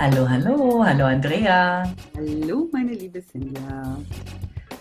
Hallo, 0.00 0.24
hallo, 0.26 0.82
hallo 0.82 1.04
Andrea. 1.04 1.84
Hallo, 2.16 2.70
meine 2.72 2.94
liebe 2.94 3.20
Silvia. 3.20 3.98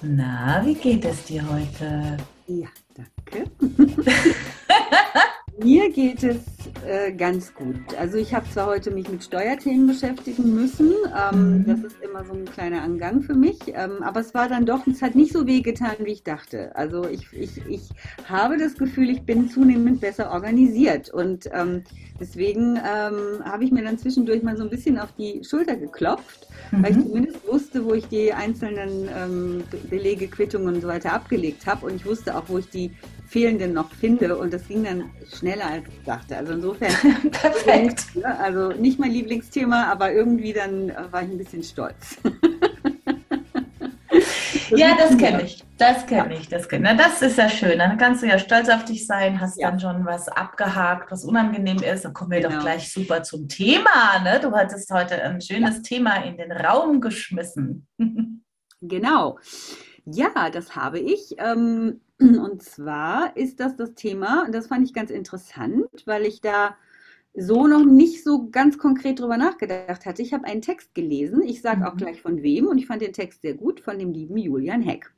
Na, 0.02 0.62
wie 0.66 0.76
geht 0.76 1.04
es 1.04 1.26
dir 1.26 1.44
heute? 1.46 2.16
Ja, 2.48 2.70
danke. 2.96 3.52
Mir 5.64 5.92
geht 5.92 6.24
es 6.24 6.38
äh, 6.88 7.12
ganz 7.12 7.54
gut. 7.54 7.76
Also 8.00 8.18
ich 8.18 8.34
habe 8.34 8.50
zwar 8.50 8.68
heute 8.68 8.92
mich 8.92 9.10
mit 9.10 9.24
Steuerthemen 9.24 9.88
beschäftigen 9.88 10.54
müssen, 10.54 10.94
ähm, 11.34 11.58
mhm. 11.58 11.66
das 11.66 11.80
ist 11.80 12.02
immer 12.02 12.24
so 12.24 12.34
ein 12.34 12.46
kleiner 12.46 12.82
Angang 12.82 13.22
für 13.22 13.34
mich, 13.34 13.60
ähm, 13.68 14.02
aber 14.02 14.22
es 14.22 14.34
war 14.34 14.48
dann 14.48 14.66
doch, 14.66 14.88
es 14.88 15.02
hat 15.02 15.16
nicht 15.16 15.34
so 15.34 15.46
weh 15.46 15.62
getan, 15.62 15.96
wie 16.00 16.14
ich 16.14 16.24
dachte. 16.24 16.76
Also 16.76 17.06
ich, 17.08 17.28
ich, 17.34 17.58
ich 17.68 17.90
habe 18.26 18.58
das 18.58 18.76
Gefühl, 18.76 19.10
ich 19.10 19.24
bin 19.24 19.50
zunehmend 19.50 20.00
besser 20.00 20.32
organisiert 20.32 21.10
und 21.10 21.50
ähm, 21.52 21.84
deswegen 22.20 22.78
ähm, 22.78 23.44
habe 23.44 23.64
ich 23.64 23.72
mir 23.72 23.84
dann 23.84 23.98
zwischendurch 23.98 24.44
mal 24.44 24.56
so 24.56 24.64
ein 24.64 24.70
bisschen 24.70 24.98
auf 24.98 25.12
die 25.18 25.44
Schulter 25.44 25.76
geklopft, 25.76 26.48
mhm. 26.72 26.84
weil 26.84 26.92
ich 26.92 26.98
mhm. 26.98 27.08
zumindest 27.08 27.48
wusste, 27.48 27.84
wo 27.84 27.94
ich 27.94 28.08
die 28.08 28.32
einzelnen 28.32 29.10
ähm, 29.14 29.64
Belege, 29.90 30.28
Quittungen 30.28 30.76
und 30.76 30.82
so 30.82 30.88
weiter 30.88 31.12
abgelegt 31.12 31.66
habe 31.66 31.88
und 31.88 31.96
ich 31.96 32.06
wusste 32.06 32.38
auch, 32.38 32.44
wo 32.48 32.60
ich 32.60 32.70
die 32.70 32.92
fehlenden 33.30 33.74
noch 33.74 33.92
finde. 33.92 34.36
Und 34.38 34.54
das 34.54 34.68
ging 34.68 34.84
dann 34.84 35.10
schneller 35.38 35.68
als 35.68 35.84
ich 35.88 36.04
dachte. 36.06 36.36
Also 36.36 36.54
insofern, 36.54 36.92
perfekt. 37.32 38.06
Also 38.24 38.74
nicht 38.74 39.00
mein 39.00 39.12
Lieblingsthema, 39.12 39.86
aber 39.86 40.12
irgendwie 40.12 40.54
dann 40.54 40.92
war 41.12 41.24
ich 41.24 41.30
ein 41.30 41.38
bisschen 41.38 41.64
stolz. 41.64 42.18
ja, 44.72 44.96
das 44.98 45.18
kenne 45.18 45.44
ich. 45.44 45.64
Das 45.78 46.06
kenne 46.08 46.36
ich. 46.36 46.50
Das, 46.50 46.68
kenn. 46.68 46.84
das 46.84 47.22
ist 47.22 47.38
ja 47.38 47.50
schön. 47.50 47.80
Dann 47.80 47.98
kannst 47.98 48.24
du 48.24 48.28
ja 48.28 48.40
stolz 48.40 48.70
auf 48.70 48.86
dich 48.86 49.06
sein, 49.06 49.40
hast 49.40 49.60
ja. 49.60 49.70
dann 49.70 49.80
schon 49.80 50.06
was 50.06 50.28
abgehakt, 50.28 51.12
was 51.12 51.24
unangenehm 51.24 51.78
ist. 51.78 52.06
Dann 52.06 52.14
kommen 52.14 52.32
wir 52.32 52.42
genau. 52.42 52.56
doch 52.56 52.64
gleich 52.64 52.92
super 52.92 53.24
zum 53.24 53.48
Thema. 53.48 54.20
Ne? 54.24 54.40
Du 54.42 54.52
hattest 54.52 54.92
heute 54.92 55.22
ein 55.22 55.40
schönes 55.40 55.78
ja. 55.78 55.82
Thema 55.84 56.26
in 56.26 56.38
den 56.38 56.52
Raum 56.52 57.00
geschmissen. 57.00 57.88
genau. 58.82 59.38
Ja, 60.14 60.50
das 60.50 60.76
habe 60.76 61.00
ich. 61.00 61.36
Ähm, 61.38 62.02
und 62.20 62.62
zwar 62.64 63.36
ist 63.38 63.60
das 63.60 63.76
das 63.76 63.94
Thema, 63.96 64.48
das 64.52 64.68
fand 64.68 64.86
ich 64.86 64.94
ganz 64.94 65.12
interessant, 65.12 65.88
weil 66.06 66.26
ich 66.26 66.42
da 66.42 66.76
so 67.36 67.68
noch 67.68 67.86
nicht 67.86 68.24
so 68.24 68.50
ganz 68.50 68.78
konkret 68.78 69.20
drüber 69.20 69.38
nachgedacht 69.38 70.06
hatte. 70.06 70.22
Ich 70.22 70.34
habe 70.34 70.46
einen 70.46 70.62
Text 70.62 70.96
gelesen, 70.96 71.42
ich 71.42 71.62
sage 71.62 71.88
auch 71.88 71.94
mhm. 71.94 71.98
gleich 71.98 72.22
von 72.22 72.42
wem, 72.42 72.68
und 72.68 72.78
ich 72.78 72.88
fand 72.88 73.02
den 73.02 73.14
Text 73.14 73.42
sehr 73.42 73.54
gut, 73.54 73.80
von 73.80 74.00
dem 74.00 74.12
lieben 74.12 74.38
Julian 74.38 74.82
Heck. 74.82 75.12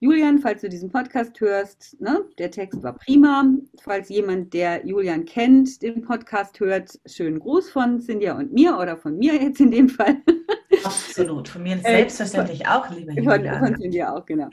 Julian, 0.00 0.40
falls 0.40 0.62
du 0.62 0.68
diesen 0.68 0.90
Podcast 0.90 1.40
hörst, 1.40 1.96
ne, 2.00 2.24
der 2.36 2.50
Text 2.50 2.82
war 2.82 2.94
prima. 2.94 3.46
Falls 3.80 4.08
jemand, 4.08 4.52
der 4.52 4.84
Julian 4.84 5.24
kennt, 5.24 5.80
den 5.80 6.02
Podcast 6.02 6.58
hört, 6.58 6.98
schönen 7.06 7.38
Gruß 7.38 7.70
von 7.70 8.00
Cynthia 8.00 8.36
und 8.36 8.52
mir 8.52 8.76
oder 8.76 8.96
von 8.96 9.16
mir 9.16 9.40
jetzt 9.40 9.60
in 9.60 9.70
dem 9.70 9.88
Fall. 9.88 10.16
Absolut, 10.84 11.48
von 11.48 11.62
mir 11.62 11.76
äh, 11.76 11.96
selbstverständlich 11.96 12.62
äh, 12.62 12.66
auch, 12.66 12.90
liebe 12.90 13.12
Julian. 13.12 13.58
Von, 13.58 13.66
von 13.66 13.76
Cynthia 13.80 14.14
auch, 14.14 14.24
genau. 14.26 14.48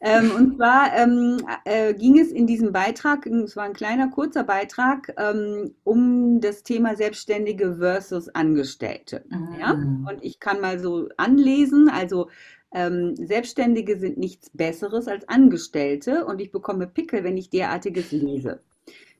Ähm, 0.00 0.30
und 0.36 0.56
zwar 0.56 0.96
ähm, 0.96 1.38
äh, 1.64 1.94
ging 1.94 2.18
es 2.18 2.30
in 2.30 2.46
diesem 2.46 2.72
Beitrag, 2.72 3.26
es 3.26 3.56
war 3.56 3.64
ein 3.64 3.72
kleiner, 3.72 4.08
kurzer 4.08 4.44
Beitrag, 4.44 5.14
ähm, 5.18 5.74
um 5.84 6.40
das 6.40 6.62
Thema 6.62 6.96
Selbstständige 6.96 7.76
versus 7.76 8.28
Angestellte. 8.28 9.24
Mhm. 9.28 9.56
Ja? 9.58 9.72
Und 9.72 10.18
ich 10.22 10.40
kann 10.40 10.60
mal 10.60 10.78
so 10.78 11.08
anlesen, 11.16 11.88
also 11.88 12.28
ähm, 12.72 13.16
Selbstständige 13.16 13.98
sind 13.98 14.18
nichts 14.18 14.50
Besseres 14.50 15.08
als 15.08 15.28
Angestellte 15.28 16.26
und 16.26 16.40
ich 16.40 16.52
bekomme 16.52 16.86
Pickel, 16.86 17.24
wenn 17.24 17.36
ich 17.36 17.48
derartiges 17.48 18.12
lese. 18.12 18.60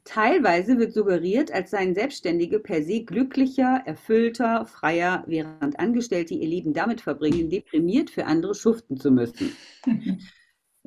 Teilweise 0.06 0.78
wird 0.78 0.92
suggeriert, 0.94 1.52
als 1.52 1.72
seien 1.72 1.94
Selbstständige 1.94 2.60
per 2.60 2.82
se 2.82 3.02
glücklicher, 3.02 3.82
erfüllter, 3.84 4.64
freier, 4.64 5.24
während 5.26 5.80
Angestellte 5.80 6.32
ihr 6.32 6.46
Leben 6.46 6.72
damit 6.72 7.00
verbringen, 7.00 7.50
deprimiert 7.50 8.08
für 8.10 8.24
andere 8.24 8.54
schuften 8.54 8.96
zu 8.96 9.10
müssen. 9.10 9.54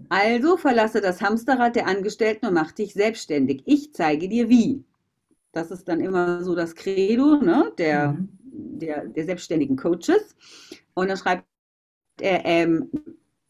Also 0.08 0.56
verlasse 0.56 1.02
das 1.02 1.22
Hamsterrad 1.22 1.76
der 1.76 1.86
Angestellten 1.86 2.46
und 2.46 2.54
mach 2.54 2.72
dich 2.72 2.94
selbstständig. 2.94 3.64
Ich 3.66 3.94
zeige 3.94 4.30
dir 4.30 4.48
wie. 4.48 4.86
Das 5.52 5.72
ist 5.72 5.90
dann 5.90 6.00
immer 6.00 6.42
so 6.42 6.56
das 6.56 6.74
Credo 6.74 7.36
ne, 7.42 7.74
der, 7.78 8.14
mhm. 8.14 8.30
der, 8.80 9.08
der 9.08 9.26
selbstständigen 9.26 9.76
Coaches. 9.76 10.38
Und 10.94 11.10
dann 11.10 11.18
schreibt 11.18 11.44
er, 12.22 12.46
ähm, 12.46 12.90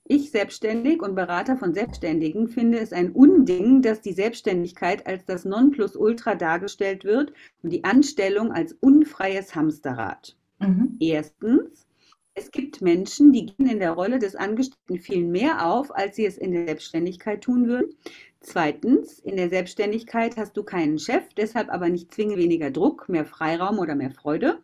ich 0.09 0.31
selbstständig 0.31 1.03
und 1.03 1.13
Berater 1.13 1.55
von 1.55 1.73
Selbstständigen 1.73 2.47
finde 2.47 2.79
es 2.79 2.91
ein 2.91 3.11
Unding, 3.11 3.83
dass 3.83 4.01
die 4.01 4.11
Selbstständigkeit 4.11 5.05
als 5.05 5.23
das 5.25 5.45
Nonplusultra 5.45 6.33
dargestellt 6.33 7.03
wird 7.05 7.31
und 7.61 7.69
die 7.69 7.83
Anstellung 7.83 8.51
als 8.51 8.73
unfreies 8.73 9.53
Hamsterrad. 9.53 10.35
Mhm. 10.57 10.97
Erstens, 10.99 11.85
es 12.33 12.49
gibt 12.49 12.81
Menschen, 12.81 13.31
die 13.33 13.45
gehen 13.45 13.69
in 13.69 13.79
der 13.79 13.91
Rolle 13.91 14.17
des 14.17 14.35
Angestellten 14.35 14.97
viel 14.97 15.23
mehr 15.23 15.67
auf, 15.67 15.95
als 15.95 16.15
sie 16.15 16.25
es 16.25 16.39
in 16.39 16.53
der 16.53 16.65
Selbstständigkeit 16.65 17.41
tun 17.41 17.67
würden. 17.67 17.93
Zweitens, 18.41 19.19
in 19.19 19.35
der 19.35 19.49
Selbstständigkeit 19.49 20.37
hast 20.37 20.57
du 20.57 20.63
keinen 20.63 20.97
Chef, 20.97 21.23
deshalb 21.37 21.69
aber 21.69 21.87
nicht 21.87 22.11
zwingend 22.11 22.37
weniger 22.37 22.71
Druck, 22.71 23.09
mehr 23.09 23.25
Freiraum 23.25 23.77
oder 23.77 23.93
mehr 23.93 24.11
Freude. 24.11 24.57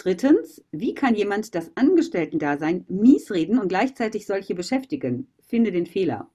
Drittens, 0.00 0.64
wie 0.72 0.94
kann 0.94 1.14
jemand 1.14 1.54
das 1.54 1.72
Angestellten-Dasein 1.74 2.86
mies 2.88 3.30
reden 3.30 3.58
und 3.58 3.68
gleichzeitig 3.68 4.24
solche 4.24 4.54
beschäftigen? 4.54 5.28
Finde 5.46 5.72
den 5.72 5.84
Fehler. 5.84 6.30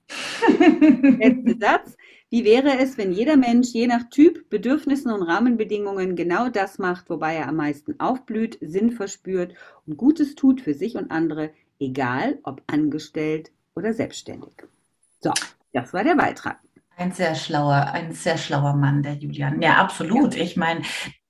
Letzter 0.60 1.58
Satz. 1.60 1.98
Wie 2.30 2.46
wäre 2.46 2.78
es, 2.78 3.00
wenn 3.00 3.12
jeder 3.12 3.38
Mensch 3.38 3.70
je 3.70 3.88
nach 3.88 4.08
Typ, 4.12 4.52
Bedürfnissen 4.52 5.12
und 5.12 5.24
Rahmenbedingungen 5.24 6.16
genau 6.16 6.50
das 6.50 6.78
macht, 6.78 7.10
wobei 7.10 7.38
er 7.38 7.48
am 7.48 7.56
meisten 7.56 8.00
aufblüht, 8.00 8.60
Sinn 8.62 8.92
verspürt 8.92 9.56
und 9.88 9.98
Gutes 9.98 10.36
tut 10.36 10.62
für 10.62 10.76
sich 10.76 10.96
und 10.96 11.10
andere, 11.10 11.50
egal 11.80 12.38
ob 12.44 12.62
angestellt 12.68 13.52
oder 13.76 13.94
selbstständig? 13.94 14.54
So, 15.22 15.34
das 15.74 15.92
war 15.92 16.04
der 16.04 16.16
Beitrag. 16.16 16.60
Ein 16.98 17.14
sehr 17.14 17.34
schlauer, 17.34 17.90
ein 17.94 18.14
sehr 18.14 18.38
schlauer 18.38 18.76
Mann, 18.76 19.02
der 19.02 19.16
Julian. 19.16 19.60
Ja, 19.60 19.78
absolut. 19.78 20.36
Ja. 20.36 20.44
Ich 20.44 20.56
meine, 20.56 20.82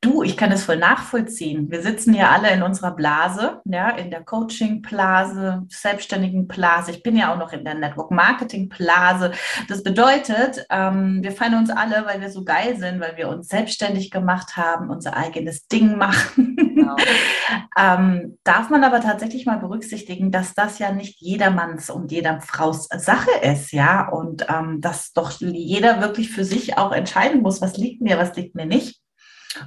Du, 0.05 0.21
ich 0.21 0.37
kann 0.37 0.51
es 0.51 0.63
voll 0.63 0.77
nachvollziehen. 0.77 1.71
Wir 1.71 1.81
sitzen 1.81 2.13
ja 2.13 2.29
alle 2.29 2.51
in 2.51 2.61
unserer 2.61 2.91
Blase, 2.91 3.61
ja, 3.65 3.89
in 3.89 4.11
der 4.11 4.23
Coaching-Blase, 4.23 5.63
Selbstständigen-Blase. 5.67 6.91
Ich 6.91 7.01
bin 7.01 7.17
ja 7.17 7.33
auch 7.33 7.39
noch 7.39 7.53
in 7.53 7.65
der 7.65 7.73
Network-Marketing-Blase. 7.73 9.31
Das 9.67 9.81
bedeutet, 9.81 10.63
ähm, 10.69 11.23
wir 11.23 11.31
feiern 11.31 11.55
uns 11.55 11.71
alle, 11.71 12.05
weil 12.05 12.21
wir 12.21 12.29
so 12.29 12.43
geil 12.43 12.77
sind, 12.77 12.99
weil 12.99 13.17
wir 13.17 13.29
uns 13.29 13.47
selbstständig 13.47 14.11
gemacht 14.11 14.55
haben, 14.55 14.91
unser 14.91 15.17
eigenes 15.17 15.67
Ding 15.67 15.97
machen. 15.97 16.55
Genau. 16.55 16.95
ähm, 17.75 18.37
darf 18.43 18.69
man 18.69 18.83
aber 18.83 19.01
tatsächlich 19.01 19.47
mal 19.47 19.57
berücksichtigen, 19.57 20.29
dass 20.29 20.53
das 20.53 20.77
ja 20.77 20.91
nicht 20.91 21.19
jedermanns 21.19 21.89
und 21.89 22.11
jeder 22.11 22.41
Fraus 22.41 22.87
Sache 22.95 23.31
ist, 23.41 23.71
ja, 23.71 24.07
und 24.07 24.45
ähm, 24.49 24.81
dass 24.81 25.13
doch 25.13 25.31
jeder 25.31 25.99
wirklich 25.99 26.29
für 26.29 26.43
sich 26.45 26.77
auch 26.77 26.91
entscheiden 26.91 27.41
muss, 27.41 27.59
was 27.59 27.75
liegt 27.77 28.03
mir, 28.03 28.19
was 28.19 28.35
liegt 28.35 28.53
mir 28.53 28.67
nicht. 28.67 29.01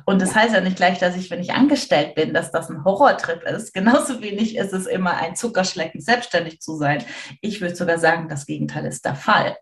Und 0.04 0.20
das 0.22 0.34
heißt 0.34 0.54
ja 0.54 0.60
nicht 0.60 0.76
gleich, 0.76 0.98
dass 0.98 1.16
ich, 1.16 1.30
wenn 1.30 1.40
ich 1.40 1.52
angestellt 1.52 2.14
bin, 2.14 2.34
dass 2.34 2.50
das 2.50 2.70
ein 2.70 2.84
Horrortrip 2.84 3.42
ist. 3.44 3.74
Genauso 3.78 4.20
wenig 4.20 4.56
ist 4.56 4.72
es 4.72 4.86
immer 4.86 5.16
ein 5.16 5.36
Zuckerschlecken, 5.36 6.00
selbstständig 6.00 6.60
zu 6.60 6.76
sein. 6.76 7.04
Ich 7.40 7.60
würde 7.60 7.76
sogar 7.76 7.98
sagen, 7.98 8.28
das 8.28 8.46
Gegenteil 8.46 8.86
ist 8.86 9.04
der 9.04 9.14
Fall. 9.14 9.56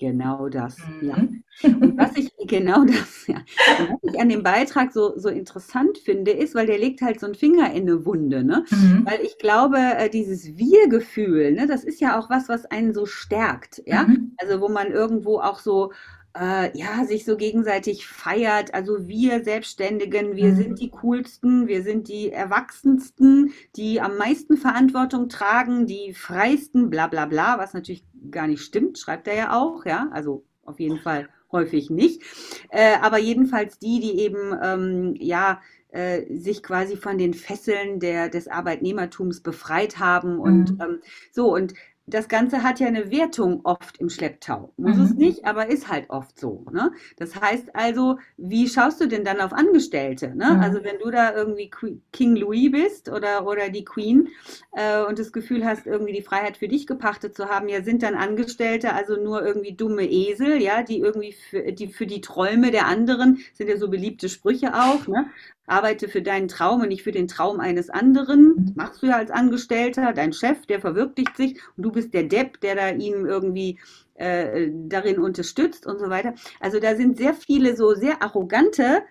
Genau 0.00 0.48
das, 0.48 0.78
ja. 1.02 1.14
Mhm. 1.14 1.42
Und 1.62 1.98
was 1.98 2.12
ich, 2.16 2.32
genau 2.46 2.86
das, 2.86 3.26
ja. 3.26 3.36
Und 3.78 3.90
was 3.90 4.14
ich 4.14 4.18
an 4.18 4.30
dem 4.30 4.42
Beitrag 4.42 4.94
so, 4.94 5.18
so 5.18 5.28
interessant 5.28 5.98
finde, 5.98 6.30
ist, 6.30 6.54
weil 6.54 6.66
der 6.66 6.78
legt 6.78 7.02
halt 7.02 7.20
so 7.20 7.26
einen 7.26 7.34
Finger 7.34 7.70
in 7.74 7.82
eine 7.82 8.06
Wunde, 8.06 8.42
ne? 8.42 8.64
Mhm. 8.70 9.04
Weil 9.04 9.20
ich 9.20 9.36
glaube, 9.36 9.76
äh, 9.76 10.08
dieses 10.08 10.56
Wir-Gefühl, 10.56 11.52
ne, 11.52 11.66
das 11.66 11.84
ist 11.84 12.00
ja 12.00 12.18
auch 12.18 12.30
was, 12.30 12.48
was 12.48 12.64
einen 12.64 12.94
so 12.94 13.04
stärkt, 13.04 13.82
ja. 13.84 14.04
Mhm. 14.04 14.32
Also 14.38 14.62
wo 14.62 14.70
man 14.70 14.90
irgendwo 14.90 15.38
auch 15.38 15.58
so, 15.58 15.92
äh, 16.38 16.76
ja, 16.78 17.04
sich 17.04 17.24
so 17.24 17.36
gegenseitig 17.36 18.06
feiert. 18.06 18.74
Also 18.74 19.08
wir 19.08 19.42
Selbstständigen, 19.44 20.36
wir 20.36 20.52
mhm. 20.52 20.56
sind 20.56 20.80
die 20.80 20.90
coolsten, 20.90 21.66
wir 21.66 21.82
sind 21.82 22.08
die 22.08 22.30
erwachsensten, 22.30 23.52
die 23.76 24.00
am 24.00 24.16
meisten 24.16 24.56
Verantwortung 24.56 25.28
tragen, 25.28 25.86
die 25.86 26.14
freisten, 26.14 26.90
bla 26.90 27.06
bla 27.06 27.26
bla, 27.26 27.58
was 27.58 27.74
natürlich 27.74 28.04
gar 28.30 28.46
nicht 28.46 28.62
stimmt, 28.62 28.98
schreibt 28.98 29.28
er 29.28 29.34
ja 29.34 29.56
auch, 29.56 29.84
ja, 29.84 30.08
also 30.12 30.44
auf 30.64 30.78
jeden 30.78 30.98
Fall 30.98 31.28
häufig 31.52 31.90
nicht. 31.90 32.22
Äh, 32.70 32.96
aber 33.00 33.18
jedenfalls 33.18 33.78
die, 33.78 34.00
die 34.00 34.20
eben, 34.20 34.56
ähm, 34.62 35.14
ja, 35.18 35.60
äh, 35.92 36.36
sich 36.36 36.62
quasi 36.62 36.96
von 36.96 37.18
den 37.18 37.34
Fesseln 37.34 37.98
der, 37.98 38.28
des 38.28 38.46
Arbeitnehmertums 38.46 39.40
befreit 39.40 39.98
haben 39.98 40.38
und 40.38 40.72
mhm. 40.72 40.80
ähm, 40.80 41.00
so 41.32 41.52
und 41.52 41.74
das 42.14 42.28
Ganze 42.28 42.62
hat 42.62 42.80
ja 42.80 42.86
eine 42.86 43.10
Wertung 43.10 43.60
oft 43.64 43.98
im 43.98 44.10
Schlepptau. 44.10 44.72
Muss 44.76 44.96
mhm. 44.96 45.02
es 45.04 45.14
nicht, 45.14 45.44
aber 45.44 45.68
ist 45.68 45.88
halt 45.88 46.10
oft 46.10 46.38
so. 46.38 46.66
Ne? 46.72 46.92
Das 47.16 47.40
heißt 47.40 47.74
also, 47.74 48.18
wie 48.36 48.68
schaust 48.68 49.00
du 49.00 49.06
denn 49.06 49.24
dann 49.24 49.40
auf 49.40 49.52
Angestellte? 49.52 50.34
Ne? 50.34 50.54
Mhm. 50.54 50.60
Also 50.60 50.84
wenn 50.84 50.98
du 50.98 51.10
da 51.10 51.34
irgendwie 51.34 51.70
King 52.12 52.36
Louis 52.36 52.70
bist 52.70 53.08
oder, 53.08 53.46
oder 53.46 53.70
die 53.70 53.84
Queen 53.84 54.28
äh, 54.72 55.02
und 55.04 55.18
das 55.18 55.32
Gefühl 55.32 55.64
hast, 55.64 55.86
irgendwie 55.86 56.12
die 56.12 56.22
Freiheit 56.22 56.56
für 56.56 56.68
dich 56.68 56.86
gepachtet 56.86 57.34
zu 57.34 57.48
haben, 57.48 57.68
ja, 57.68 57.82
sind 57.82 58.02
dann 58.02 58.14
Angestellte 58.14 58.92
also 58.92 59.16
nur 59.16 59.44
irgendwie 59.44 59.72
dumme 59.72 60.08
Esel, 60.08 60.60
ja, 60.60 60.82
die 60.82 60.98
irgendwie 60.98 61.32
für 61.32 61.72
die, 61.72 61.88
für 61.88 62.06
die 62.06 62.20
Träume 62.20 62.70
der 62.70 62.86
anderen, 62.86 63.38
sind 63.54 63.68
ja 63.68 63.76
so 63.76 63.88
beliebte 63.88 64.28
Sprüche 64.28 64.74
auch, 64.74 65.06
ne? 65.06 65.26
Arbeite 65.70 66.08
für 66.08 66.22
deinen 66.22 66.48
Traum 66.48 66.82
und 66.82 66.88
nicht 66.88 67.02
für 67.02 67.12
den 67.12 67.28
Traum 67.28 67.60
eines 67.60 67.90
anderen. 67.90 68.54
Das 68.66 68.74
machst 68.74 69.02
du 69.02 69.06
ja 69.06 69.16
als 69.16 69.30
Angestellter. 69.30 70.12
Dein 70.12 70.32
Chef, 70.32 70.66
der 70.66 70.80
verwirklicht 70.80 71.36
sich 71.36 71.60
und 71.76 71.84
du 71.84 71.92
bist 71.92 72.12
der 72.12 72.24
Depp, 72.24 72.60
der 72.60 72.74
da 72.74 72.90
ihm 72.90 73.24
irgendwie 73.24 73.78
äh, 74.14 74.68
darin 74.70 75.18
unterstützt 75.18 75.86
und 75.86 75.98
so 75.98 76.10
weiter. 76.10 76.34
Also 76.58 76.80
da 76.80 76.96
sind 76.96 77.16
sehr 77.16 77.34
viele 77.34 77.76
so 77.76 77.94
sehr 77.94 78.22
arrogante 78.22 79.02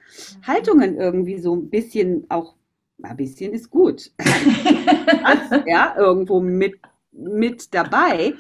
Haltungen 0.46 0.98
irgendwie 0.98 1.40
so 1.40 1.56
ein 1.56 1.70
bisschen 1.70 2.26
auch, 2.30 2.56
ein 3.02 3.18
bisschen 3.18 3.54
ist 3.54 3.70
gut. 3.70 4.12
ja, 5.66 5.96
irgendwo 5.98 6.42
mit, 6.42 6.80
mit 7.12 7.74
dabei. 7.74 8.36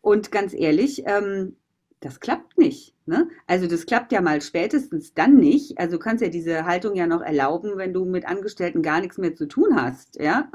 Und 0.00 0.32
ganz 0.32 0.54
ehrlich, 0.54 1.02
ähm, 1.06 1.57
das 2.00 2.20
klappt 2.20 2.58
nicht. 2.58 2.94
Ne? 3.06 3.28
Also 3.46 3.66
das 3.66 3.86
klappt 3.86 4.12
ja 4.12 4.20
mal 4.20 4.40
spätestens 4.40 5.14
dann 5.14 5.36
nicht. 5.36 5.78
Also 5.78 5.96
du 5.96 5.98
kannst 5.98 6.22
ja 6.22 6.28
diese 6.28 6.64
Haltung 6.64 6.94
ja 6.94 7.06
noch 7.06 7.22
erlauben, 7.22 7.76
wenn 7.76 7.92
du 7.92 8.04
mit 8.04 8.26
Angestellten 8.26 8.82
gar 8.82 9.00
nichts 9.00 9.18
mehr 9.18 9.34
zu 9.34 9.46
tun 9.46 9.80
hast, 9.80 10.20
ja. 10.20 10.50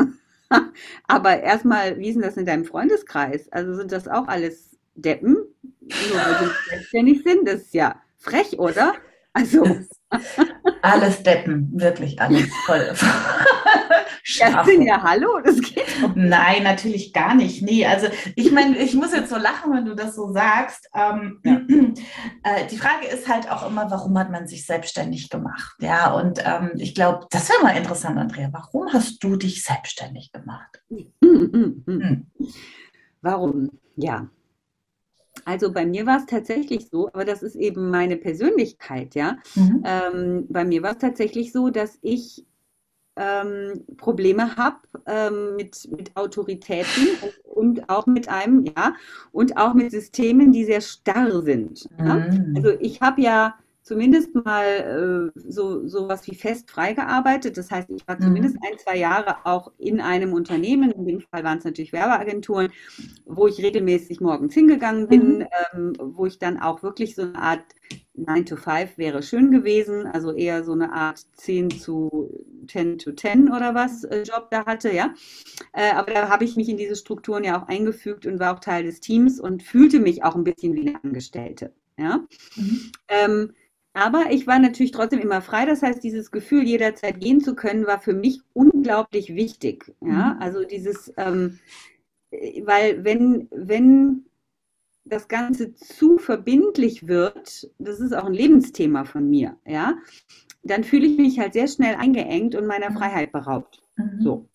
Aber 1.08 1.42
erstmal, 1.42 1.98
wie 1.98 2.10
ist 2.10 2.16
denn 2.16 2.22
das 2.22 2.38
in 2.38 2.46
deinem 2.46 2.66
Freundeskreis? 2.66 3.52
Also 3.52 3.74
sind 3.74 3.92
das 3.92 4.08
auch 4.08 4.28
alles 4.28 4.78
Deppen, 4.96 5.36
nur 5.36 6.18
weil 6.18 6.40
sie 6.40 6.52
selbstständig 6.70 7.24
sind? 7.24 7.48
Das 7.48 7.62
ist 7.62 7.74
ja 7.74 8.02
frech, 8.18 8.60
oder? 8.60 8.94
Also. 9.34 9.64
Alles 10.82 11.24
Deppen, 11.24 11.72
wirklich 11.74 12.22
alles 12.22 12.50
voll. 12.66 12.94
Ja, 14.26 14.64
sind 14.64 14.84
ja 14.84 15.04
hallo, 15.04 15.40
das 15.44 15.60
geht 15.60 16.02
doch. 16.02 16.16
Nein, 16.16 16.64
natürlich 16.64 17.12
gar 17.12 17.36
nicht. 17.36 17.62
Nee, 17.62 17.86
also 17.86 18.08
ich 18.36 18.52
meine, 18.52 18.78
ich 18.78 18.94
muss 18.94 19.12
jetzt 19.12 19.30
so 19.30 19.38
lachen, 19.38 19.74
wenn 19.74 19.86
du 19.86 19.96
das 19.96 20.16
so 20.16 20.32
sagst. 20.32 20.90
Ähm, 20.96 21.40
ja. 21.44 21.60
äh, 22.44 22.66
die 22.72 22.78
Frage 22.78 23.08
ist 23.08 23.28
halt 23.28 23.52
auch 23.52 23.68
immer, 23.68 23.92
warum 23.92 24.18
hat 24.18 24.32
man 24.32 24.48
sich 24.48 24.66
selbstständig 24.66 25.30
gemacht? 25.30 25.76
Ja, 25.80 26.14
und 26.14 26.40
ähm, 26.46 26.72
ich 26.78 26.96
glaube, 26.96 27.28
das 27.32 27.50
wäre 27.50 27.64
mal 27.64 27.78
interessant, 27.78 28.18
Andrea. 28.18 28.50
Warum 28.52 28.92
hast 28.94 29.22
du 29.24 29.36
dich 29.36 29.64
selbstständig 29.64 30.32
gemacht? 30.32 30.82
Hm. 30.90 32.32
Warum? 33.22 33.72
Ja, 33.96 34.30
also 35.46 35.72
bei 35.72 35.86
mir 35.86 36.06
war 36.06 36.18
es 36.18 36.26
tatsächlich 36.26 36.90
so, 36.90 37.08
aber 37.08 37.26
das 37.26 37.44
ist 37.44 37.56
eben 37.56 37.90
meine 37.90 38.18
Persönlichkeit, 38.18 39.16
ja. 39.16 39.38
Mhm. 39.56 39.84
Ähm, 39.86 40.46
bei 40.50 40.66
mir 40.66 40.84
war 40.84 40.92
es 40.92 40.98
tatsächlich 40.98 41.52
so, 41.52 41.70
dass 41.70 41.98
ich 42.02 42.46
ähm, 43.16 43.84
Probleme 43.98 44.56
habe 44.56 44.78
ähm, 45.06 45.56
mit, 45.56 45.88
mit 45.92 46.16
Autoritäten 46.16 47.08
und, 47.22 47.80
und, 47.80 47.90
auch 47.90 48.08
mit 48.08 48.28
einem, 48.28 48.66
ja, 48.66 48.96
und 49.32 49.58
auch 49.58 49.74
mit 49.74 49.92
Systemen, 49.92 50.52
die 50.52 50.66
sehr 50.66 50.82
starr 50.82 51.42
sind. 51.44 51.88
Mhm. 51.98 52.06
Ja? 52.06 52.28
Also 52.56 52.70
ich 52.80 53.02
habe 53.02 53.22
ja 53.22 53.56
zumindest 53.84 54.34
mal 54.34 55.32
äh, 55.36 55.40
so 55.40 55.86
sowas 55.88 56.26
wie 56.28 56.36
fest 56.36 56.72
freigearbeitet. 56.72 57.58
Das 57.58 57.70
heißt, 57.70 57.90
ich 57.90 58.08
war 58.08 58.16
mhm. 58.16 58.24
zumindest 58.24 58.58
ein, 58.64 58.80
zwei 58.80 58.98
Jahre 58.98 59.46
auch 59.46 59.72
in 59.78 60.00
einem 60.02 60.34
Unternehmen, 60.34 60.92
in 60.92 61.06
dem 61.06 61.20
Fall 61.20 61.44
waren 61.44 61.58
es 61.58 61.66
natürlich 61.66 61.94
Werbeagenturen, 61.94 62.72
wo 63.26 63.48
ich 63.48 63.62
regelmäßig 63.62 64.22
morgens 64.22 64.54
hingegangen 64.54 65.08
bin, 65.08 65.40
mhm. 65.40 65.48
ähm, 65.74 65.94
wo 66.00 66.26
ich 66.26 66.40
dann 66.40 66.60
auch 66.60 66.82
wirklich 66.82 67.16
so 67.16 67.24
eine 67.24 67.36
Art 67.36 67.64
9 68.16 68.46
to 68.46 68.56
5 68.56 68.98
wäre 68.98 69.22
schön 69.22 69.52
gewesen, 69.52 70.06
also 70.06 70.34
eher 70.34 70.64
so 70.64 70.72
eine 70.72 70.94
Art 70.94 71.26
10 71.36 71.72
zu 71.72 72.30
10 72.68 73.00
to 73.00 73.12
10 73.12 73.50
oder 73.50 73.76
was 73.76 74.04
äh, 74.06 74.24
Job 74.24 74.48
da 74.50 74.66
hatte, 74.66 74.94
ja. 74.94 75.14
Äh, 75.74 75.92
aber 75.92 76.14
da 76.14 76.30
habe 76.30 76.46
ich 76.46 76.56
mich 76.56 76.70
in 76.70 76.78
diese 76.78 76.96
Strukturen 76.96 77.44
ja 77.44 77.62
auch 77.62 77.68
eingefügt 77.68 78.26
und 78.26 78.40
war 78.40 78.56
auch 78.56 78.60
Teil 78.60 78.84
des 78.84 79.02
Teams 79.02 79.40
und 79.40 79.64
fühlte 79.64 80.00
mich 80.00 80.24
auch 80.24 80.36
ein 80.36 80.44
bisschen 80.44 80.74
wie 80.74 80.88
eine 80.88 81.04
Angestellte, 81.04 81.74
ja. 81.98 82.26
Mhm. 82.56 82.92
Ähm, 83.10 83.54
aber 83.94 84.32
ich 84.32 84.48
war 84.48 84.60
natürlich 84.60 84.92
trotzdem 84.92 85.20
immer 85.20 85.42
frei. 85.42 85.66
Das 85.66 85.84
heißt, 85.84 86.04
dieses 86.04 86.32
Gefühl, 86.32 86.64
jederzeit 86.64 87.20
gehen 87.20 87.42
zu 87.42 87.56
können, 87.56 87.86
war 87.86 88.00
für 88.00 88.14
mich 88.14 88.42
unglaublich 88.54 89.36
wichtig. 89.36 89.94
Ja, 90.02 90.34
mhm. 90.34 90.42
also 90.42 90.64
dieses, 90.64 91.14
ähm, 91.18 91.60
weil 92.32 93.04
wenn, 93.04 93.48
wenn 93.52 94.26
das 95.06 95.28
Ganze 95.28 95.76
zu 95.76 96.18
verbindlich 96.18 97.08
wird, 97.08 97.70
das 97.78 98.00
ist 98.00 98.14
auch 98.14 98.26
ein 98.26 98.34
Lebensthema 98.34 99.06
von 99.06 99.30
mir, 99.30 99.58
ja, 99.66 99.96
dann 100.64 100.84
fühle 100.84 101.06
ich 101.06 101.18
mich 101.18 101.40
halt 101.40 101.54
sehr 101.54 101.68
schnell 101.68 101.96
eingeengt 101.96 102.56
und 102.56 102.66
meiner 102.66 102.90
mhm. 102.90 102.98
Freiheit 102.98 103.32
beraubt. 103.32 103.82
Mhm. 103.98 104.22
So. 104.22 104.50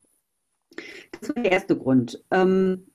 Das 1.20 1.34
war 1.34 1.42
der 1.42 1.52
erste 1.52 1.76
Grund. 1.76 2.24
Ähm, 2.30 2.86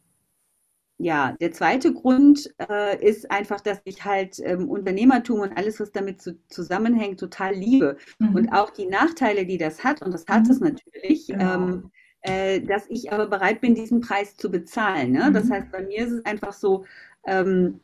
ja, 1.04 1.36
der 1.42 1.52
zweite 1.52 1.94
Grund 1.94 2.54
äh, 2.70 3.06
ist 3.06 3.30
einfach, 3.30 3.60
dass 3.60 3.82
ich 3.84 4.06
halt 4.06 4.40
ähm, 4.40 4.70
Unternehmertum 4.70 5.42
und 5.42 5.58
alles, 5.58 5.80
was 5.80 5.92
damit 5.92 6.22
zu, 6.22 6.40
zusammenhängt, 6.48 7.20
total 7.20 7.54
liebe. 7.54 7.98
Mhm. 8.20 8.36
Und 8.36 8.50
auch 8.54 8.70
die 8.70 8.86
Nachteile, 8.86 9.46
die 9.46 9.58
das 9.58 9.84
hat, 9.84 10.02
und 10.02 10.14
das 10.14 10.26
hat 10.28 10.45
mhm. 10.45 10.52
es 10.52 10.60
natürlich, 10.62 11.28
genau. 11.28 11.56
ähm, 11.56 11.92
äh, 12.22 12.62
dass 12.62 12.86
ich 12.90 13.12
aber 13.12 13.28
bereit 13.28 13.60
bin, 13.60 13.76
diesen 13.76 14.00
Preis 14.00 14.38
zu 14.38 14.50
bezahlen. 14.50 15.12
Ne? 15.12 15.30
Mhm. 15.30 15.33
Das 15.33 15.50
heißt, 15.52 15.72
bei 15.72 15.81
mir 15.81 16.06
ist 16.06 16.12
es 16.12 16.26
einfach 16.26 16.54
so, 16.54 16.86
ähm, 17.26 17.81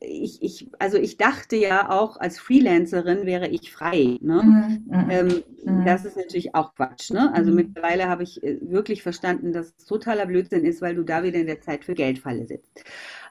ich, 0.00 0.42
ich, 0.42 0.70
also 0.78 0.98
ich 0.98 1.16
dachte 1.16 1.56
ja 1.56 1.90
auch, 1.90 2.16
als 2.16 2.38
Freelancerin 2.38 3.26
wäre 3.26 3.48
ich 3.48 3.72
frei. 3.72 4.18
Ne? 4.20 4.42
Mhm. 4.42 4.84
mhm. 4.86 5.10
Ähm, 5.10 5.44
mhm. 5.64 5.84
Das 5.84 6.04
ist 6.04 6.16
natürlich 6.16 6.54
auch 6.54 6.74
Quatsch. 6.74 7.10
Ne? 7.10 7.32
Also 7.34 7.50
mhm. 7.50 7.56
mittlerweile 7.56 8.08
habe 8.08 8.22
ich 8.22 8.42
äh, 8.42 8.58
wirklich 8.60 9.02
verstanden, 9.02 9.52
dass 9.52 9.74
es 9.76 9.86
totaler 9.86 10.26
Blödsinn 10.26 10.64
ist, 10.64 10.82
weil 10.82 10.94
du 10.94 11.02
da 11.02 11.22
wieder 11.22 11.38
in 11.38 11.46
der 11.46 11.60
Zeit 11.60 11.84
für 11.84 11.94
Geldfalle 11.94 12.46
sitzt. 12.46 12.84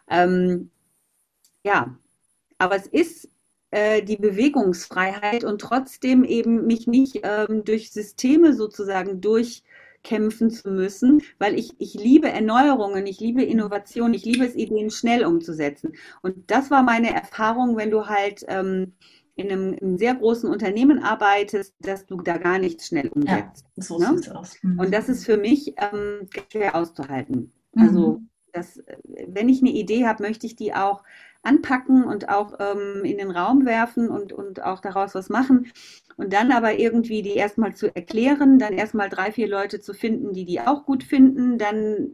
Ähm, 0.10 0.72
ja, 1.64 1.98
aber 2.58 2.76
es 2.76 2.88
ist 2.88 3.30
äh, 3.72 4.02
die 4.02 4.18
Bewegungsfreiheit 4.18 5.44
und 5.44 5.62
trotzdem 5.62 6.24
eben 6.24 6.66
mich 6.66 6.88
nicht 6.88 7.22
ähm, 7.24 7.64
durch 7.64 7.92
Systeme 7.92 8.54
sozusagen 8.54 9.22
durch 9.22 9.64
kämpfen 10.04 10.50
zu 10.50 10.70
müssen, 10.70 11.22
weil 11.38 11.58
ich, 11.58 11.74
ich 11.80 11.94
liebe 11.94 12.30
Erneuerungen, 12.30 13.06
ich 13.06 13.20
liebe 13.20 13.44
Innovation, 13.44 14.14
ich 14.14 14.26
liebe 14.26 14.46
es, 14.46 14.56
Ideen 14.56 14.90
schnell 14.90 15.26
umzusetzen. 15.26 15.94
Und 16.22 16.50
das 16.50 16.72
war 16.72 16.84
meine 16.84 17.14
Erfahrung, 17.14 17.78
wenn 17.78 17.92
du 17.92 18.08
halt 18.08 18.46
ähm, 18.48 18.94
in 19.36 19.52
einem, 19.52 19.78
einem, 19.82 19.98
sehr 19.98 20.16
großen 20.16 20.50
Unternehmen 20.50 21.00
arbeitest, 21.02 21.74
dass 21.80 22.06
du 22.06 22.18
da 22.22 22.38
gar 22.38 22.60
nichts 22.60 22.88
schnell 22.88 23.08
umsetzt. 23.10 23.66
Ja, 23.76 23.84
so 23.84 23.98
ne? 23.98 24.08
sieht's 24.16 24.30
aus. 24.30 24.58
Mhm. 24.62 24.80
Und 24.80 24.94
das 24.94 25.10
ist 25.10 25.26
für 25.26 25.38
mich 25.38 25.76
ähm, 25.78 26.28
schwer 26.52 26.76
auszuhalten. 26.76 27.52
Mhm. 27.74 28.30
Also 28.54 28.82
das, 28.82 28.98
wenn 29.28 29.50
ich 29.50 29.62
eine 29.62 29.72
Idee 29.72 30.06
habe, 30.06 30.24
möchte 30.24 30.46
ich 30.46 30.56
die 30.56 30.74
auch 30.74 31.04
anpacken 31.42 32.04
und 32.04 32.30
auch 32.30 32.54
ähm, 32.60 33.06
in 33.06 33.18
den 33.18 33.32
Raum 33.32 33.66
werfen 33.66 34.10
und, 34.10 34.34
und 34.34 34.62
auch 34.62 34.82
daraus 34.82 35.16
was 35.16 35.30
machen. 35.30 35.72
Und 36.18 36.34
dann 36.34 36.52
aber 36.52 36.78
irgendwie 36.78 37.22
die 37.22 37.36
erstmal 37.36 37.76
zu 37.76 37.94
erklären, 37.96 38.60
dann 38.60 38.74
erstmal 38.74 39.10
drei, 39.10 39.32
vier 39.32 39.48
Leute 39.48 39.80
zu 39.80 39.94
finden, 39.94 40.34
die 40.34 40.46
die 40.46 40.60
auch 40.60 40.86
gut 40.86 41.04
finden, 41.04 41.58
dann 41.58 42.10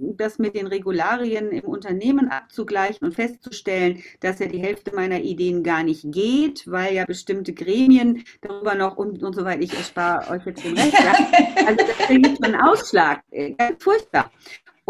das 0.00 0.38
mit 0.38 0.54
den 0.54 0.66
Regularien 0.66 1.50
im 1.50 1.64
Unternehmen 1.64 2.28
abzugleichen 2.28 3.06
und 3.06 3.14
festzustellen, 3.14 4.02
dass 4.20 4.38
ja 4.38 4.46
die 4.46 4.58
Hälfte 4.58 4.94
meiner 4.94 5.20
Ideen 5.20 5.62
gar 5.62 5.82
nicht 5.82 6.04
geht, 6.10 6.64
weil 6.66 6.94
ja 6.94 7.04
bestimmte 7.04 7.52
Gremien 7.52 8.24
darüber 8.40 8.74
noch 8.74 8.96
und, 8.96 9.22
und 9.22 9.34
so 9.34 9.44
weiter, 9.44 9.60
ich 9.60 9.74
erspare 9.74 10.30
euch 10.30 10.46
jetzt 10.46 10.64
den 10.64 10.76
Rest. 10.76 10.94
Ja. 10.94 11.66
Also 11.66 11.84
das 11.86 12.08
gibt 12.08 12.42
einen 12.42 12.60
Ausschlag. 12.60 13.22
Ganz 13.58 13.82
furchtbar. 13.82 14.30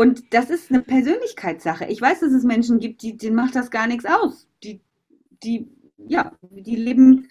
Und 0.00 0.33
das 0.33 0.49
ist 0.49 0.71
eine 0.71 0.80
Persönlichkeitssache. 0.80 1.85
Ich 1.85 2.00
weiß, 2.00 2.21
dass 2.21 2.33
es 2.33 2.42
Menschen 2.42 2.78
gibt, 2.78 3.02
die, 3.02 3.19
denen 3.19 3.37
macht 3.37 3.54
das 3.54 3.71
gar 3.71 3.87
nichts 3.87 4.07
aus. 4.07 4.49
die, 4.62 5.69
ja, 5.99 6.33
die 6.40 6.76
leben, 6.76 7.28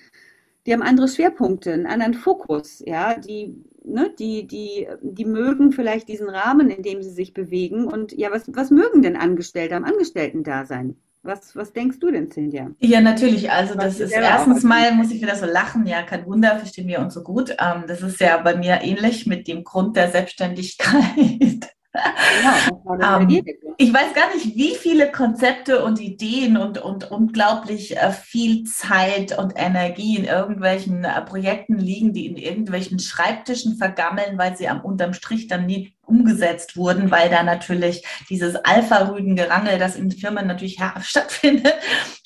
die 0.67 0.73
haben 0.73 0.83
andere 0.83 1.07
Schwerpunkte, 1.07 1.73
einen 1.73 1.87
anderen 1.87 2.13
Fokus, 2.13 2.83
ja, 2.85 3.15
die, 3.17 3.55
ne, 3.83 4.13
die, 4.19 4.45
die, 4.45 4.87
die 5.01 5.25
mögen 5.25 5.71
vielleicht 5.71 6.09
diesen 6.09 6.29
Rahmen, 6.29 6.69
in 6.69 6.83
dem 6.83 7.01
sie 7.01 7.09
sich 7.09 7.33
bewegen. 7.33 7.85
Und 7.85 8.11
ja, 8.11 8.29
was, 8.29 8.43
was 8.53 8.69
mögen 8.69 9.01
denn 9.01 9.17
Angestellte 9.17 9.75
am 9.75 9.83
Angestellten-Dasein? 9.83 10.95
Was, 11.23 11.55
was 11.55 11.73
denkst 11.73 11.97
du 11.97 12.11
denn, 12.11 12.29
Cynthia? 12.29 12.69
Ja, 12.81 13.01
natürlich. 13.01 13.49
Also 13.49 13.77
was 13.77 13.97
das 13.97 13.99
ist 13.99 14.11
erstens 14.11 14.61
mal, 14.61 14.93
muss 14.93 15.09
ich 15.09 15.23
wieder 15.23 15.35
so 15.35 15.47
lachen. 15.47 15.87
Ja, 15.87 16.03
kein 16.03 16.27
Wunder, 16.27 16.59
verstehen 16.59 16.87
wir 16.87 16.99
uns 16.99 17.15
so 17.15 17.23
gut. 17.23 17.49
Ähm, 17.59 17.85
das 17.87 18.03
ist 18.03 18.19
ja 18.19 18.37
bei 18.37 18.55
mir 18.55 18.81
ähnlich 18.83 19.25
mit 19.25 19.47
dem 19.47 19.63
Grund 19.63 19.97
der 19.97 20.11
Selbstständigkeit. 20.11 21.71
Genau, 21.91 22.81
um, 22.83 23.29
ähm, 23.29 23.43
ich 23.77 23.93
weiß 23.93 24.13
gar 24.13 24.33
nicht, 24.33 24.55
wie 24.55 24.75
viele 24.75 25.11
Konzepte 25.11 25.83
und 25.83 25.99
Ideen 25.99 26.55
und, 26.55 26.77
und 26.77 27.09
unglaublich 27.09 27.97
äh, 27.97 28.11
viel 28.11 28.63
Zeit 28.65 29.37
und 29.37 29.53
Energie 29.55 30.17
in 30.17 30.25
irgendwelchen 30.25 31.03
äh, 31.03 31.21
Projekten 31.21 31.79
liegen, 31.79 32.13
die 32.13 32.27
in 32.27 32.37
irgendwelchen 32.37 32.99
Schreibtischen 32.99 33.77
vergammeln, 33.77 34.37
weil 34.37 34.55
sie 34.55 34.67
am 34.67 34.81
unterm 34.81 35.13
Strich 35.13 35.47
dann 35.47 35.65
nie 35.65 35.95
umgesetzt 36.09 36.75
wurden, 36.75 37.11
weil 37.11 37.29
da 37.29 37.43
natürlich 37.43 38.03
dieses 38.29 38.55
Alpha-Rüden-Gerangel, 38.55 39.77
das 39.77 39.95
in 39.95 40.11
Firmen 40.11 40.47
natürlich 40.47 40.79
stattfindet, 41.01 41.73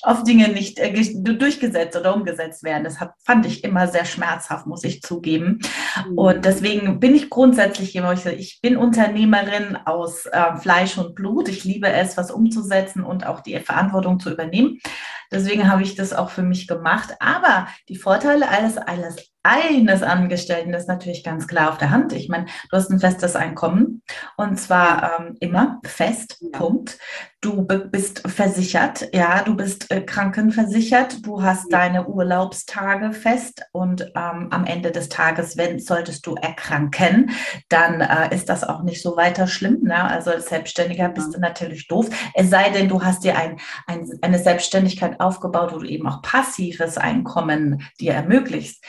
auf 0.02 0.24
Dinge 0.24 0.48
nicht 0.48 0.78
äh, 0.78 0.92
durchgesetzt 1.14 1.96
oder 1.96 2.14
umgesetzt 2.14 2.62
werden. 2.62 2.84
Das 2.84 2.98
fand 3.22 3.46
ich 3.46 3.64
immer 3.64 3.88
sehr 3.88 4.04
schmerzhaft, 4.04 4.66
muss 4.66 4.84
ich 4.84 5.02
zugeben. 5.02 5.60
Mhm. 6.08 6.18
Und 6.18 6.44
deswegen 6.44 7.00
bin 7.00 7.14
ich 7.14 7.30
grundsätzlich 7.30 7.94
jemand, 7.94 8.24
ich 8.26 8.60
bin 8.60 8.76
Unternehmerin 8.76 9.76
aus 9.84 10.26
äh, 10.26 10.56
Fleisch 10.56 10.98
und 10.98 11.14
Blut. 11.14 11.48
Ich 11.48 11.64
liebe 11.64 11.88
es, 11.88 12.16
was 12.16 12.30
umzusetzen 12.30 13.04
und 13.04 13.26
auch 13.26 13.40
die 13.40 13.58
Verantwortung 13.60 14.20
zu 14.20 14.30
übernehmen. 14.30 14.78
Deswegen 15.30 15.70
habe 15.70 15.82
ich 15.82 15.94
das 15.94 16.12
auch 16.12 16.30
für 16.30 16.42
mich 16.42 16.66
gemacht. 16.66 17.14
Aber 17.20 17.68
die 17.88 17.96
Vorteile 17.96 18.48
eines, 18.48 18.78
eines 18.78 19.33
eines 19.44 20.02
Angestellten 20.02 20.72
ist 20.72 20.88
natürlich 20.88 21.22
ganz 21.22 21.46
klar 21.46 21.68
auf 21.70 21.78
der 21.78 21.90
Hand. 21.90 22.14
Ich 22.14 22.30
meine, 22.30 22.46
du 22.46 22.76
hast 22.76 22.90
ein 22.90 22.98
festes 22.98 23.36
Einkommen 23.36 24.02
und 24.38 24.58
zwar 24.58 25.20
ähm, 25.20 25.36
immer 25.38 25.80
fest, 25.84 26.42
Punkt. 26.52 26.98
Du 27.42 27.62
bist 27.66 28.22
versichert, 28.26 29.10
ja, 29.12 29.42
du 29.42 29.54
bist 29.54 29.90
äh, 29.90 30.00
krankenversichert, 30.00 31.26
du 31.26 31.42
hast 31.42 31.70
ja. 31.70 31.78
deine 31.78 32.08
Urlaubstage 32.08 33.12
fest 33.12 33.62
und 33.72 34.00
ähm, 34.16 34.48
am 34.50 34.64
Ende 34.64 34.90
des 34.90 35.10
Tages, 35.10 35.58
wenn 35.58 35.78
solltest 35.78 36.26
du 36.26 36.36
erkranken, 36.36 37.32
dann 37.68 38.00
äh, 38.00 38.34
ist 38.34 38.48
das 38.48 38.64
auch 38.64 38.82
nicht 38.82 39.02
so 39.02 39.18
weiter 39.18 39.46
schlimm. 39.46 39.82
Ne? 39.82 40.02
Also 40.02 40.30
als 40.30 40.48
Selbstständiger 40.48 41.10
bist 41.10 41.34
du 41.34 41.38
natürlich 41.38 41.86
doof. 41.86 42.08
Es 42.32 42.48
sei 42.48 42.70
denn, 42.70 42.88
du 42.88 43.02
hast 43.02 43.24
dir 43.24 43.36
ein, 43.36 43.60
ein, 43.86 44.08
eine 44.22 44.38
Selbstständigkeit 44.38 45.20
aufgebaut, 45.20 45.74
wo 45.74 45.80
du 45.80 45.86
eben 45.86 46.08
auch 46.08 46.22
passives 46.22 46.96
Einkommen 46.96 47.82
dir 48.00 48.14
ermöglicht. 48.14 48.82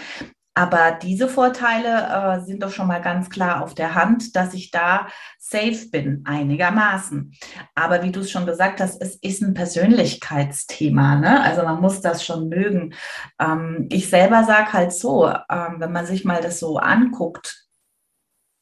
Aber 0.55 0.97
diese 1.01 1.27
Vorteile 1.27 2.39
äh, 2.39 2.45
sind 2.45 2.63
doch 2.63 2.71
schon 2.71 2.87
mal 2.87 3.01
ganz 3.01 3.29
klar 3.29 3.61
auf 3.61 3.75
der 3.75 3.93
Hand, 3.93 4.37
dass 4.37 4.53
ich 4.53 4.71
da 4.71 5.07
safe 5.37 5.89
bin, 5.91 6.23
einigermaßen. 6.25 7.33
Aber 7.75 8.03
wie 8.03 8.11
du 8.11 8.21
es 8.21 8.31
schon 8.31 8.45
gesagt 8.45 8.79
hast, 8.79 9.01
es 9.01 9.17
ist 9.17 9.41
ein 9.41 9.53
Persönlichkeitsthema. 9.53 11.15
Ne? 11.15 11.43
Also 11.43 11.63
man 11.63 11.81
muss 11.81 11.99
das 11.99 12.23
schon 12.23 12.47
mögen. 12.47 12.93
Ähm, 13.39 13.87
ich 13.91 14.09
selber 14.09 14.45
sage 14.45 14.71
halt 14.71 14.93
so, 14.93 15.27
ähm, 15.27 15.75
wenn 15.79 15.91
man 15.91 16.05
sich 16.05 16.23
mal 16.23 16.41
das 16.41 16.59
so 16.59 16.77
anguckt, 16.77 17.64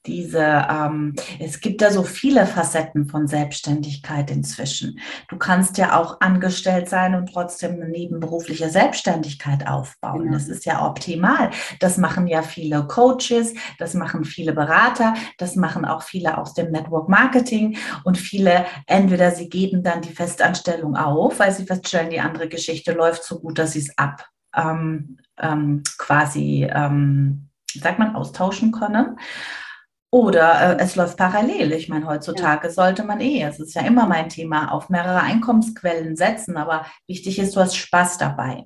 diese, 0.05 0.67
ähm, 0.69 1.15
es 1.39 1.61
gibt 1.61 1.81
ja 1.81 1.91
so 1.91 2.03
viele 2.03 2.45
Facetten 2.45 3.07
von 3.07 3.27
Selbstständigkeit 3.27 4.29
inzwischen. 4.29 4.99
Du 5.29 5.37
kannst 5.37 5.77
ja 5.77 5.97
auch 5.97 6.19
angestellt 6.19 6.89
sein 6.89 7.15
und 7.15 7.31
trotzdem 7.31 7.73
eine 7.73 7.87
nebenberufliche 7.87 8.69
Selbstständigkeit 8.69 9.67
aufbauen. 9.67 10.23
Genau. 10.23 10.33
Das 10.33 10.49
ist 10.49 10.65
ja 10.65 10.85
optimal. 10.85 11.51
Das 11.79 11.97
machen 11.97 12.27
ja 12.27 12.41
viele 12.41 12.85
Coaches, 12.87 13.53
das 13.79 13.93
machen 13.93 14.25
viele 14.25 14.53
Berater, 14.53 15.13
das 15.37 15.55
machen 15.55 15.85
auch 15.85 16.03
viele 16.03 16.37
aus 16.37 16.53
dem 16.53 16.71
Network 16.71 17.07
Marketing 17.07 17.77
und 18.03 18.17
viele, 18.17 18.65
entweder 18.87 19.31
sie 19.31 19.49
geben 19.49 19.83
dann 19.83 20.01
die 20.01 20.13
Festanstellung 20.13 20.97
auf, 20.97 21.39
weil 21.39 21.51
sie 21.51 21.65
feststellen, 21.65 22.09
die 22.09 22.19
andere 22.19 22.49
Geschichte 22.49 22.91
läuft 22.91 23.23
so 23.23 23.39
gut, 23.39 23.57
dass 23.57 23.73
sie 23.73 23.79
es 23.79 23.97
ab 23.97 24.27
ähm, 24.55 25.17
ähm, 25.37 25.83
quasi, 25.97 26.67
ähm, 26.69 27.49
sagt 27.73 27.99
man, 27.99 28.15
austauschen 28.15 28.71
können. 28.71 29.17
Oder 30.13 30.77
äh, 30.77 30.83
es 30.83 30.95
läuft 30.95 31.17
parallel. 31.17 31.71
Ich 31.71 31.89
meine, 31.89 32.05
heutzutage 32.05 32.67
ja. 32.67 32.71
sollte 32.71 33.03
man 33.03 33.19
eh, 33.19 33.41
es 33.41 33.59
ist 33.59 33.73
ja 33.73 33.81
immer 33.81 34.05
mein 34.05 34.29
Thema, 34.29 34.71
auf 34.71 34.89
mehrere 34.89 35.21
Einkommensquellen 35.21 36.15
setzen, 36.15 36.55
aber 36.55 36.85
wichtig 37.07 37.39
ist, 37.39 37.55
du 37.55 37.61
hast 37.61 37.75
Spaß 37.75 38.19
dabei. 38.19 38.63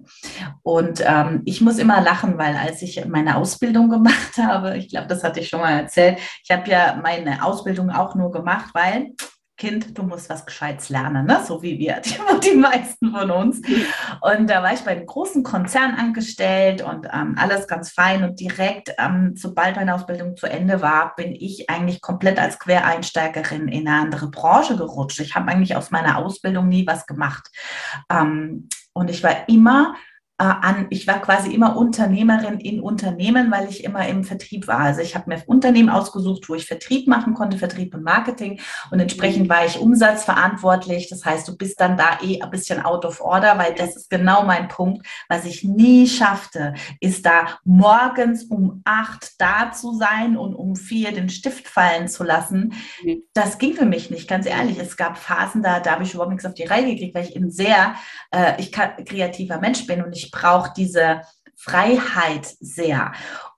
Und 0.62 1.02
ähm, 1.06 1.44
ich 1.46 1.62
muss 1.62 1.78
immer 1.78 2.02
lachen, 2.02 2.38
weil 2.38 2.58
als 2.58 2.82
ich 2.82 3.06
meine 3.06 3.38
Ausbildung 3.38 3.90
gemacht 3.90 4.38
habe, 4.38 4.76
ich 4.76 4.90
glaube, 4.90 5.08
das 5.08 5.24
hatte 5.24 5.40
ich 5.40 5.48
schon 5.48 5.62
mal 5.62 5.80
erzählt, 5.80 6.20
ich 6.44 6.52
habe 6.52 6.70
ja 6.70 7.00
meine 7.02 7.42
Ausbildung 7.46 7.92
auch 7.92 8.14
nur 8.14 8.30
gemacht, 8.34 8.72
weil 8.74 9.14
Kind, 9.58 9.98
du 9.98 10.04
musst 10.04 10.30
was 10.30 10.46
Gescheites 10.46 10.90
lernen, 10.90 11.26
ne? 11.26 11.44
so 11.46 11.64
wie 11.64 11.80
wir, 11.80 12.00
die, 12.06 12.16
die 12.44 12.56
meisten 12.56 13.12
von 13.12 13.32
uns. 13.32 13.62
Und 14.22 14.50
da 14.50 14.62
war 14.62 14.74
ich 14.74 14.82
bei 14.82 14.92
einem 14.92 15.06
großen 15.08 15.44
Konzern 15.44 15.96
angestellt 15.96 16.84
und 16.84 17.08
ähm, 17.12 17.36
alles 17.38 17.68
ganz 17.68 17.92
fein. 17.92 18.24
Und 18.24 18.40
direkt, 18.40 18.94
ähm, 19.00 19.34
sobald 19.36 19.76
meine 19.76 19.96
Ausbildung 19.96 20.38
zu 20.38 20.46
Ende 20.46 20.82
war, 20.82 21.16
bin 21.16 21.34
ich 21.34 21.70
eigentlich 21.70 22.02
komplett 22.02 22.40
als 22.40 22.60
Quereinsteigerin 22.60 23.68
in 23.68 23.88
eine 23.88 24.02
andere 24.02 24.30
Branche 24.30 24.78
gerutscht. 24.78 25.20
Ich 25.20 25.36
habe 25.36 25.50
eigentlich 25.50 25.76
aus 25.76 25.90
meiner 25.90 26.18
Ausbildung 26.18 26.68
nie 26.70 26.86
was 26.86 27.08
gemacht. 27.08 27.50
Ähm, 28.12 28.70
und 28.94 29.10
ich 29.10 29.24
war 29.24 29.50
immer 29.50 29.96
an, 30.44 30.88
ich 30.92 31.08
war 31.08 31.20
quasi 31.20 31.52
immer 31.54 31.76
Unternehmerin 31.76 32.60
in 32.60 32.80
Unternehmen, 32.80 33.50
weil 33.52 33.70
ich 33.70 33.84
immer 33.84 34.08
im 34.08 34.24
Vertrieb 34.24 34.68
war. 34.68 34.80
Also 34.80 35.02
ich 35.02 35.16
habe 35.16 35.30
mir 35.30 35.42
Unternehmen 35.48 35.90
ausgesucht, 35.90 36.48
wo 36.48 36.56
ich 36.56 36.66
Vertrieb 36.66 37.08
machen 37.08 37.34
konnte, 37.34 37.58
Vertrieb 37.58 37.96
und 37.96 38.04
Marketing. 38.04 38.60
Und 38.92 39.00
entsprechend 39.00 39.50
war 39.50 39.66
ich 39.66 39.80
umsatzverantwortlich. 39.80 41.10
Das 41.10 41.26
heißt, 41.26 41.48
du 41.48 41.58
bist 41.58 41.80
dann 41.80 41.98
da 41.98 42.20
eh 42.22 42.42
ein 42.42 42.52
bisschen 42.52 42.84
out 42.84 43.04
of 43.06 43.20
order, 43.20 43.58
weil 43.58 43.74
das 43.74 43.96
ist 43.96 44.10
genau 44.10 44.44
mein 44.44 44.68
Punkt. 44.68 45.08
Was 45.28 45.46
ich 45.46 45.64
nie 45.64 46.08
schaffte, 46.08 46.76
ist 47.00 47.26
da 47.26 47.58
morgens 47.64 48.44
um 48.44 48.82
acht 48.86 49.42
da 49.42 49.72
zu 49.72 49.94
sein 49.94 50.38
und 50.38 50.54
um 50.54 50.76
vier 50.76 51.14
den 51.14 51.30
Stift 51.30 51.68
fallen 51.68 52.08
zu 52.08 52.24
lassen. 52.24 52.74
Mhm. 53.04 53.24
Das 53.34 53.58
ging 53.58 53.74
für 53.74 53.86
mich 53.86 54.12
nicht, 54.12 54.28
ganz 54.28 54.46
ehrlich. 54.46 54.78
Es 54.78 54.98
gab 54.98 55.18
Phasen, 55.18 55.64
da, 55.64 55.80
da 55.80 55.94
habe 55.94 56.04
ich 56.04 56.14
überhaupt 56.14 56.32
nichts 56.32 56.46
auf 56.46 56.54
die 56.54 56.66
Reihe 56.66 56.94
gekriegt, 56.94 57.16
weil 57.16 57.26
ich 57.26 57.36
ein 57.36 57.50
sehr 57.50 57.96
äh, 58.32 58.60
ich 58.60 58.72
kann, 58.72 59.04
kreativer 59.04 59.60
Mensch 59.60 59.86
bin 59.88 60.04
und 60.04 60.16
ich 60.16 60.27
ich 60.28 60.32
brauche 60.32 60.72
diese 60.76 61.22
Freiheit 61.56 62.46
sehr. 62.60 63.14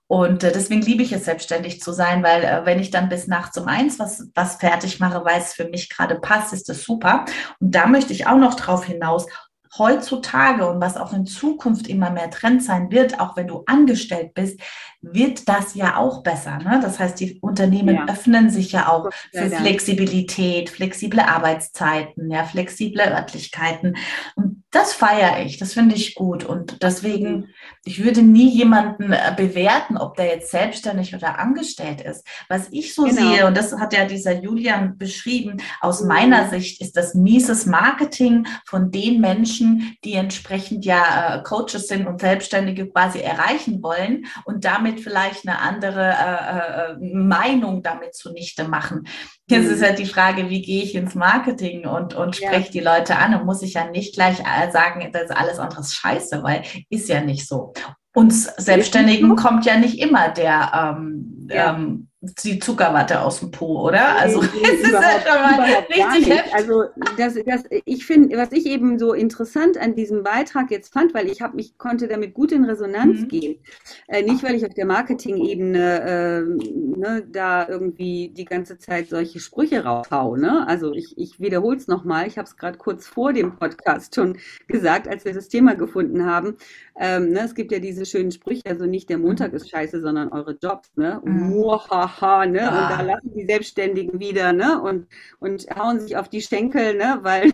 Und 0.06 0.42
äh, 0.42 0.52
deswegen 0.52 0.82
liebe 0.82 1.02
ich 1.02 1.12
es, 1.12 1.24
selbstständig 1.24 1.80
zu 1.80 1.92
sein, 1.92 2.22
weil 2.22 2.42
äh, 2.42 2.64
wenn 2.64 2.80
ich 2.80 2.90
dann 2.90 3.08
bis 3.08 3.26
nachts 3.26 3.56
um 3.58 3.68
eins 3.68 3.98
was, 3.98 4.28
was 4.34 4.56
fertig 4.56 4.98
mache, 4.98 5.24
weil 5.24 5.40
es 5.40 5.52
für 5.52 5.68
mich 5.68 5.88
gerade 5.88 6.16
passt, 6.16 6.52
ist 6.52 6.68
das 6.68 6.82
super. 6.82 7.24
Und 7.60 7.74
da 7.74 7.86
möchte 7.86 8.12
ich 8.12 8.26
auch 8.26 8.36
noch 8.36 8.54
drauf 8.54 8.84
hinaus, 8.84 9.26
heutzutage 9.78 10.68
und 10.68 10.80
was 10.80 10.96
auch 10.96 11.12
in 11.12 11.26
Zukunft 11.26 11.86
immer 11.86 12.10
mehr 12.10 12.28
Trend 12.30 12.62
sein 12.64 12.90
wird, 12.90 13.20
auch 13.20 13.36
wenn 13.36 13.46
du 13.46 13.62
angestellt 13.66 14.34
bist, 14.34 14.60
wird 15.00 15.48
das 15.48 15.76
ja 15.76 15.96
auch 15.96 16.24
besser. 16.24 16.58
Ne? 16.58 16.80
Das 16.82 16.98
heißt, 16.98 17.20
die 17.20 17.38
Unternehmen 17.40 17.94
ja. 17.94 18.06
öffnen 18.08 18.50
sich 18.50 18.72
ja 18.72 18.88
auch 18.88 19.10
für 19.32 19.48
Flexibilität, 19.48 20.70
flexible 20.70 21.20
Arbeitszeiten, 21.20 22.30
ja, 22.32 22.42
flexible 22.44 23.00
Örtlichkeiten. 23.00 23.96
Und 24.34 24.59
das 24.70 24.92
feiere 24.92 25.44
ich, 25.44 25.58
das 25.58 25.72
finde 25.72 25.96
ich 25.96 26.14
gut. 26.14 26.44
Und 26.44 26.82
deswegen, 26.82 27.32
mhm. 27.32 27.48
ich 27.84 28.04
würde 28.04 28.22
nie 28.22 28.48
jemanden 28.48 29.12
äh, 29.12 29.34
bewerten, 29.36 29.96
ob 29.96 30.16
der 30.16 30.26
jetzt 30.26 30.52
selbstständig 30.52 31.14
oder 31.14 31.40
angestellt 31.40 32.00
ist. 32.00 32.24
Was 32.48 32.68
ich 32.70 32.94
so 32.94 33.04
genau. 33.04 33.20
sehe, 33.20 33.46
und 33.46 33.56
das 33.56 33.72
hat 33.72 33.92
ja 33.92 34.04
dieser 34.04 34.40
Julian 34.40 34.96
beschrieben, 34.96 35.56
aus 35.80 36.02
mhm. 36.02 36.08
meiner 36.08 36.48
Sicht 36.50 36.80
ist 36.80 36.96
das 36.96 37.14
mieses 37.14 37.66
Marketing 37.66 38.46
von 38.64 38.92
den 38.92 39.20
Menschen, 39.20 39.96
die 40.04 40.14
entsprechend 40.14 40.84
ja 40.84 41.36
äh, 41.36 41.42
Coaches 41.42 41.88
sind 41.88 42.06
und 42.06 42.20
Selbstständige 42.20 42.88
quasi 42.88 43.18
erreichen 43.18 43.82
wollen 43.82 44.26
und 44.44 44.64
damit 44.64 45.00
vielleicht 45.00 45.48
eine 45.48 45.58
andere 45.58 46.10
äh, 46.10 46.92
äh, 46.92 47.14
Meinung 47.14 47.82
damit 47.82 48.14
zunichte 48.14 48.68
machen. 48.68 49.08
Jetzt 49.50 49.66
ist 49.66 49.82
ja 49.82 49.92
die 49.92 50.06
Frage, 50.06 50.48
wie 50.48 50.62
gehe 50.62 50.82
ich 50.82 50.94
ins 50.94 51.14
Marketing 51.14 51.86
und, 51.86 52.14
und 52.14 52.36
spreche 52.36 52.66
ja. 52.66 52.72
die 52.72 52.80
Leute 52.80 53.16
an 53.16 53.34
und 53.34 53.46
muss 53.46 53.62
ich 53.62 53.74
ja 53.74 53.90
nicht 53.90 54.14
gleich 54.14 54.40
äh, 54.40 54.70
sagen, 54.70 55.08
das 55.12 55.24
ist 55.24 55.36
alles 55.36 55.58
andere 55.58 55.84
scheiße, 55.84 56.42
weil 56.42 56.62
ist 56.88 57.08
ja 57.08 57.20
nicht 57.20 57.46
so. 57.46 57.72
Uns 58.14 58.44
Selbstständigen 58.56 59.36
kommt 59.36 59.66
ja 59.66 59.76
nicht 59.76 60.00
immer 60.00 60.28
der, 60.30 60.96
ähm, 60.98 61.48
ja. 61.50 61.74
ähm, 61.74 62.09
die 62.22 62.58
Zuckerwatte 62.58 63.22
aus 63.22 63.40
dem 63.40 63.50
Po, 63.50 63.86
oder? 63.86 64.18
Also 64.18 64.42
nee, 64.42 64.48
es 64.62 64.82
ist 64.82 64.92
ja 64.92 65.20
schon 65.26 65.40
mal 65.40 65.84
richtig 65.88 66.28
heftig. 66.28 66.54
Also 66.54 66.84
das, 67.16 67.34
das, 67.46 67.64
ich 67.86 68.04
finde, 68.04 68.36
was 68.36 68.52
ich 68.52 68.66
eben 68.66 68.98
so 68.98 69.14
interessant 69.14 69.78
an 69.78 69.94
diesem 69.94 70.22
Beitrag 70.22 70.70
jetzt 70.70 70.92
fand, 70.92 71.14
weil 71.14 71.30
ich 71.30 71.40
habe 71.40 71.56
mich 71.56 71.78
konnte 71.78 72.08
damit 72.08 72.34
gut 72.34 72.52
in 72.52 72.64
Resonanz 72.66 73.22
mhm. 73.22 73.28
gehen, 73.28 73.58
äh, 74.08 74.22
nicht 74.22 74.42
weil 74.42 74.54
ich 74.54 74.66
auf 74.66 74.74
der 74.74 74.84
Marketing-Ebene 74.84 76.00
äh, 76.02 76.40
ne, 76.98 77.26
da 77.26 77.66
irgendwie 77.66 78.28
die 78.28 78.44
ganze 78.44 78.76
Zeit 78.76 79.08
solche 79.08 79.40
Sprüche 79.40 79.84
raushau. 79.84 80.36
Ne? 80.36 80.66
Also 80.68 80.92
ich, 80.92 81.16
ich 81.16 81.40
wiederhole 81.40 81.78
es 81.78 81.88
nochmal. 81.88 82.26
Ich 82.26 82.36
habe 82.36 82.46
es 82.46 82.58
gerade 82.58 82.76
kurz 82.76 83.06
vor 83.06 83.32
dem 83.32 83.56
Podcast 83.56 84.14
schon 84.14 84.36
gesagt, 84.68 85.08
als 85.08 85.24
wir 85.24 85.32
das 85.32 85.48
Thema 85.48 85.74
gefunden 85.74 86.26
haben. 86.26 86.56
Ähm, 87.02 87.30
ne, 87.30 87.40
es 87.40 87.54
gibt 87.54 87.72
ja 87.72 87.78
diese 87.78 88.04
schönen 88.04 88.30
Sprüche, 88.30 88.66
also 88.66 88.84
nicht 88.84 89.08
der 89.08 89.16
Montag 89.16 89.54
ist 89.54 89.70
scheiße, 89.70 90.02
sondern 90.02 90.28
eure 90.28 90.58
Jobs. 90.62 90.90
Ne? 90.96 91.18
Mhm. 91.24 91.48
Muahaha, 91.48 92.44
ne? 92.44 92.70
Ah. 92.70 92.82
Und 92.82 92.98
da 92.98 93.00
lachen 93.00 93.32
die 93.34 93.46
Selbstständigen 93.46 94.20
wieder 94.20 94.52
ne? 94.52 94.82
und, 94.82 95.06
und 95.38 95.66
hauen 95.74 95.98
sich 95.98 96.18
auf 96.18 96.28
die 96.28 96.42
Schenkel, 96.42 96.94
ne? 96.98 97.18
weil 97.22 97.50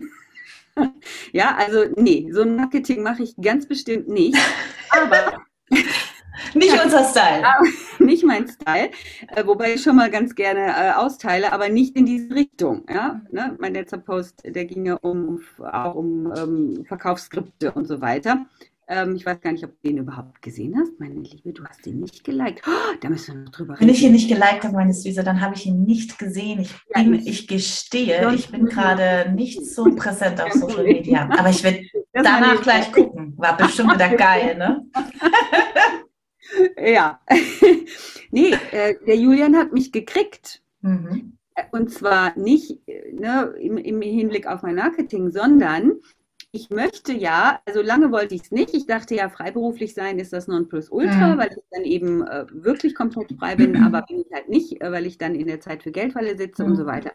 ja, 1.31 1.55
also 1.57 1.85
nee, 1.95 2.29
so 2.33 2.41
ein 2.41 2.57
Marketing 2.57 3.01
mache 3.03 3.23
ich 3.23 3.37
ganz 3.41 3.65
bestimmt 3.69 4.09
nicht. 4.09 4.37
Aber 4.89 5.37
nicht 6.53 6.83
unser 6.83 7.05
Style. 7.05 7.43
nicht 7.99 8.25
mein 8.25 8.49
Style, 8.49 8.91
äh, 9.33 9.45
wobei 9.45 9.75
ich 9.75 9.81
schon 9.81 9.95
mal 9.95 10.11
ganz 10.11 10.35
gerne 10.35 10.73
äh, 10.75 10.91
austeile, 10.91 11.51
aber 11.51 11.69
nicht 11.69 11.95
in 11.95 12.05
diese 12.05 12.35
Richtung. 12.35 12.85
Ja? 12.89 13.21
Ne? 13.31 13.55
Mein 13.59 13.73
letzter 13.73 13.97
Post, 13.97 14.43
der 14.45 14.65
ging 14.65 14.85
ja 14.85 14.95
um, 14.95 15.41
auch 15.59 15.95
um 15.95 16.31
ähm, 16.35 16.85
Verkaufsskripte 16.85 17.71
und 17.71 17.87
so 17.87 18.01
weiter. 18.01 18.45
Ähm, 18.89 19.15
ich 19.15 19.25
weiß 19.25 19.41
gar 19.41 19.51
nicht, 19.51 19.65
ob 19.65 19.71
du 19.71 19.89
den 19.89 19.97
überhaupt 19.97 20.41
gesehen 20.41 20.77
hast. 20.77 20.97
Meine 20.97 21.19
Liebe, 21.19 21.51
du 21.51 21.65
hast 21.65 21.85
den 21.85 21.99
nicht 21.99 22.23
geliked. 22.23 22.61
Oh, 22.65 22.95
da 23.01 23.09
müssen 23.09 23.35
wir 23.35 23.43
noch 23.43 23.51
drüber 23.51 23.73
reden. 23.73 23.81
Wenn 23.81 23.93
ich 23.93 24.01
ihn 24.01 24.13
nicht 24.13 24.29
geliked 24.29 24.63
habe, 24.63 24.75
meine 24.75 24.93
Süße, 24.93 25.23
dann 25.23 25.41
habe 25.41 25.55
ich 25.55 25.65
ihn 25.65 25.83
nicht 25.83 26.17
gesehen. 26.17 26.61
Ich, 26.61 26.73
bin, 26.93 27.13
ja, 27.15 27.21
ich 27.25 27.47
gestehe, 27.47 28.33
ich 28.33 28.49
bin 28.49 28.65
gerade 28.65 29.31
nicht 29.33 29.65
so 29.65 29.83
präsent 29.95 30.39
auf 30.39 30.53
Social 30.53 30.83
Media. 30.83 31.29
Aber 31.37 31.49
ich 31.49 31.61
werde 31.63 31.81
danach 32.13 32.61
gleich 32.61 32.89
gucken. 32.93 33.33
War 33.37 33.57
bestimmt 33.57 33.93
wieder 33.93 34.09
geil, 34.15 34.57
ne? 34.57 34.85
ja. 36.77 37.19
nee, 38.31 38.53
äh, 38.71 38.95
der 39.05 39.17
Julian 39.17 39.57
hat 39.57 39.73
mich 39.73 39.91
gekriegt. 39.91 40.61
Mhm. 40.81 41.33
Und 41.71 41.91
zwar 41.91 42.37
nicht 42.37 42.79
ne, 43.11 43.53
im, 43.59 43.77
im 43.77 44.01
Hinblick 44.01 44.47
auf 44.47 44.61
mein 44.61 44.75
Marketing, 44.75 45.31
sondern 45.31 45.93
ich 46.51 46.69
möchte 46.69 47.13
ja, 47.13 47.59
also 47.65 47.81
lange 47.81 48.11
wollte 48.11 48.35
ich 48.35 48.43
es 48.43 48.51
nicht. 48.51 48.73
Ich 48.73 48.85
dachte 48.85 49.15
ja, 49.15 49.29
freiberuflich 49.29 49.93
sein 49.93 50.17
ist 50.17 50.33
das 50.33 50.47
Nonplusultra, 50.47 51.35
mhm. 51.35 51.37
weil 51.37 51.49
ich 51.49 51.63
dann 51.71 51.83
eben 51.83 52.25
äh, 52.25 52.45
wirklich 52.51 52.95
komplett 52.95 53.33
frei 53.37 53.55
bin, 53.55 53.75
aber 53.83 54.01
bin 54.03 54.21
ich 54.21 54.31
halt 54.33 54.49
nicht, 54.49 54.81
äh, 54.81 54.91
weil 54.91 55.05
ich 55.05 55.17
dann 55.17 55.35
in 55.35 55.47
der 55.47 55.59
Zeit 55.59 55.83
für 55.83 55.91
Geldfalle 55.91 56.37
sitze 56.37 56.63
mhm. 56.63 56.71
und 56.71 56.75
so 56.77 56.83
mhm. 56.83 56.87
weiter. 56.87 57.11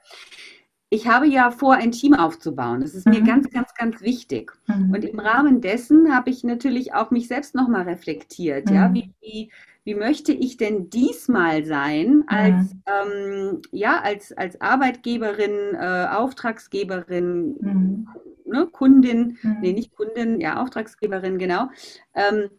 Ich 0.90 1.08
habe 1.08 1.26
ja 1.26 1.50
vor, 1.50 1.74
ein 1.74 1.92
Team 1.92 2.12
aufzubauen. 2.12 2.82
Das 2.82 2.94
ist 2.94 3.06
mhm. 3.06 3.14
mir 3.14 3.22
ganz, 3.22 3.48
ganz, 3.48 3.74
ganz 3.74 4.02
wichtig. 4.02 4.52
Mhm. 4.66 4.92
Und 4.92 5.04
im 5.06 5.18
Rahmen 5.18 5.62
dessen 5.62 6.14
habe 6.14 6.28
ich 6.28 6.44
natürlich 6.44 6.92
auch 6.92 7.10
mich 7.10 7.28
selbst 7.28 7.54
nochmal 7.54 7.84
reflektiert. 7.84 8.68
Ja, 8.70 8.88
mhm. 8.88 8.94
wie, 8.94 9.10
wie 9.22 9.52
wie 9.84 9.94
möchte 9.94 10.32
ich 10.32 10.56
denn 10.56 10.90
diesmal 10.90 11.64
sein 11.64 12.24
als, 12.28 12.74
mhm. 12.74 12.82
ähm, 12.86 13.62
ja, 13.72 14.00
als, 14.00 14.32
als 14.32 14.60
Arbeitgeberin, 14.60 15.74
äh, 15.74 16.06
Auftragsgeberin, 16.10 17.56
mhm 17.60 18.08
ne, 18.52 18.68
Kundin, 18.70 19.38
mhm. 19.42 19.56
nee, 19.60 19.72
nicht 19.72 19.94
Kundin, 19.96 20.40
ja, 20.40 20.62
Auftragsgeberin, 20.62 21.38
genau. 21.38 21.68
Ähm, 22.14 22.50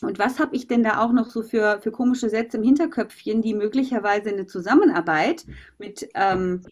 und 0.00 0.18
was 0.18 0.40
habe 0.40 0.56
ich 0.56 0.66
denn 0.66 0.82
da 0.82 1.02
auch 1.02 1.12
noch 1.12 1.30
so 1.30 1.42
für, 1.42 1.80
für 1.80 1.92
komische 1.92 2.28
Sätze 2.28 2.56
im 2.56 2.62
Hinterköpfchen, 2.62 3.42
die 3.42 3.54
möglicherweise 3.54 4.30
eine 4.30 4.46
Zusammenarbeit 4.46 5.44
mit, 5.78 6.08
ähm, 6.14 6.62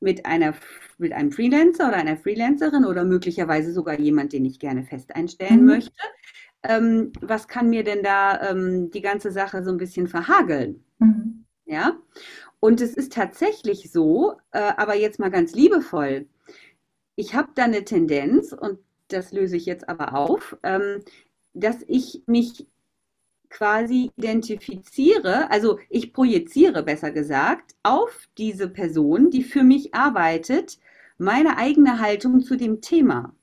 mit, 0.00 0.26
einer, 0.26 0.54
mit 0.98 1.12
einem 1.12 1.32
Freelancer 1.32 1.88
oder 1.88 1.96
einer 1.96 2.16
Freelancerin 2.16 2.84
oder 2.84 3.04
möglicherweise 3.04 3.72
sogar 3.72 3.98
jemand, 3.98 4.32
den 4.32 4.44
ich 4.44 4.58
gerne 4.58 4.84
fest 4.84 5.16
einstellen 5.16 5.60
mhm. 5.60 5.66
möchte, 5.66 6.02
ähm, 6.62 7.12
was 7.20 7.48
kann 7.48 7.68
mir 7.70 7.84
denn 7.84 8.02
da 8.02 8.50
ähm, 8.50 8.90
die 8.90 9.02
ganze 9.02 9.30
Sache 9.30 9.64
so 9.64 9.70
ein 9.70 9.78
bisschen 9.78 10.08
verhageln? 10.08 10.84
Mhm. 10.98 11.44
Ja, 11.64 11.98
und 12.60 12.80
es 12.80 12.94
ist 12.94 13.12
tatsächlich 13.12 13.90
so, 13.90 14.34
äh, 14.52 14.72
aber 14.76 14.94
jetzt 14.96 15.18
mal 15.18 15.30
ganz 15.30 15.54
liebevoll, 15.54 16.26
ich 17.16 17.34
habe 17.34 17.48
da 17.54 17.64
eine 17.64 17.84
Tendenz, 17.84 18.52
und 18.52 18.78
das 19.08 19.32
löse 19.32 19.56
ich 19.56 19.66
jetzt 19.66 19.88
aber 19.88 20.14
auf, 20.14 20.56
ähm, 20.62 21.02
dass 21.54 21.82
ich 21.86 22.22
mich 22.26 22.66
quasi 23.48 24.10
identifiziere, 24.16 25.50
also 25.50 25.78
ich 25.88 26.12
projiziere 26.12 26.82
besser 26.82 27.10
gesagt, 27.10 27.74
auf 27.82 28.28
diese 28.38 28.68
Person, 28.68 29.30
die 29.30 29.42
für 29.42 29.62
mich 29.62 29.94
arbeitet, 29.94 30.78
meine 31.18 31.56
eigene 31.56 32.00
Haltung 32.00 32.40
zu 32.40 32.56
dem 32.56 32.80
Thema. 32.80 33.34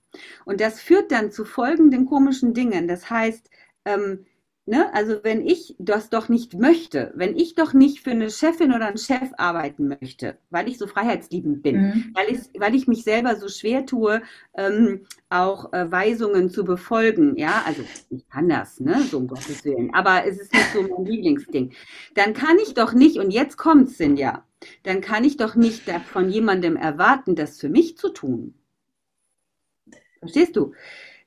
Und 0.45 0.61
das 0.61 0.81
führt 0.81 1.11
dann 1.11 1.31
zu 1.31 1.45
folgenden 1.45 2.05
komischen 2.05 2.53
Dingen. 2.53 2.87
Das 2.87 3.09
heißt, 3.09 3.49
ähm, 3.85 4.25
Ne? 4.65 4.93
Also 4.93 5.19
wenn 5.23 5.45
ich 5.45 5.75
das 5.77 6.09
doch 6.09 6.29
nicht 6.29 6.53
möchte, 6.53 7.11
wenn 7.15 7.35
ich 7.35 7.55
doch 7.55 7.73
nicht 7.73 7.99
für 7.99 8.11
eine 8.11 8.29
Chefin 8.29 8.71
oder 8.71 8.87
einen 8.87 8.97
Chef 8.97 9.31
arbeiten 9.37 9.89
möchte, 9.89 10.37
weil 10.51 10.69
ich 10.69 10.77
so 10.77 10.87
freiheitsliebend 10.87 11.63
bin, 11.63 11.81
mhm. 11.81 12.13
weil, 12.13 12.29
ich, 12.29 12.39
weil 12.57 12.73
ich 12.73 12.87
mich 12.87 13.03
selber 13.03 13.35
so 13.35 13.49
schwer 13.49 13.85
tue, 13.85 14.21
ähm, 14.55 15.01
auch 15.27 15.73
äh, 15.73 15.91
Weisungen 15.91 16.49
zu 16.49 16.63
befolgen, 16.63 17.35
ja, 17.35 17.61
also 17.65 17.83
ich 18.09 18.25
kann 18.29 18.47
das, 18.47 18.79
ne, 18.79 19.01
so 19.01 19.17
um 19.17 19.27
Gottes 19.27 19.65
Willen, 19.65 19.93
aber 19.93 20.25
es 20.25 20.39
ist 20.39 20.53
nicht 20.53 20.71
so 20.71 20.81
mein 20.81 21.05
Lieblingsding, 21.05 21.73
dann 22.15 22.33
kann 22.33 22.57
ich 22.57 22.73
doch 22.73 22.93
nicht, 22.93 23.17
und 23.17 23.31
jetzt 23.31 23.57
kommt 23.57 23.89
es, 23.89 23.97
ja, 23.99 24.45
dann 24.83 25.01
kann 25.01 25.25
ich 25.25 25.35
doch 25.35 25.55
nicht 25.55 25.91
von 26.13 26.29
jemandem 26.29 26.77
erwarten, 26.77 27.35
das 27.35 27.59
für 27.59 27.67
mich 27.67 27.97
zu 27.97 28.07
tun. 28.07 28.53
Verstehst 30.23 30.55
du? 30.55 30.73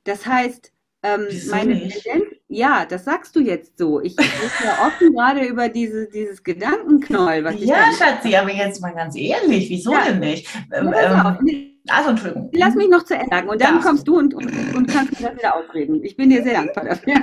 Das 0.04 0.26
heißt, 0.26 0.72
ähm, 1.02 1.26
meine 1.50 1.88
Tendenz, 1.88 2.24
ja, 2.48 2.84
das 2.86 3.04
sagst 3.04 3.36
du 3.36 3.40
jetzt 3.40 3.78
so. 3.78 4.00
Ich 4.00 4.16
bin 4.16 4.26
ja 4.64 4.86
offen 4.86 5.12
gerade 5.12 5.44
über 5.44 5.68
diese, 5.68 6.08
dieses 6.08 6.42
Gedankenknoll. 6.42 7.44
Was 7.44 7.60
ja, 7.60 7.92
Schatzi, 7.96 8.34
aber 8.34 8.52
jetzt 8.52 8.80
mal 8.80 8.94
ganz 8.94 9.16
ehrlich, 9.16 9.68
wieso 9.68 9.92
ja. 9.92 10.06
denn 10.06 10.20
nicht? 10.20 10.48
Ähm, 10.72 10.92
ja, 10.92 11.38
ähm, 11.40 11.72
also, 11.88 12.10
Entschuldigung. 12.10 12.50
Lass 12.52 12.74
mich 12.74 12.88
noch 12.88 13.04
zu 13.04 13.14
Ende 13.14 13.28
sagen 13.30 13.48
und 13.48 13.60
dann 13.60 13.76
ja. 13.76 13.82
kommst 13.82 14.08
du 14.08 14.18
und, 14.18 14.34
und, 14.34 14.74
und 14.74 14.86
kannst 14.88 15.20
mir 15.20 15.28
das 15.28 15.38
wieder 15.38 15.54
aufreden. 15.56 16.02
Ich 16.02 16.16
bin 16.16 16.30
dir 16.30 16.42
sehr 16.42 16.54
dankbar 16.54 16.84
dafür. 16.84 17.14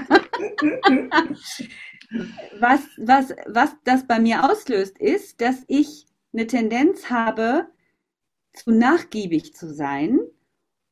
was, 2.60 2.82
was, 2.98 3.34
was 3.48 3.76
das 3.84 4.08
bei 4.08 4.20
mir 4.20 4.50
auslöst, 4.50 4.98
ist, 5.00 5.42
dass 5.42 5.64
ich 5.68 6.06
eine 6.32 6.48
Tendenz 6.48 7.10
habe, 7.10 7.68
zu 8.54 8.72
nachgiebig 8.72 9.54
zu 9.56 9.74
sein 9.74 10.20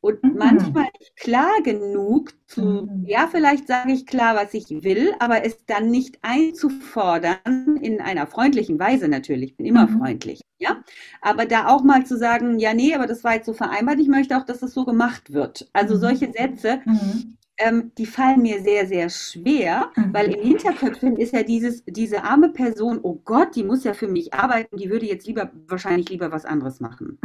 und 0.02 0.24
mhm. 0.24 0.36
manchmal 0.38 0.88
nicht 1.00 1.16
klar 1.16 1.62
genug 1.64 2.34
zu, 2.48 2.62
mhm. 2.62 3.06
ja, 3.06 3.28
vielleicht 3.32 3.68
sage 3.68 3.94
ich 3.94 4.06
klar, 4.06 4.36
was 4.36 4.54
ich 4.54 4.84
will, 4.84 5.14
aber 5.20 5.46
es 5.46 5.64
dann 5.66 5.90
nicht 5.90 6.18
einzufordern, 6.24 7.78
in 7.82 8.02
einer 8.02 8.28
freundlichen 8.28 8.80
Weise 8.80 9.08
natürlich, 9.08 9.52
ich 9.52 9.58
bin 9.58 9.68
immer 9.68 9.88
mhm. 9.88 10.00
freundlich, 10.00 10.42
ja, 10.58 10.84
aber 11.22 11.46
da 11.46 11.68
auch 11.68 11.84
mal 11.84 12.06
zu 12.06 12.18
sagen, 12.18 12.60
ja, 12.60 12.74
nee, 12.74 12.94
aber 12.96 13.08
das 13.08 13.24
war 13.24 13.36
jetzt 13.36 13.46
so 13.46 13.54
vereinbart, 13.54 14.00
ich 14.00 14.08
möchte 14.08 14.38
auch, 14.38 14.46
dass 14.46 14.62
es 14.64 14.74
so 14.74 14.86
gemacht 14.86 15.32
wird. 15.32 15.70
Also 15.72 15.96
mhm. 15.96 16.00
solche 16.00 16.32
Sätze, 16.32 16.82
mhm. 16.86 17.38
ähm, 17.58 17.92
die 17.98 18.08
fallen 18.08 18.42
mir 18.42 18.62
sehr, 18.62 18.88
sehr 18.88 19.10
schwer, 19.10 19.92
mhm. 19.96 20.14
weil 20.14 20.34
im 20.34 20.42
Hinterköpfchen 20.42 21.16
ist 21.18 21.34
ja 21.34 21.44
dieses, 21.44 21.84
diese 21.86 22.24
arme 22.24 22.50
Person, 22.50 23.00
oh 23.04 23.22
Gott, 23.24 23.56
die 23.56 23.64
muss 23.64 23.84
ja 23.84 23.94
für 23.94 24.08
mich 24.08 24.34
arbeiten, 24.34 24.78
die 24.78 24.90
würde 24.90 25.06
jetzt 25.06 25.28
lieber, 25.28 25.52
wahrscheinlich 25.68 26.10
lieber 26.10 26.32
was 26.32 26.46
anderes 26.46 26.80
machen. 26.80 27.20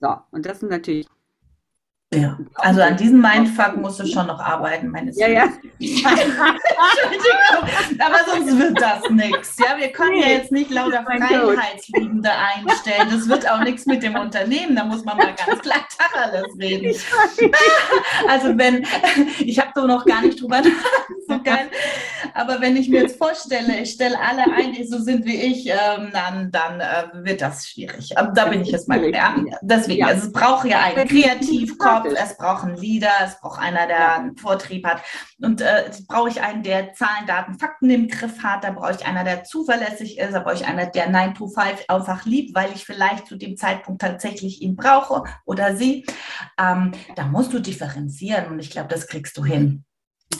So, 0.00 0.16
und 0.32 0.46
das 0.46 0.58
sind 0.58 0.68
natürlich 0.68 1.06
ja, 2.14 2.36
also 2.56 2.82
an 2.82 2.96
diesem 2.96 3.20
Mindfuck 3.20 3.76
musst 3.76 3.98
du 4.00 4.06
schon 4.06 4.26
noch 4.26 4.38
arbeiten, 4.38 4.88
meine 4.88 5.12
Ja, 5.14 5.28
ja. 5.28 5.44
Entschuldigung, 5.78 6.10
aber 7.98 8.18
sonst 8.26 8.58
wird 8.58 8.80
das 8.80 9.08
nichts. 9.10 9.56
Ja, 9.58 9.78
wir 9.78 9.88
können 9.88 10.18
ja 10.18 10.28
jetzt 10.28 10.52
nicht 10.52 10.70
lauter 10.70 11.04
Freiheitsliebende 11.04 12.30
einstellen. 12.30 13.08
Das 13.10 13.28
wird 13.28 13.50
auch 13.50 13.60
nichts 13.60 13.86
mit 13.86 14.02
dem 14.02 14.16
Unternehmen. 14.16 14.76
Da 14.76 14.84
muss 14.84 15.04
man 15.04 15.16
mal 15.16 15.34
ganz 15.34 15.60
klar 15.62 15.86
Tacheles 15.96 16.58
reden. 16.58 16.94
Also 18.28 18.56
wenn, 18.56 18.86
ich 19.38 19.58
habe 19.58 19.70
so 19.74 19.86
noch 19.86 20.04
gar 20.04 20.22
nicht 20.22 20.40
drüber 20.40 20.62
so 21.28 21.42
geil. 21.42 21.68
Aber 22.34 22.60
wenn 22.60 22.76
ich 22.76 22.88
mir 22.88 23.02
jetzt 23.02 23.16
vorstelle, 23.16 23.80
ich 23.80 23.92
stelle 23.92 24.18
alle 24.18 24.44
ein, 24.54 24.72
die 24.72 24.84
so 24.84 24.98
sind 24.98 25.24
wie 25.24 25.40
ich, 25.40 25.66
ähm, 25.66 26.10
dann, 26.12 26.50
dann 26.50 26.80
äh, 26.80 27.24
wird 27.24 27.40
das 27.40 27.68
schwierig. 27.68 28.16
Aber 28.16 28.32
da 28.32 28.46
bin 28.46 28.62
ich 28.62 28.70
jetzt 28.70 28.88
mal. 28.88 29.02
Ja, 29.12 29.34
deswegen, 29.62 30.04
also 30.04 30.26
es 30.26 30.32
braucht 30.32 30.66
ja 30.66 30.80
einen 30.80 31.08
Kreativkopf 31.08 31.92
Kopf, 31.92 32.06
es 32.16 32.36
braucht 32.36 32.64
einen 32.64 32.76
Leader, 32.76 33.10
es 33.24 33.38
braucht 33.40 33.60
einer, 33.60 33.86
der 33.86 34.14
einen 34.14 34.36
Vortrieb 34.36 34.86
hat. 34.86 35.02
Und 35.40 35.60
äh, 35.60 35.90
brauche 36.08 36.28
ich 36.28 36.40
einen, 36.40 36.62
der 36.62 36.92
Zahlen, 36.94 37.26
Daten, 37.26 37.58
Fakten 37.58 37.90
im 37.90 38.08
Griff 38.08 38.42
hat, 38.42 38.64
da 38.64 38.70
brauche 38.70 38.92
ich 38.92 39.06
einer, 39.06 39.24
der 39.24 39.44
zuverlässig 39.44 40.18
ist, 40.18 40.32
da 40.32 40.40
brauche 40.40 40.54
ich 40.54 40.66
einer, 40.66 40.86
der 40.86 41.10
9 41.10 41.34
to 41.34 41.48
5 41.48 41.84
einfach 41.88 42.24
liebt, 42.24 42.54
weil 42.54 42.72
ich 42.72 42.84
vielleicht 42.84 43.26
zu 43.26 43.36
dem 43.36 43.56
Zeitpunkt 43.56 44.00
tatsächlich 44.00 44.62
ihn 44.62 44.76
brauche 44.76 45.24
oder 45.44 45.76
sie. 45.76 46.06
Ähm, 46.58 46.92
da 47.16 47.24
musst 47.24 47.52
du 47.52 47.58
differenzieren 47.58 48.46
und 48.46 48.58
ich 48.58 48.70
glaube, 48.70 48.88
das 48.88 49.06
kriegst 49.06 49.36
du 49.36 49.44
hin. 49.44 49.84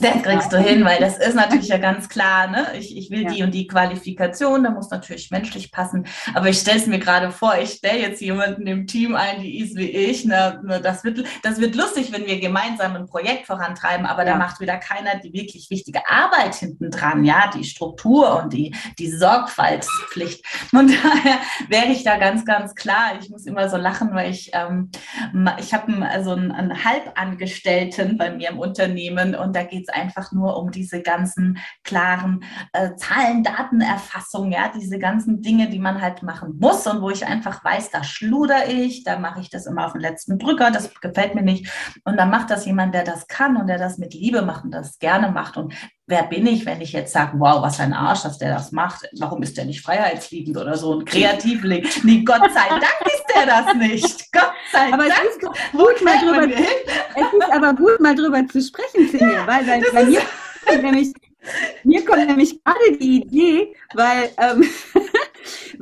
Das 0.00 0.22
kriegst 0.22 0.52
du 0.52 0.58
hin, 0.58 0.84
weil 0.84 0.98
das 0.98 1.18
ist 1.18 1.34
natürlich 1.34 1.68
ja 1.68 1.78
ganz 1.78 2.08
klar, 2.08 2.48
ne? 2.48 2.66
Ich, 2.78 2.96
ich 2.96 3.10
will 3.10 3.22
ja. 3.22 3.30
die 3.30 3.42
und 3.42 3.52
die 3.52 3.66
Qualifikation, 3.66 4.64
da 4.64 4.70
muss 4.70 4.90
natürlich 4.90 5.30
menschlich 5.30 5.70
passen. 5.70 6.06
Aber 6.34 6.48
ich 6.48 6.58
stelle 6.58 6.78
es 6.78 6.86
mir 6.86 6.98
gerade 6.98 7.30
vor, 7.30 7.54
ich 7.60 7.70
stelle 7.70 8.00
jetzt 8.00 8.20
jemanden 8.20 8.66
im 8.66 8.86
Team 8.86 9.14
ein, 9.14 9.40
die 9.40 9.60
ist 9.60 9.76
wie 9.76 9.90
ich. 9.90 10.24
Ne? 10.24 10.60
Das, 10.82 11.04
wird, 11.04 11.24
das 11.42 11.60
wird 11.60 11.74
lustig, 11.74 12.12
wenn 12.12 12.26
wir 12.26 12.40
gemeinsam 12.40 12.96
ein 12.96 13.06
Projekt 13.06 13.46
vorantreiben, 13.46 14.06
aber 14.06 14.24
ja. 14.24 14.32
da 14.32 14.38
macht 14.38 14.60
wieder 14.60 14.76
keiner 14.76 15.16
die 15.16 15.32
wirklich 15.32 15.70
wichtige 15.70 16.00
Arbeit 16.08 16.54
hinten 16.54 16.90
dran, 16.90 17.24
ja, 17.24 17.50
die 17.54 17.64
Struktur 17.64 18.42
und 18.42 18.52
die, 18.52 18.74
die 18.98 19.10
Sorgfaltspflicht. 19.10 20.44
Und 20.72 20.90
daher 20.90 21.38
wäre 21.68 21.92
ich 21.92 22.02
da 22.02 22.16
ganz, 22.16 22.44
ganz 22.44 22.74
klar. 22.74 23.12
Ich 23.20 23.30
muss 23.30 23.46
immer 23.46 23.68
so 23.68 23.76
lachen, 23.76 24.14
weil 24.14 24.30
ich, 24.30 24.50
ähm, 24.54 24.90
ich 25.58 25.74
habe 25.74 25.92
also 26.06 26.32
einen, 26.32 26.52
einen 26.52 26.84
Halbangestellten 26.84 28.16
bei 28.16 28.30
mir 28.30 28.50
im 28.50 28.58
Unternehmen 28.58 29.34
und 29.34 29.54
da 29.54 29.62
geht 29.62 29.81
es 29.82 29.88
einfach 29.88 30.32
nur 30.32 30.56
um 30.56 30.70
diese 30.70 31.02
ganzen 31.02 31.58
klaren 31.84 32.44
äh, 32.72 32.94
Zahlen, 32.96 33.42
Datenerfassung, 33.42 34.52
ja, 34.52 34.70
diese 34.74 34.98
ganzen 34.98 35.42
Dinge, 35.42 35.68
die 35.68 35.78
man 35.78 36.00
halt 36.00 36.22
machen 36.22 36.58
muss 36.60 36.86
und 36.86 37.02
wo 37.02 37.10
ich 37.10 37.26
einfach 37.26 37.64
weiß, 37.64 37.90
da 37.90 38.04
schluder 38.04 38.68
ich, 38.68 39.04
da 39.04 39.18
mache 39.18 39.40
ich 39.40 39.50
das 39.50 39.66
immer 39.66 39.86
auf 39.86 39.92
den 39.92 40.00
letzten 40.00 40.38
Drücker, 40.38 40.70
das 40.70 40.92
gefällt 41.00 41.34
mir 41.34 41.42
nicht. 41.42 41.70
Und 42.04 42.16
dann 42.16 42.30
macht 42.30 42.50
das 42.50 42.66
jemand, 42.66 42.94
der 42.94 43.04
das 43.04 43.26
kann 43.26 43.56
und 43.56 43.66
der 43.66 43.78
das 43.78 43.98
mit 43.98 44.14
Liebe 44.14 44.42
macht 44.42 44.64
und 44.64 44.70
das 44.72 44.98
gerne 44.98 45.30
macht. 45.30 45.56
Und 45.56 45.74
wer 46.06 46.24
bin 46.24 46.46
ich, 46.46 46.66
wenn 46.66 46.80
ich 46.80 46.92
jetzt 46.92 47.12
sage, 47.12 47.32
wow, 47.38 47.62
was 47.62 47.80
ein 47.80 47.92
Arsch, 47.92 48.22
dass 48.22 48.38
der 48.38 48.54
das 48.54 48.72
macht? 48.72 49.08
Warum 49.18 49.42
ist 49.42 49.56
der 49.56 49.64
nicht 49.64 49.80
freiheitsliebend 49.82 50.56
oder 50.56 50.76
so 50.76 50.98
ein 50.98 51.04
kreativ? 51.04 51.62
Nee, 51.64 52.22
Gott 52.24 52.50
sei 52.52 52.68
Dank 52.68 52.84
ist 53.06 53.24
der 53.34 53.46
das 53.46 53.74
nicht. 53.74 54.32
Gott 54.32 54.52
sei 54.72 54.92
aber 54.92 55.08
Dank. 55.08 55.20
Es 55.28 55.36
ist 55.36 55.72
gut, 55.72 56.04
mal 56.04 56.18
drüber, 56.18 56.54
es 56.54 57.32
ist 57.32 57.52
aber 57.52 57.74
gut, 57.74 58.00
mal 58.00 58.14
drüber 58.14 58.46
zu 58.46 58.60
sprechen, 58.60 59.08
Sinja, 59.08 59.32
ja, 59.32 59.46
weil, 59.46 59.66
weil 59.66 59.82
bei 59.92 60.04
mir 60.04 60.20
nämlich 60.82 61.12
mir 61.84 62.04
kommt 62.04 62.26
nämlich 62.26 62.62
gerade 62.62 62.96
die 62.98 63.22
Idee, 63.22 63.74
weil, 63.94 64.30
ähm, 64.38 64.64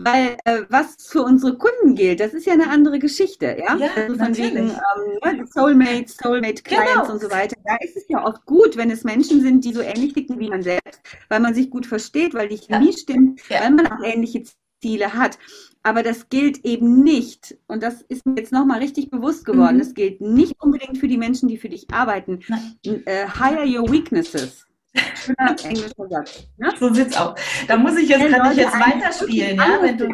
weil 0.05 0.37
äh, 0.45 0.63
was 0.69 0.97
für 0.99 1.23
unsere 1.23 1.57
Kunden 1.59 1.95
gilt, 1.95 2.21
das 2.21 2.35
ist 2.35 2.47
ja 2.47 2.55
eine 2.55 2.69
andere 2.69 2.99
Geschichte, 2.99 3.57
ja. 3.59 3.77
ja 3.77 3.89
also 3.95 4.17
von 4.17 4.37
wegen 4.37 4.71
ähm, 4.71 5.39
ne, 5.39 5.47
Soulmates, 5.47 6.17
Soulmate 6.17 6.63
Clients 6.63 6.93
genau. 6.93 7.13
und 7.13 7.21
so 7.21 7.31
weiter. 7.31 7.57
Da 7.65 7.77
ist 7.81 7.97
es 7.97 8.05
ja 8.09 8.25
oft 8.25 8.45
gut, 8.47 8.77
wenn 8.77 8.91
es 8.91 9.05
Menschen 9.05 9.43
sind, 9.43 9.65
die 9.65 9.73
so 9.73 9.81
ähnlich 9.81 10.15
ticken 10.15 10.39
wie 10.39 10.49
man 10.49 10.63
selbst, 10.63 11.01
weil 11.29 11.41
man 11.41 11.55
sich 11.55 11.71
gut 11.71 11.87
versteht, 11.87 12.35
weil 12.35 12.49
die 12.49 12.59
Chemie 12.59 12.91
ja. 12.91 12.97
stimmt, 12.97 13.41
ja. 13.49 13.61
weil 13.61 13.71
man 13.73 13.87
auch 13.87 14.03
ähnliche 14.03 14.45
Ziele 14.81 15.13
hat. 15.13 15.39
Aber 15.83 16.03
das 16.03 16.29
gilt 16.29 16.65
eben 16.65 17.03
nicht, 17.03 17.57
und 17.67 17.83
das 17.83 18.03
ist 18.03 18.27
mir 18.27 18.37
jetzt 18.37 18.53
nochmal 18.53 18.81
richtig 18.81 19.11
bewusst 19.11 19.47
geworden, 19.47 19.77
mhm. 19.77 19.81
das 19.81 19.95
gilt 19.95 20.21
nicht 20.21 20.55
unbedingt 20.61 20.99
für 20.99 21.09
die 21.09 21.17
Menschen, 21.17 21.49
die 21.49 21.57
für 21.57 21.71
dich 21.71 21.87
arbeiten. 21.91 22.41
Äh, 22.85 23.27
hire 23.29 23.67
your 23.67 23.91
weaknesses. 23.91 24.67
Schöner 24.95 25.57
englischer 25.65 26.09
Satz. 26.09 26.47
Ne? 26.57 26.73
So 26.79 26.93
sieht's 26.93 27.17
aus. 27.17 27.39
Da 27.69 27.77
muss 27.77 27.97
ich 27.97 28.09
jetzt, 28.09 28.31
kann 28.31 28.53
ich 28.53 28.59
jetzt 28.59 28.79
weiterspielen, 28.79 29.57
ja, 29.57 29.79
wenn 29.81 29.99
du. 29.99 30.09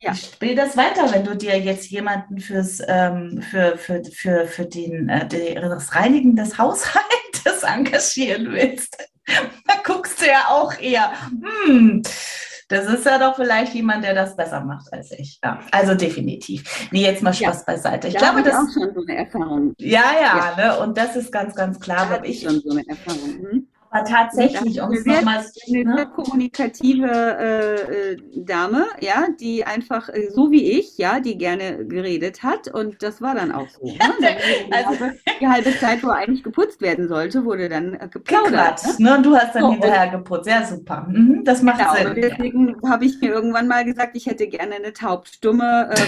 Ja. 0.00 0.14
Spiel 0.14 0.54
das 0.54 0.76
weiter, 0.76 1.12
wenn 1.12 1.24
du 1.24 1.36
dir 1.36 1.58
jetzt 1.58 1.90
jemanden 1.90 2.38
fürs, 2.38 2.80
ähm, 2.86 3.42
für, 3.50 3.76
für, 3.76 4.04
für, 4.04 4.46
für 4.46 4.64
den, 4.64 5.08
äh, 5.08 5.26
die, 5.26 5.54
das 5.54 5.94
Reinigen 5.94 6.36
des 6.36 6.56
Haushaltes 6.56 7.62
engagieren 7.62 8.52
willst. 8.52 8.96
Da 9.66 9.74
guckst 9.84 10.20
du 10.20 10.26
ja 10.26 10.46
auch 10.50 10.78
eher, 10.80 11.12
hm, 11.64 12.02
das 12.68 12.86
ist 12.86 13.06
ja 13.06 13.18
doch 13.18 13.34
vielleicht 13.36 13.72
jemand, 13.72 14.04
der 14.04 14.14
das 14.14 14.36
besser 14.36 14.60
macht 14.60 14.92
als 14.92 15.10
ich. 15.12 15.40
Ja, 15.42 15.58
also 15.72 15.94
definitiv. 15.94 16.88
Nee, 16.92 17.02
jetzt 17.02 17.22
mal 17.22 17.32
Spaß 17.32 17.64
ja. 17.66 17.72
beiseite. 17.72 18.08
Ich 18.08 18.14
da 18.14 18.20
glaube, 18.20 18.42
das 18.42 18.54
auch 18.54 18.72
schon 18.72 18.94
so 18.94 19.02
eine 19.06 19.16
Erfahrung. 19.16 19.74
Ja, 19.78 20.04
ja, 20.20 20.54
ja. 20.56 20.56
Ne? 20.56 20.80
und 20.80 20.96
das 20.96 21.16
ist 21.16 21.32
ganz, 21.32 21.54
ganz 21.54 21.80
klar. 21.80 22.06
Da 22.10 22.22
ich 22.24 22.42
schon 22.42 22.60
so 22.60 22.70
eine 22.70 22.86
Erfahrung. 22.86 23.38
Hm? 23.40 23.67
Aber 23.90 24.04
tatsächlich, 24.04 24.82
um 24.82 24.92
es 24.92 25.06
nochmal 25.06 25.44
eine 25.66 25.84
ne? 25.84 25.96
sehr 25.96 26.06
kommunikative 26.06 27.06
äh, 27.08 28.12
äh, 28.12 28.16
Dame, 28.36 28.86
ja, 29.00 29.28
die 29.40 29.64
einfach 29.64 30.08
äh, 30.10 30.28
so 30.30 30.50
wie 30.50 30.78
ich, 30.78 30.98
ja, 30.98 31.20
die 31.20 31.38
gerne 31.38 31.86
geredet 31.86 32.42
hat 32.42 32.68
und 32.68 33.02
das 33.02 33.22
war 33.22 33.34
dann 33.34 33.50
auch 33.50 33.68
so. 33.68 33.86
Ne? 33.86 33.98
die, 34.20 34.72
also, 34.72 34.90
halbe, 34.90 35.18
die, 35.40 35.48
halbe, 35.48 35.78
Zeit, 35.78 36.02
wo 36.02 36.08
eigentlich 36.08 36.42
geputzt 36.42 36.82
werden 36.82 37.08
sollte, 37.08 37.44
wurde 37.44 37.68
dann 37.68 37.94
äh, 37.94 38.08
geplaudert. 38.08 38.82
Ne? 38.98 39.10
ne? 39.10 39.16
Und 39.16 39.26
du 39.26 39.34
hast 39.34 39.54
dann 39.54 39.62
so, 39.62 39.72
hinterher 39.72 40.08
geputzt. 40.08 40.48
Ja, 40.48 40.64
super. 40.64 41.06
Mhm, 41.08 41.44
das 41.44 41.62
macht 41.62 41.78
genau, 41.78 41.94
Sinn. 41.94 42.20
Deswegen 42.22 42.76
ja. 42.82 42.90
habe 42.90 43.06
ich 43.06 43.20
mir 43.20 43.30
irgendwann 43.30 43.68
mal 43.68 43.84
gesagt, 43.84 44.16
ich 44.16 44.26
hätte 44.26 44.48
gerne 44.48 44.74
eine 44.74 44.92
taubstumme 44.92 45.90
ähm, 45.96 46.06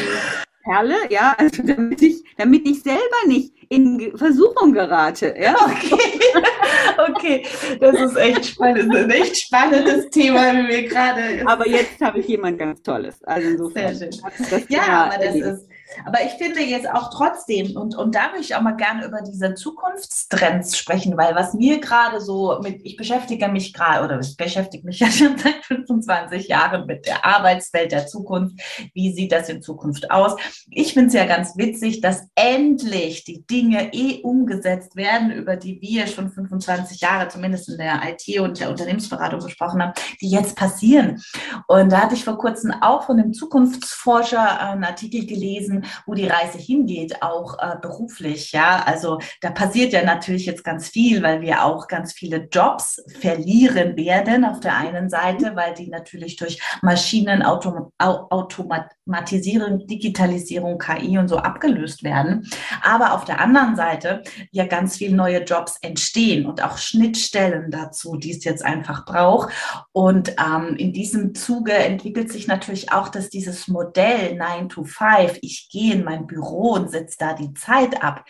Perle, 0.65 0.97
ja, 1.09 1.35
also 1.39 1.63
damit 1.63 2.03
ich, 2.03 2.23
damit 2.37 2.69
ich 2.69 2.83
selber 2.83 3.01
nicht 3.27 3.55
in 3.71 4.13
Versuchung 4.17 4.73
gerate. 4.73 5.35
Ja? 5.41 5.55
Okay. 5.55 6.20
okay, 7.09 7.47
das 7.81 8.01
ist 8.01 8.17
echt 8.17 8.47
spannend. 8.47 8.93
Das 8.93 9.01
ist 9.01 9.05
ein 9.05 9.11
echt 9.11 9.37
spannendes 9.37 10.11
Thema, 10.11 10.53
wie 10.53 10.69
wir 10.69 10.89
gerade. 10.89 11.43
Aber 11.47 11.69
jetzt 11.69 12.01
habe 12.01 12.21
ich 12.21 12.27
jemand 12.27 12.59
ganz 12.59 12.83
Tolles. 12.83 13.23
Also 13.25 13.49
insofern. 13.49 13.95
Sehr 13.95 14.13
schön. 14.13 14.65
ja, 14.69 15.11
aber 15.13 15.25
das 15.25 15.35
ist 15.35 15.70
aber 16.05 16.23
ich 16.25 16.33
finde 16.33 16.61
jetzt 16.61 16.89
auch 16.89 17.11
trotzdem, 17.11 17.77
und, 17.77 17.97
und 17.97 18.15
da 18.15 18.31
würde 18.31 18.41
ich 18.41 18.55
auch 18.55 18.61
mal 18.61 18.77
gerne 18.77 19.05
über 19.07 19.21
diese 19.23 19.55
Zukunftstrends 19.55 20.77
sprechen, 20.77 21.17
weil 21.17 21.35
was 21.35 21.55
mir 21.55 21.81
gerade 21.81 22.21
so 22.21 22.59
mit, 22.63 22.81
ich 22.85 22.97
beschäftige 22.97 23.49
mich 23.49 23.73
gerade, 23.73 24.05
oder 24.05 24.21
ich 24.21 24.37
beschäftige 24.37 24.87
mich 24.87 25.01
ja 25.01 25.11
schon 25.11 25.37
seit 25.39 25.65
25 25.65 26.49
Jahren 26.49 26.87
mit 26.87 27.07
der 27.07 27.25
Arbeitswelt 27.25 27.93
der 27.93 28.07
Zukunft. 28.07 28.61
Wie 28.95 29.13
sieht 29.13 29.33
das 29.33 29.49
in 29.49 29.63
Zukunft 29.63 30.11
aus? 30.11 30.37
Ich 30.71 30.95
finde 30.95 31.09
es 31.09 31.15
ja 31.15 31.27
ganz 31.27 31.57
witzig, 31.57 32.01
dass 32.01 32.27
endlich 32.35 33.25
die 33.25 33.47
Dinge 33.47 33.93
eh 33.93 34.23
umgesetzt 34.23 34.97
werden, 34.97 35.31
über 35.31 35.57
die 35.57 35.81
wir 35.81 36.07
schon 36.07 36.31
25 36.31 37.01
Jahre, 37.01 37.29
zumindest 37.29 37.69
in 37.69 37.79
der 37.79 38.01
IT 38.05 38.41
und 38.41 38.61
der 38.61 38.71
Unternehmensberatung 38.71 39.41
gesprochen 39.41 39.83
haben, 39.83 39.93
die 40.21 40.31
jetzt 40.31 40.57
passieren. 40.57 41.23
Und 41.67 41.91
da 41.91 42.03
hatte 42.03 42.15
ich 42.15 42.25
vor 42.25 42.39
kurzem 42.39 42.73
auch 42.81 43.05
von 43.05 43.19
einem 43.19 43.33
Zukunftsforscher 43.33 44.61
einen 44.61 44.85
Artikel 44.85 45.27
gelesen, 45.27 45.80
wo 46.07 46.15
die 46.15 46.27
Reise 46.27 46.59
hingeht, 46.59 47.23
auch 47.23 47.59
äh, 47.59 47.77
beruflich. 47.81 48.53
Ja, 48.53 48.83
also 48.85 49.19
da 49.41 49.51
passiert 49.51 49.93
ja 49.93 50.05
natürlich 50.05 50.47
jetzt 50.47 50.65
ganz 50.65 50.89
viel, 50.89 51.23
weil 51.23 51.41
wir 51.41 51.65
auch 51.65 51.89
ganz 51.89 52.13
viele 52.13 52.49
Jobs 52.51 53.03
verlieren 53.21 53.97
werden 53.97 54.45
auf 54.45 54.61
der 54.61 54.77
einen 54.77 55.11
Seite, 55.11 55.57
weil 55.57 55.75
die 55.75 55.89
natürlich 55.89 56.37
durch 56.37 56.61
Maschinen, 56.83 57.43
Autom 57.43 57.91
Automatisierung, 57.99 59.87
Digitalisierung, 59.87 60.79
KI 60.79 61.19
und 61.19 61.29
so 61.29 61.37
abgelöst 61.37 62.03
werden. 62.03 62.49
Aber 62.83 63.15
auf 63.15 63.25
der 63.25 63.41
anderen 63.41 63.77
Seite 63.77 64.23
ja 64.51 64.67
ganz 64.67 64.97
viele 64.97 65.17
neue 65.17 65.45
Jobs 65.45 65.79
entstehen 65.83 66.47
und 66.47 66.63
auch 66.63 66.79
Schnittstellen 66.79 67.71
dazu, 67.71 68.17
die 68.17 68.31
es 68.31 68.45
jetzt 68.45 68.65
einfach 68.65 69.05
braucht. 69.05 69.53
Und 69.93 70.35
ähm, 70.39 70.77
in 70.77 70.93
diesem 70.93 71.35
Zuge 71.35 71.73
entwickelt 71.73 72.31
sich 72.31 72.47
natürlich 72.47 72.93
auch, 72.93 73.09
dass 73.09 73.31
dieses 73.31 73.69
Modell 73.69 74.37
9 74.37 74.69
to 74.69 74.85
5, 74.85 75.39
ich 75.43 75.69
gehe 75.71 75.95
in 75.95 76.05
mein 76.05 76.27
Büro 76.27 76.73
und 76.73 76.91
setze 76.91 77.17
da 77.19 77.33
die 77.33 77.55
Zeit 77.55 78.03
ab. 78.03 78.25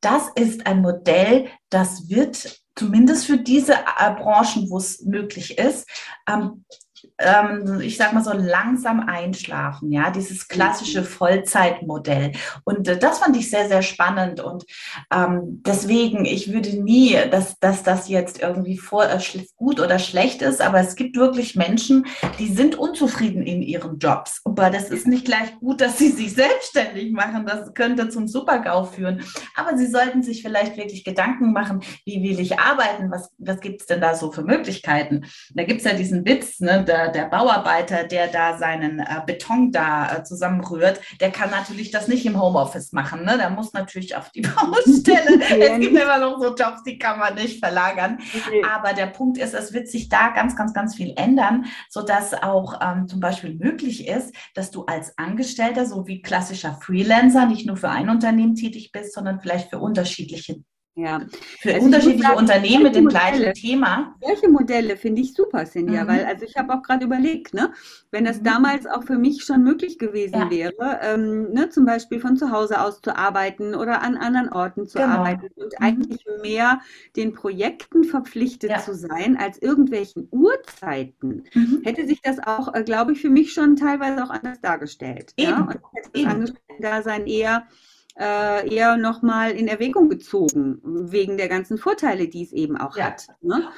Das 0.00 0.28
ist 0.34 0.66
ein 0.66 0.82
Modell, 0.82 1.48
das 1.70 2.08
wird 2.08 2.60
zumindest 2.76 3.26
für 3.26 3.38
diese 3.38 3.74
äh, 3.74 4.14
Branchen, 4.14 4.68
wo 4.70 4.78
es 4.78 5.02
möglich 5.02 5.58
ist, 5.58 5.88
ähm, 7.18 7.80
ich 7.80 7.96
sag 7.96 8.12
mal 8.12 8.24
so 8.24 8.32
langsam 8.32 9.00
einschlafen, 9.00 9.92
ja, 9.92 10.10
dieses 10.10 10.48
klassische 10.48 11.02
mhm. 11.02 11.06
Vollzeitmodell. 11.06 12.32
Und 12.64 12.88
äh, 12.88 12.98
das 12.98 13.20
fand 13.20 13.36
ich 13.36 13.50
sehr, 13.50 13.68
sehr 13.68 13.82
spannend. 13.82 14.40
Und 14.40 14.64
ähm, 15.12 15.62
deswegen, 15.64 16.24
ich 16.24 16.52
würde 16.52 16.82
nie, 16.82 17.16
dass, 17.30 17.58
dass 17.60 17.82
das 17.82 18.08
jetzt 18.08 18.42
irgendwie 18.42 18.78
vor, 18.78 19.04
äh, 19.04 19.18
gut 19.56 19.80
oder 19.80 19.98
schlecht 19.98 20.42
ist, 20.42 20.60
aber 20.60 20.80
es 20.80 20.96
gibt 20.96 21.16
wirklich 21.16 21.54
Menschen, 21.54 22.06
die 22.38 22.48
sind 22.48 22.76
unzufrieden 22.76 23.42
in 23.42 23.62
ihren 23.62 23.98
Jobs. 23.98 24.40
Aber 24.44 24.70
das 24.70 24.90
ist 24.90 25.06
nicht 25.06 25.24
gleich 25.24 25.56
gut, 25.60 25.80
dass 25.80 25.98
sie 25.98 26.10
sich 26.10 26.34
selbstständig 26.34 27.12
machen. 27.12 27.46
Das 27.46 27.74
könnte 27.74 28.08
zum 28.08 28.26
Supergau 28.26 28.84
führen. 28.84 29.22
Aber 29.54 29.76
sie 29.76 29.86
sollten 29.86 30.22
sich 30.22 30.42
vielleicht 30.42 30.76
wirklich 30.76 31.04
Gedanken 31.04 31.52
machen, 31.52 31.80
wie 32.04 32.22
will 32.22 32.40
ich 32.40 32.58
arbeiten? 32.58 33.10
Was, 33.10 33.30
was 33.38 33.60
gibt 33.60 33.82
es 33.82 33.86
denn 33.86 34.00
da 34.00 34.14
so 34.14 34.32
für 34.32 34.42
Möglichkeiten? 34.42 35.26
Da 35.54 35.62
gibt 35.62 35.80
es 35.80 35.86
ja 35.86 35.94
diesen 35.94 36.24
Witz, 36.26 36.60
ne, 36.60 36.84
da 36.84 37.03
der, 37.08 37.26
Bauarbeiter, 37.26 38.04
der 38.04 38.28
da 38.28 38.56
seinen 38.58 39.00
äh, 39.00 39.20
Beton 39.26 39.72
da 39.72 40.16
äh, 40.16 40.24
zusammenrührt, 40.24 41.00
der 41.20 41.30
kann 41.30 41.50
natürlich 41.50 41.90
das 41.90 42.08
nicht 42.08 42.26
im 42.26 42.40
Homeoffice 42.40 42.92
machen. 42.92 43.24
Ne? 43.24 43.36
Der 43.38 43.50
muss 43.50 43.72
natürlich 43.72 44.16
auf 44.16 44.30
die 44.30 44.40
Baustelle. 44.42 45.40
es 45.40 45.80
gibt 45.80 45.96
immer 45.96 46.18
noch 46.18 46.38
so 46.40 46.54
Jobs, 46.54 46.82
die 46.84 46.98
kann 46.98 47.18
man 47.18 47.34
nicht 47.34 47.58
verlagern. 47.58 48.18
Aber 48.72 48.92
der 48.92 49.06
Punkt 49.06 49.38
ist, 49.38 49.54
es 49.54 49.72
wird 49.72 49.88
sich 49.88 50.08
da 50.08 50.30
ganz, 50.30 50.56
ganz, 50.56 50.72
ganz 50.72 50.94
viel 50.94 51.14
ändern, 51.16 51.66
sodass 51.88 52.34
auch 52.34 52.80
ähm, 52.82 53.08
zum 53.08 53.20
Beispiel 53.20 53.54
möglich 53.54 54.06
ist, 54.06 54.34
dass 54.54 54.70
du 54.70 54.84
als 54.84 55.16
Angestellter, 55.18 55.86
so 55.86 56.06
wie 56.06 56.22
klassischer 56.22 56.78
Freelancer, 56.80 57.46
nicht 57.46 57.66
nur 57.66 57.76
für 57.76 57.90
ein 57.90 58.08
Unternehmen 58.08 58.54
tätig 58.54 58.92
bist, 58.92 59.14
sondern 59.14 59.40
vielleicht 59.40 59.70
für 59.70 59.78
unterschiedliche 59.78 60.62
Ja. 60.96 61.22
Für 61.60 61.74
also 61.74 61.86
unterschiedliche 61.86 62.22
sagen, 62.22 62.38
Unternehmen 62.38 62.84
mit 62.84 62.94
dem 62.94 63.04
Modelle, 63.04 63.36
gleichen 63.38 63.54
Thema. 63.54 64.14
Solche 64.20 64.48
Modelle 64.48 64.96
finde 64.96 65.22
ich 65.22 65.34
super, 65.34 65.66
Cynthia, 65.66 66.04
mhm. 66.04 66.08
weil 66.08 66.24
also 66.24 66.44
ich 66.44 66.56
habe 66.56 66.72
auch 66.72 66.82
gerade 66.82 67.04
überlegt, 67.04 67.52
ne, 67.52 67.72
wenn 68.12 68.24
das 68.24 68.38
mhm. 68.38 68.44
damals 68.44 68.86
auch 68.86 69.02
für 69.02 69.18
mich 69.18 69.42
schon 69.42 69.64
möglich 69.64 69.98
gewesen 69.98 70.36
ja. 70.36 70.50
wäre, 70.50 71.00
ähm, 71.02 71.50
ne, 71.50 71.68
zum 71.68 71.84
Beispiel 71.84 72.20
von 72.20 72.36
zu 72.36 72.52
Hause 72.52 72.80
aus 72.80 73.00
zu 73.00 73.16
arbeiten 73.16 73.74
oder 73.74 74.02
an 74.02 74.16
anderen 74.16 74.52
Orten 74.52 74.86
zu 74.86 74.98
genau. 74.98 75.14
arbeiten 75.14 75.48
und 75.56 75.72
mhm. 75.72 75.84
eigentlich 75.84 76.24
mehr 76.42 76.80
den 77.16 77.32
Projekten 77.32 78.04
verpflichtet 78.04 78.70
ja. 78.70 78.78
zu 78.78 78.94
sein 78.94 79.36
als 79.36 79.60
irgendwelchen 79.60 80.28
Uhrzeiten, 80.30 81.42
mhm. 81.54 81.80
hätte 81.82 82.06
sich 82.06 82.22
das 82.22 82.38
auch, 82.38 82.72
äh, 82.72 82.84
glaube 82.84 83.12
ich, 83.12 83.20
für 83.20 83.30
mich 83.30 83.52
schon 83.52 83.74
teilweise 83.74 84.22
auch 84.22 84.30
anders 84.30 84.60
dargestellt. 84.60 85.32
Eben. 85.36 85.50
Ja? 85.50 85.60
Und 85.60 85.70
hätte 85.70 86.10
das 86.12 86.24
Angestellten-Dasein 86.24 87.26
eher 87.26 87.66
äh, 88.18 88.72
eher 88.72 88.96
nochmal 88.96 89.52
in 89.52 89.68
Erwägung 89.68 90.08
gezogen, 90.08 90.80
wegen 90.84 91.36
der 91.36 91.48
ganzen 91.48 91.78
Vorteile, 91.78 92.28
die 92.28 92.44
es 92.44 92.52
eben 92.52 92.76
auch 92.76 92.96
ja. 92.96 93.06
hat. 93.06 93.26
Ne? 93.40 93.68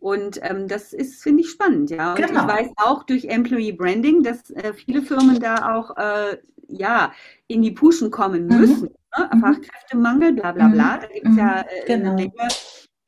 Und 0.00 0.40
ähm, 0.42 0.68
das 0.68 0.92
ist, 0.92 1.22
finde 1.22 1.42
ich, 1.42 1.50
spannend, 1.50 1.90
ja. 1.90 2.10
Und 2.10 2.16
genau. 2.16 2.42
ich 2.42 2.48
weiß 2.48 2.68
auch 2.76 3.02
durch 3.04 3.24
Employee 3.24 3.72
Branding, 3.72 4.22
dass 4.22 4.50
äh, 4.50 4.72
viele 4.74 5.02
Firmen 5.02 5.40
da 5.40 5.74
auch 5.74 5.96
äh, 5.96 6.36
ja, 6.68 7.12
in 7.46 7.62
die 7.62 7.70
Puschen 7.70 8.10
kommen 8.10 8.46
mhm. 8.46 8.58
müssen. 8.58 8.82
Mhm. 8.82 8.94
Ne? 9.18 9.30
Mhm. 9.32 9.40
Fachkräftemangel, 9.40 10.32
bla 10.32 10.52
bla 10.52 10.68
bla. 10.68 10.96
Mhm. 10.96 11.00
Da 11.00 11.06
gibt 11.08 11.26
es 11.26 11.36
ja 11.36 11.60
äh, 11.62 11.86
genau. 11.86 12.10
eine, 12.10 12.14
Menge, 12.14 12.48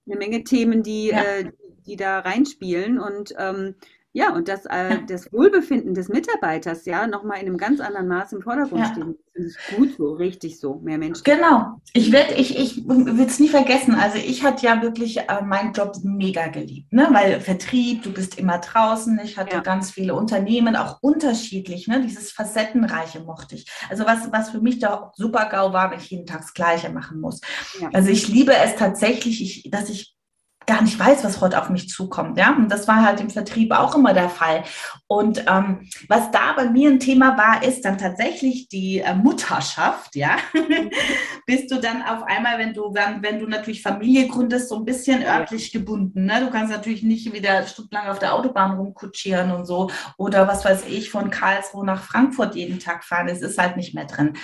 eine, 0.06 0.16
Menge, 0.16 0.44
Themen, 0.44 0.82
die, 0.82 1.08
ja. 1.08 1.22
Äh, 1.22 1.52
die 1.86 1.96
da 1.96 2.20
reinspielen. 2.20 2.98
Und 2.98 3.34
ähm, 3.38 3.74
ja, 4.12 4.34
und 4.34 4.48
das, 4.48 4.66
äh, 4.66 4.98
das 5.06 5.32
Wohlbefinden 5.32 5.94
des 5.94 6.08
Mitarbeiters 6.08 6.84
ja 6.84 7.06
nochmal 7.06 7.38
in 7.38 7.46
einem 7.46 7.56
ganz 7.56 7.78
anderen 7.80 8.08
Maß 8.08 8.32
im 8.32 8.42
Vordergrund 8.42 8.80
ja. 8.80 8.90
stehen. 8.90 9.16
Das 9.34 9.44
ist 9.46 9.58
gut 9.76 9.96
so, 9.96 10.12
richtig 10.14 10.58
so, 10.58 10.80
mehr 10.80 10.98
Menschen. 10.98 11.22
Genau. 11.22 11.80
Ich 11.92 12.10
werde, 12.10 12.34
ich, 12.34 12.58
ich 12.58 12.84
will 12.88 13.20
es 13.20 13.38
nie 13.38 13.48
vergessen. 13.48 13.94
Also 13.94 14.18
ich 14.18 14.42
hatte 14.42 14.66
ja 14.66 14.82
wirklich 14.82 15.18
äh, 15.18 15.42
meinen 15.44 15.72
Job 15.72 15.94
mega 16.02 16.48
geliebt, 16.48 16.92
ne? 16.92 17.08
Weil 17.12 17.40
Vertrieb, 17.40 18.02
du 18.02 18.12
bist 18.12 18.36
immer 18.36 18.58
draußen. 18.58 19.20
Ich 19.22 19.38
hatte 19.38 19.56
ja. 19.56 19.62
ganz 19.62 19.92
viele 19.92 20.14
Unternehmen, 20.14 20.74
auch 20.74 20.98
unterschiedlich, 21.02 21.86
ne? 21.86 22.02
Dieses 22.02 22.32
Facettenreiche 22.32 23.20
mochte 23.20 23.54
ich. 23.54 23.66
Also 23.88 24.04
was, 24.06 24.32
was 24.32 24.50
für 24.50 24.60
mich 24.60 24.80
da 24.80 25.12
super 25.14 25.48
GAU 25.48 25.72
war, 25.72 25.92
wenn 25.92 26.00
ich 26.00 26.10
jeden 26.10 26.26
Tag 26.26 26.40
das 26.40 26.52
Gleiche 26.52 26.90
machen 26.90 27.20
muss. 27.20 27.40
Ja. 27.80 27.90
Also 27.92 28.10
ich 28.10 28.26
liebe 28.26 28.52
es 28.54 28.74
tatsächlich, 28.74 29.40
ich, 29.40 29.70
dass 29.70 29.88
ich 29.88 30.16
gar 30.66 30.82
nicht 30.82 30.98
weiß, 30.98 31.24
was 31.24 31.40
heute 31.40 31.60
auf 31.60 31.70
mich 31.70 31.88
zukommt. 31.88 32.38
Ja, 32.38 32.54
und 32.54 32.68
das 32.68 32.86
war 32.86 33.04
halt 33.04 33.20
im 33.20 33.30
Vertrieb 33.30 33.72
auch 33.72 33.94
immer 33.94 34.14
der 34.14 34.28
Fall. 34.28 34.62
Und 35.06 35.44
ähm, 35.48 35.88
was 36.08 36.30
da 36.30 36.52
bei 36.54 36.70
mir 36.70 36.90
ein 36.90 37.00
Thema 37.00 37.36
war, 37.36 37.62
ist 37.62 37.84
dann 37.84 37.98
tatsächlich 37.98 38.68
die 38.68 39.00
äh, 39.00 39.14
Mutterschaft. 39.14 40.14
Ja, 40.14 40.36
bist 41.46 41.70
du 41.70 41.80
dann 41.80 42.02
auf 42.02 42.22
einmal, 42.22 42.58
wenn 42.58 42.72
du 42.72 42.92
dann, 42.92 43.22
wenn 43.22 43.38
du 43.38 43.46
natürlich 43.46 43.82
Familie 43.82 44.28
gründest, 44.28 44.68
so 44.68 44.76
ein 44.76 44.84
bisschen 44.84 45.24
örtlich 45.24 45.72
gebunden. 45.72 46.26
Ne? 46.26 46.40
Du 46.40 46.50
kannst 46.50 46.72
natürlich 46.72 47.02
nicht 47.02 47.32
wieder 47.32 47.66
stundenlang 47.66 48.08
auf 48.08 48.18
der 48.18 48.34
Autobahn 48.34 48.76
rumkutschieren 48.76 49.50
und 49.50 49.66
so 49.66 49.90
oder 50.18 50.46
was 50.46 50.64
weiß 50.64 50.84
ich 50.88 51.10
von 51.10 51.30
Karlsruhe 51.30 51.84
nach 51.84 52.02
Frankfurt 52.02 52.54
jeden 52.54 52.78
Tag 52.78 53.04
fahren. 53.04 53.28
Es 53.28 53.42
ist 53.42 53.58
halt 53.58 53.76
nicht 53.76 53.94
mehr 53.94 54.04
drin. 54.04 54.34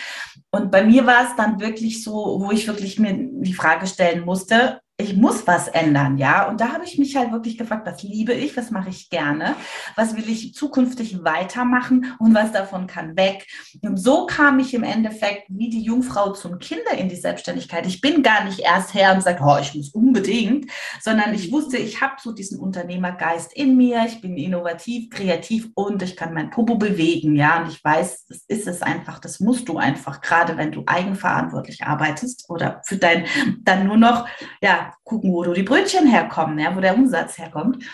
Und 0.51 0.71
bei 0.71 0.83
mir 0.83 1.07
war 1.07 1.25
es 1.25 1.37
dann 1.37 1.61
wirklich 1.61 2.03
so, 2.03 2.41
wo 2.41 2.51
ich 2.51 2.67
wirklich 2.67 2.99
mir 2.99 3.15
die 3.17 3.55
Frage 3.55 3.87
stellen 3.87 4.25
musste, 4.25 4.81
ich 4.99 5.15
muss 5.15 5.47
was 5.47 5.69
ändern, 5.69 6.17
ja. 6.17 6.49
Und 6.49 6.61
da 6.63 6.73
habe 6.73 6.85
ich 6.85 6.97
mich 6.97 7.17
halt 7.17 7.31
wirklich 7.31 7.59
gefragt, 7.59 7.87
was 7.87 8.03
liebe 8.03 8.33
ich, 8.33 8.57
was 8.57 8.71
mache 8.71 8.89
ich 8.89 9.11
gerne, 9.11 9.55
was 9.95 10.17
will 10.17 10.27
ich 10.27 10.55
zukünftig 10.55 11.23
weitermachen 11.23 12.15
und 12.19 12.35
was 12.35 12.53
davon 12.53 12.87
kann 12.87 13.15
weg. 13.15 13.47
Und 13.83 13.99
so 13.99 14.25
kam 14.25 14.59
ich 14.59 14.73
im 14.73 14.83
Endeffekt 14.83 15.49
wie 15.49 15.69
die 15.69 15.83
Jungfrau 15.83 16.33
zum 16.33 16.59
Kinder 16.59 16.93
in 16.97 17.11
die 17.11 17.17
Selbstständigkeit. 17.17 17.87
Ich 17.87 18.01
bin 18.01 18.23
gar 18.23 18.45
nicht 18.45 18.61
erst 18.61 18.95
her 18.95 19.15
und 19.15 19.23
sage, 19.23 19.43
oh, 19.45 19.59
ich 19.61 19.75
muss 19.75 19.91
unbedingt, 19.91 20.71
sondern 21.03 21.35
ich 21.35 21.53
wusste, 21.53 21.77
ich 21.77 22.01
habe 22.01 22.15
so 22.19 22.33
diesen 22.33 22.59
Unternehmergeist 22.59 23.53
in 23.53 23.77
mir, 23.77 24.07
ich 24.07 24.23
bin 24.23 24.39
innovativ, 24.39 25.11
kreativ 25.11 25.69
und 25.75 26.03
ich 26.03 26.17
kann 26.17 26.33
mein 26.33 26.49
Popo 26.49 26.77
bewegen, 26.77 27.37
ja. 27.37 27.61
Und 27.61 27.69
ich 27.69 27.85
weiß, 27.85 28.25
das 28.29 28.45
ist 28.49 28.67
es 28.67 28.81
einfach, 28.81 29.19
das 29.19 29.41
musst 29.41 29.69
du 29.69 29.77
einfach, 29.77 30.23
gerade 30.23 30.57
wenn 30.57 30.73
du 30.73 30.85
eigenverantwortlich 30.87 31.83
arbeitest 31.85 32.49
oder 32.49 32.81
für 32.87 32.97
dein, 32.97 33.27
dann 33.61 33.87
nur 33.87 33.99
noch, 33.99 34.27
ja, 34.63 34.86
gucken, 35.05 35.33
wo 35.33 35.45
die 35.53 35.63
Brötchen 35.63 36.07
herkommen, 36.07 36.59
ja, 36.59 36.75
wo 36.75 36.81
der 36.81 36.95
Umsatz 36.95 37.39
herkommt. 37.39 37.85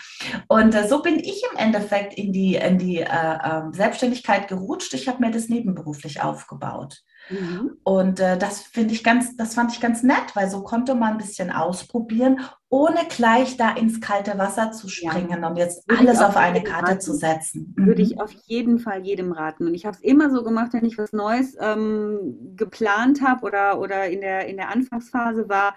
Und 0.47 0.75
äh, 0.75 0.87
so 0.87 1.01
bin 1.01 1.19
ich 1.19 1.43
im 1.51 1.57
Endeffekt 1.57 2.13
in 2.13 2.31
die, 2.31 2.55
in 2.55 2.77
die 2.77 2.99
äh, 2.99 3.05
äh, 3.05 3.61
Selbstständigkeit 3.71 4.47
gerutscht. 4.47 4.93
Ich 4.93 5.07
habe 5.07 5.19
mir 5.19 5.31
das 5.31 5.49
nebenberuflich 5.49 6.21
aufgebaut. 6.21 7.03
Mhm. 7.29 7.77
Und 7.83 8.19
äh, 8.19 8.37
das 8.37 8.61
finde 8.61 8.93
ich 8.93 9.03
ganz, 9.03 9.35
das 9.37 9.53
fand 9.53 9.71
ich 9.71 9.79
ganz 9.79 10.03
nett, 10.03 10.35
weil 10.35 10.49
so 10.49 10.61
konnte 10.61 10.95
man 10.95 11.13
ein 11.13 11.17
bisschen 11.17 11.51
ausprobieren, 11.51 12.41
ohne 12.69 12.99
gleich 13.07 13.55
da 13.55 13.71
ins 13.75 14.01
kalte 14.01 14.37
Wasser 14.37 14.71
zu 14.71 14.89
springen 14.89 15.41
ja. 15.41 15.47
und 15.47 15.57
jetzt 15.57 15.87
Würde 15.87 16.01
alles 16.01 16.21
auf 16.21 16.35
eine 16.35 16.63
Karte 16.63 16.91
raten. 16.91 17.01
zu 17.01 17.13
setzen. 17.13 17.73
Würde 17.77 18.01
ich 18.01 18.15
mhm. 18.15 18.21
auf 18.21 18.31
jeden 18.45 18.79
Fall 18.79 19.05
jedem 19.05 19.31
raten. 19.31 19.67
Und 19.67 19.73
ich 19.73 19.85
habe 19.85 19.95
es 19.95 20.03
immer 20.03 20.29
so 20.31 20.43
gemacht, 20.43 20.73
wenn 20.73 20.85
ich 20.85 20.97
was 20.97 21.13
Neues 21.13 21.55
ähm, 21.59 22.55
geplant 22.55 23.21
habe 23.21 23.45
oder, 23.45 23.79
oder 23.79 24.07
in, 24.07 24.21
der, 24.21 24.47
in 24.47 24.57
der 24.57 24.69
Anfangsphase 24.69 25.47
war 25.47 25.75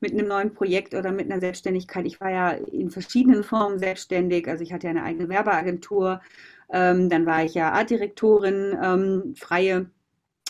mit 0.00 0.12
einem 0.12 0.28
neuen 0.28 0.54
Projekt 0.54 0.94
oder 0.94 1.10
mit 1.10 1.30
einer 1.30 1.40
Selbstständigkeit. 1.40 2.06
Ich 2.06 2.20
war 2.20 2.30
ja 2.30 2.50
in 2.50 2.90
verschiedenen 2.90 3.42
Formen 3.42 3.78
selbstständig. 3.78 4.48
Also 4.48 4.62
ich 4.62 4.72
hatte 4.72 4.86
ja 4.86 4.90
eine 4.90 5.02
eigene 5.02 5.28
Werbeagentur. 5.28 6.20
Ähm, 6.68 7.10
dann 7.10 7.26
war 7.26 7.44
ich 7.44 7.54
ja 7.54 7.72
Artdirektorin, 7.72 8.76
ähm, 8.82 9.34
freie 9.36 9.86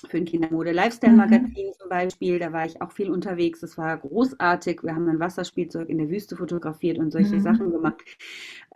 für 0.09 0.19
ein 0.19 0.25
Kindermode-Lifestyle-Magazin 0.25 1.69
mhm. 1.69 1.73
zum 1.79 1.89
Beispiel. 1.89 2.39
Da 2.39 2.53
war 2.53 2.67
ich 2.67 2.81
auch 2.81 2.93
viel 2.93 3.11
unterwegs. 3.11 3.61
Das 3.61 3.77
war 3.79 3.97
großartig. 3.97 4.83
Wir 4.83 4.95
haben 4.95 5.09
ein 5.09 5.21
Wasserspielzeug 5.21 5.89
in 5.89 5.99
der 5.99 6.11
Wüste 6.11 6.37
fotografiert 6.37 6.99
und 6.99 7.11
solche 7.11 7.37
mhm. 7.37 7.41
Sachen 7.41 7.71
gemacht. 7.71 8.05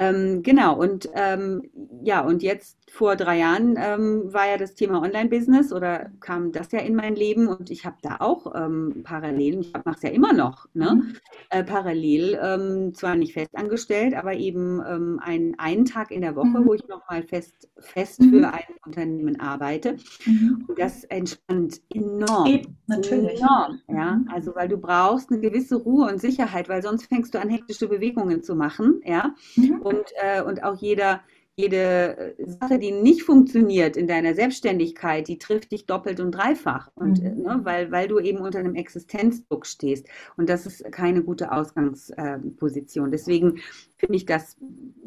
Ähm, 0.00 0.42
genau, 0.42 0.78
und 0.78 1.10
ähm, 1.14 1.62
ja, 2.02 2.22
und 2.22 2.42
jetzt 2.42 2.78
vor 2.90 3.16
drei 3.16 3.38
Jahren 3.38 3.76
ähm, 3.78 4.32
war 4.32 4.48
ja 4.48 4.56
das 4.56 4.74
Thema 4.74 5.02
Online-Business 5.02 5.72
oder 5.74 6.10
kam 6.20 6.52
das 6.52 6.72
ja 6.72 6.80
in 6.80 6.96
mein 6.96 7.14
Leben 7.14 7.48
und 7.48 7.70
ich 7.70 7.84
habe 7.84 7.96
da 8.00 8.16
auch 8.18 8.52
ähm, 8.54 9.02
parallel, 9.04 9.60
ich 9.60 9.72
mache 9.72 9.96
es 9.96 10.02
ja 10.02 10.08
immer 10.08 10.32
noch, 10.32 10.66
ne? 10.72 10.94
Mhm. 10.94 11.16
Äh, 11.50 11.64
parallel, 11.64 12.38
ähm, 12.42 12.94
zwar 12.94 13.14
nicht 13.14 13.34
fest 13.34 13.50
angestellt, 13.54 14.14
aber 14.14 14.34
eben 14.34 14.82
ähm, 14.88 15.20
ein, 15.22 15.54
einen 15.58 15.84
Tag 15.84 16.10
in 16.10 16.22
der 16.22 16.34
Woche, 16.34 16.46
mhm. 16.46 16.66
wo 16.66 16.74
ich 16.74 16.88
nochmal 16.88 17.22
fest, 17.22 17.68
fest 17.78 18.20
mhm. 18.20 18.30
für 18.30 18.52
ein 18.52 18.74
Unternehmen 18.86 19.38
arbeite. 19.38 19.96
Mhm. 20.24 20.64
Und 20.66 20.78
das 20.78 21.04
entspannt 21.04 21.80
enorm. 21.92 22.46
Eben, 22.46 22.76
natürlich. 22.86 23.40
Enorm, 23.40 23.80
ja. 23.88 24.16
Mhm. 24.16 24.28
Also 24.32 24.54
weil 24.54 24.68
du 24.68 24.78
brauchst 24.78 25.30
eine 25.30 25.40
gewisse 25.40 25.76
Ruhe 25.76 26.10
und 26.10 26.20
Sicherheit, 26.20 26.70
weil 26.70 26.82
sonst 26.82 27.04
fängst 27.04 27.34
du 27.34 27.40
an, 27.40 27.50
hektische 27.50 27.86
Bewegungen 27.86 28.42
zu 28.42 28.54
machen, 28.54 29.02
ja. 29.04 29.34
Mhm. 29.56 29.80
Und, 29.96 30.12
äh, 30.22 30.42
und 30.42 30.62
auch 30.62 30.76
jeder 30.76 31.20
jede 31.60 32.34
Sache, 32.38 32.78
die 32.78 32.90
nicht 32.90 33.22
funktioniert 33.22 33.96
in 33.96 34.06
deiner 34.06 34.34
Selbstständigkeit, 34.34 35.28
die 35.28 35.38
trifft 35.38 35.72
dich 35.72 35.86
doppelt 35.86 36.20
und 36.20 36.32
dreifach. 36.32 36.90
Und, 36.94 37.22
mhm. 37.22 37.42
ne, 37.42 37.60
weil, 37.64 37.90
weil 37.90 38.08
du 38.08 38.18
eben 38.18 38.38
unter 38.38 38.58
einem 38.58 38.74
Existenzdruck 38.74 39.66
stehst. 39.66 40.06
Und 40.36 40.48
das 40.48 40.66
ist 40.66 40.90
keine 40.90 41.22
gute 41.22 41.52
Ausgangsposition. 41.52 43.10
Deswegen 43.10 43.60
finde 44.00 44.16
ich 44.16 44.26
das 44.26 44.56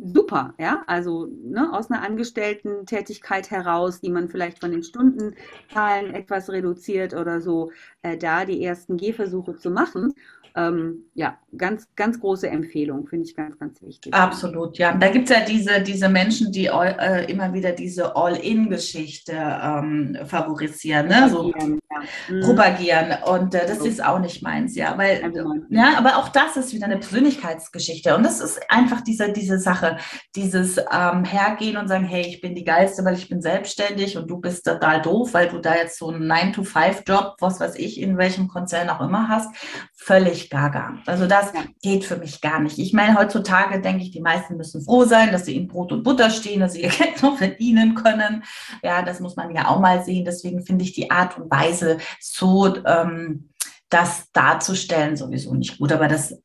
super, 0.01 0.53
ja. 0.59 0.83
Also 0.87 1.27
ne, 1.43 1.73
aus 1.73 1.91
einer 1.91 2.03
Angestellten-Tätigkeit 2.03 3.51
heraus, 3.51 3.99
die 3.99 4.09
man 4.09 4.29
vielleicht 4.29 4.59
von 4.59 4.71
den 4.71 4.83
Stundenzahlen 4.83 6.13
etwas 6.13 6.49
reduziert 6.49 7.13
oder 7.13 7.41
so, 7.41 7.71
äh, 8.03 8.17
da 8.17 8.45
die 8.45 8.63
ersten 8.63 8.97
Gehversuche 8.97 9.57
zu 9.57 9.71
machen 9.71 10.13
ähm, 10.55 11.05
ja, 11.15 11.37
ganz, 11.57 11.87
ganz 11.95 12.19
große 12.19 12.47
Empfehlung, 12.47 13.07
finde 13.07 13.25
ich 13.25 13.35
ganz, 13.35 13.57
ganz 13.57 13.81
wichtig. 13.81 14.13
Absolut, 14.13 14.77
ja. 14.77 14.93
Da 14.93 15.09
gibt 15.09 15.29
es 15.29 15.35
ja 15.35 15.43
diese, 15.43 15.81
diese 15.81 16.09
Menschen, 16.09 16.51
die 16.51 16.67
äh, 16.67 17.31
immer 17.31 17.53
wieder 17.53 17.71
diese 17.71 18.15
All-In-Geschichte 18.15 19.33
ähm, 19.33 20.17
favorisieren, 20.25 21.07
ne? 21.07 21.27
so 21.29 21.51
ja. 21.93 22.35
mhm. 22.35 22.41
propagieren. 22.41 23.17
Und 23.25 23.55
äh, 23.55 23.65
das 23.65 23.79
so. 23.79 23.85
ist 23.85 24.03
auch 24.03 24.19
nicht 24.19 24.41
meins, 24.41 24.75
ja. 24.75 24.97
Weil, 24.97 25.31
ja, 25.69 25.97
aber 25.97 26.17
auch 26.17 26.29
das 26.29 26.57
ist 26.57 26.73
wieder 26.73 26.85
eine 26.85 26.97
Persönlichkeitsgeschichte. 26.97 28.15
Und 28.15 28.23
das 28.23 28.39
ist 28.39 28.59
einfach 28.69 29.01
diese, 29.01 29.31
diese 29.31 29.59
Sache, 29.59 29.97
dieses 30.35 30.77
ähm, 30.77 31.23
Hergehen 31.23 31.77
und 31.77 31.87
sagen, 31.87 32.05
hey, 32.05 32.21
ich 32.21 32.41
bin 32.41 32.55
die 32.55 32.63
Geilste, 32.63 33.03
weil 33.05 33.15
ich 33.15 33.29
bin 33.29 33.41
selbstständig 33.41 34.17
und 34.17 34.29
du 34.29 34.37
bist 34.37 34.65
total 34.65 35.01
doof, 35.01 35.33
weil 35.33 35.49
du 35.49 35.59
da 35.59 35.75
jetzt 35.75 35.97
so 35.97 36.09
einen 36.09 36.31
9-to-5-Job, 36.31 37.35
was 37.39 37.59
weiß 37.59 37.75
ich, 37.75 37.99
in 37.99 38.17
welchem 38.17 38.47
Konzern 38.47 38.89
auch 38.89 39.01
immer 39.01 39.27
hast, 39.27 39.49
völlig 39.95 40.49
gaga. 40.49 40.97
Also 41.05 41.27
das 41.27 41.53
ja. 41.53 41.61
geht 41.81 42.03
für 42.03 42.17
mich 42.17 42.41
gar 42.41 42.59
nicht. 42.59 42.77
Ich 42.77 42.93
meine, 42.93 43.17
heutzutage 43.17 43.79
denke 43.81 44.03
ich, 44.03 44.11
die 44.11 44.21
meisten 44.21 44.57
müssen 44.57 44.83
froh 44.83 45.05
sein, 45.05 45.31
dass 45.31 45.45
sie 45.45 45.55
in 45.55 45.67
Brot 45.67 45.91
und 45.91 46.03
Butter 46.03 46.29
stehen, 46.29 46.59
dass 46.59 46.73
sie 46.73 46.83
ihr 46.83 46.89
Geld 46.97 47.21
noch 47.21 47.37
verdienen 47.37 47.95
können. 47.95 48.43
Ja, 48.81 49.01
das 49.01 49.19
muss 49.19 49.35
man 49.35 49.55
ja 49.55 49.67
auch 49.67 49.79
mal 49.79 50.03
sehen. 50.03 50.25
Deswegen 50.25 50.65
finde 50.65 50.83
ich 50.83 50.93
die 50.93 51.09
Art 51.09 51.37
und 51.37 51.49
Weise 51.49 51.82
so, 52.19 52.75
ähm, 52.85 53.49
das 53.89 54.31
darzustellen 54.31 55.15
sowieso 55.15 55.53
nicht 55.53 55.77
gut. 55.77 55.91
Aber 55.91 56.07
das 56.07 56.35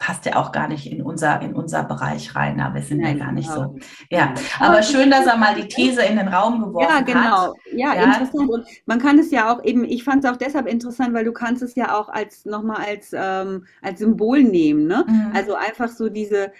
passt 0.00 0.24
ja 0.24 0.36
auch 0.36 0.50
gar 0.50 0.66
nicht 0.66 0.90
in 0.90 1.02
unser, 1.02 1.40
in 1.42 1.54
unser 1.54 1.84
Bereich 1.84 2.34
rein. 2.34 2.58
Aber 2.60 2.76
wir 2.76 2.82
sind 2.82 3.00
Nein, 3.00 3.18
ja 3.18 3.24
gar 3.24 3.32
nicht 3.32 3.50
so. 3.50 3.76
Ja, 4.10 4.32
aber 4.58 4.82
schön, 4.82 5.10
dass 5.10 5.26
er 5.26 5.36
mal 5.36 5.54
die 5.54 5.68
These 5.68 6.02
in 6.02 6.16
den 6.16 6.28
Raum 6.28 6.60
geworfen 6.62 6.88
hat. 6.88 7.08
Ja, 7.08 7.14
genau. 7.14 7.36
Hat. 7.48 7.52
Ja, 7.72 7.94
ja, 7.94 8.04
interessant. 8.04 8.48
Und 8.48 8.66
man 8.86 8.98
kann 8.98 9.18
es 9.18 9.30
ja 9.30 9.52
auch 9.52 9.62
eben, 9.62 9.84
ich 9.84 10.02
fand 10.02 10.24
es 10.24 10.30
auch 10.30 10.38
deshalb 10.38 10.66
interessant, 10.66 11.12
weil 11.12 11.26
du 11.26 11.32
kannst 11.32 11.62
es 11.62 11.74
ja 11.74 11.94
auch 11.98 12.08
als 12.08 12.46
nochmal 12.46 12.84
als, 12.86 13.10
ähm, 13.12 13.66
als 13.82 14.00
Symbol 14.00 14.42
nehmen. 14.42 14.86
Ne? 14.86 15.04
Mhm. 15.06 15.32
Also 15.34 15.54
einfach 15.54 15.88
so 15.88 16.08
diese, 16.08 16.50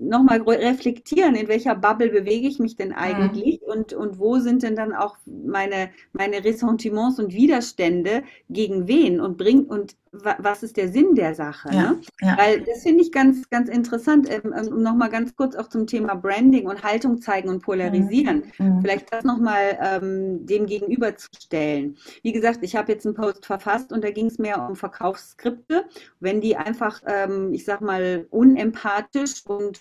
nochmal 0.00 0.42
reflektieren, 0.42 1.34
in 1.34 1.48
welcher 1.48 1.74
Bubble 1.74 2.10
bewege 2.10 2.48
ich 2.48 2.58
mich 2.58 2.76
denn 2.76 2.88
mhm. 2.88 2.96
eigentlich 2.96 3.60
mhm. 3.60 3.72
und, 3.72 3.92
und 3.92 4.18
wo 4.18 4.38
sind 4.38 4.62
denn 4.62 4.76
dann 4.76 4.92
auch 4.92 5.16
meine, 5.26 5.90
meine 6.12 6.44
Ressentiments 6.44 7.18
und 7.18 7.32
Widerstände 7.32 8.22
gegen 8.50 8.88
wen 8.88 9.20
und 9.20 9.36
bringt 9.36 9.70
und 9.70 9.96
was 10.38 10.62
ist 10.62 10.76
der 10.76 10.88
Sinn 10.88 11.14
der 11.14 11.34
Sache? 11.34 11.68
Ja, 11.72 11.90
ne? 11.90 12.00
ja. 12.20 12.36
Weil 12.38 12.60
das 12.60 12.82
finde 12.82 13.02
ich 13.02 13.10
ganz, 13.10 13.48
ganz 13.50 13.68
interessant, 13.68 14.28
ähm, 14.30 14.54
ähm, 14.56 14.68
um 14.68 14.82
nochmal 14.82 15.10
ganz 15.10 15.34
kurz 15.34 15.56
auch 15.56 15.68
zum 15.68 15.86
Thema 15.86 16.14
Branding 16.14 16.68
und 16.68 16.82
Haltung 16.82 17.20
zeigen 17.20 17.48
und 17.48 17.62
polarisieren. 17.62 18.44
Mhm. 18.58 18.66
mhm. 18.66 18.80
Vielleicht 18.80 19.12
das 19.12 19.24
nochmal 19.24 19.78
ähm, 19.80 20.46
dem 20.46 20.66
gegenüberzustellen. 20.66 21.96
Wie 22.22 22.32
gesagt, 22.32 22.60
ich 22.62 22.76
habe 22.76 22.92
jetzt 22.92 23.06
einen 23.06 23.14
Post 23.14 23.46
verfasst 23.46 23.92
und 23.92 24.04
da 24.04 24.10
ging 24.10 24.26
es 24.26 24.38
mehr 24.38 24.66
um 24.68 24.76
Verkaufsskripte. 24.76 25.84
Wenn 26.20 26.40
die 26.40 26.56
einfach, 26.56 27.02
ähm, 27.06 27.52
ich 27.52 27.64
sag 27.64 27.80
mal, 27.80 28.26
unempathisch 28.30 29.44
und 29.46 29.80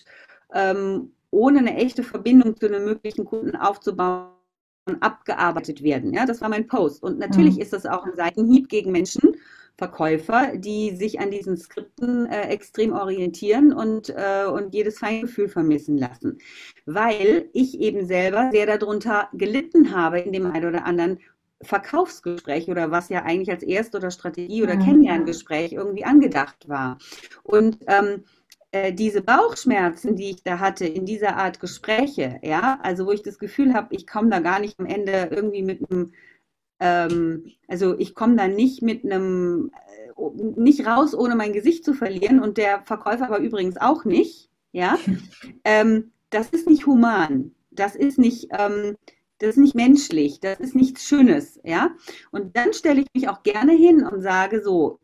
ähm, 0.53 1.11
ohne 1.31 1.59
eine 1.59 1.75
echte 1.75 2.03
Verbindung 2.03 2.55
zu 2.55 2.67
einem 2.67 2.85
möglichen 2.85 3.25
Kunden 3.25 3.55
aufzubauen, 3.55 4.29
abgearbeitet 4.99 5.81
werden. 5.81 6.13
Ja, 6.13 6.25
das 6.25 6.41
war 6.41 6.49
mein 6.49 6.67
Post. 6.67 7.03
Und 7.03 7.19
natürlich 7.19 7.55
mhm. 7.55 7.61
ist 7.61 7.73
das 7.73 7.85
auch 7.85 8.05
ein 8.05 8.15
Seitenhieb 8.15 8.69
gegen 8.69 8.91
Menschen, 8.91 9.35
Verkäufer, 9.77 10.53
die 10.55 10.95
sich 10.95 11.19
an 11.19 11.31
diesen 11.31 11.57
Skripten 11.57 12.27
äh, 12.27 12.49
extrem 12.49 12.93
orientieren 12.93 13.73
und, 13.73 14.09
äh, 14.09 14.45
und 14.45 14.73
jedes 14.73 14.99
Feingefühl 14.99 15.49
vermissen 15.49 15.97
lassen. 15.97 16.37
Weil 16.85 17.49
ich 17.53 17.79
eben 17.79 18.05
selber 18.05 18.49
sehr 18.51 18.67
darunter 18.67 19.29
gelitten 19.33 19.95
habe 19.95 20.19
in 20.19 20.31
dem 20.31 20.45
einen 20.45 20.67
oder 20.67 20.85
anderen 20.85 21.19
Verkaufsgespräch 21.61 22.69
oder 22.69 22.91
was 22.91 23.09
ja 23.09 23.23
eigentlich 23.23 23.49
als 23.49 23.63
Erst- 23.63 23.95
oder 23.95 24.11
Strategie- 24.11 24.63
oder 24.63 24.75
mhm. 24.75 24.83
Kennenlerngespräch 24.83 25.73
irgendwie 25.73 26.05
angedacht 26.05 26.67
war. 26.67 26.97
Und 27.43 27.79
ähm, 27.87 28.25
äh, 28.71 28.93
diese 28.93 29.21
Bauchschmerzen, 29.21 30.15
die 30.15 30.31
ich 30.31 30.43
da 30.43 30.59
hatte 30.59 30.85
in 30.85 31.05
dieser 31.05 31.37
Art 31.37 31.59
Gespräche, 31.59 32.39
ja, 32.43 32.79
also 32.83 33.05
wo 33.05 33.11
ich 33.11 33.21
das 33.21 33.39
Gefühl 33.39 33.73
habe, 33.73 33.95
ich 33.95 34.07
komme 34.07 34.29
da 34.29 34.39
gar 34.39 34.59
nicht 34.59 34.79
am 34.79 34.85
Ende 34.85 35.29
irgendwie 35.31 35.63
mit 35.63 35.89
einem 35.89 36.13
ähm, 36.83 37.45
also 37.69 37.97
ich 37.97 38.13
komme 38.13 38.35
da 38.35 38.49
nicht 38.49 38.81
mit 38.81 39.05
einem, 39.05 39.71
äh, 40.17 40.59
nicht 40.59 40.85
raus, 40.85 41.15
ohne 41.15 41.35
mein 41.35 41.53
Gesicht 41.53 41.85
zu 41.85 41.93
verlieren. 41.93 42.41
Und 42.41 42.57
der 42.57 42.83
Verkäufer 42.83 43.25
aber 43.25 43.39
übrigens 43.39 43.77
auch 43.77 44.03
nicht, 44.03 44.49
ja, 44.73 44.97
ähm, 45.63 46.11
das 46.29 46.49
ist 46.49 46.67
nicht 46.67 46.85
human, 46.85 47.55
das 47.71 47.95
ist 47.95 48.19
nicht, 48.19 48.49
ähm, 48.51 48.97
das 49.39 49.51
ist 49.51 49.57
nicht 49.57 49.75
menschlich, 49.75 50.41
das 50.41 50.59
ist 50.59 50.75
nichts 50.75 51.05
Schönes, 51.05 51.59
ja. 51.63 51.91
Und 52.31 52.57
dann 52.57 52.73
stelle 52.73 53.01
ich 53.01 53.07
mich 53.13 53.29
auch 53.29 53.43
gerne 53.43 53.71
hin 53.73 54.05
und 54.05 54.21
sage 54.21 54.61
so, 54.61 54.99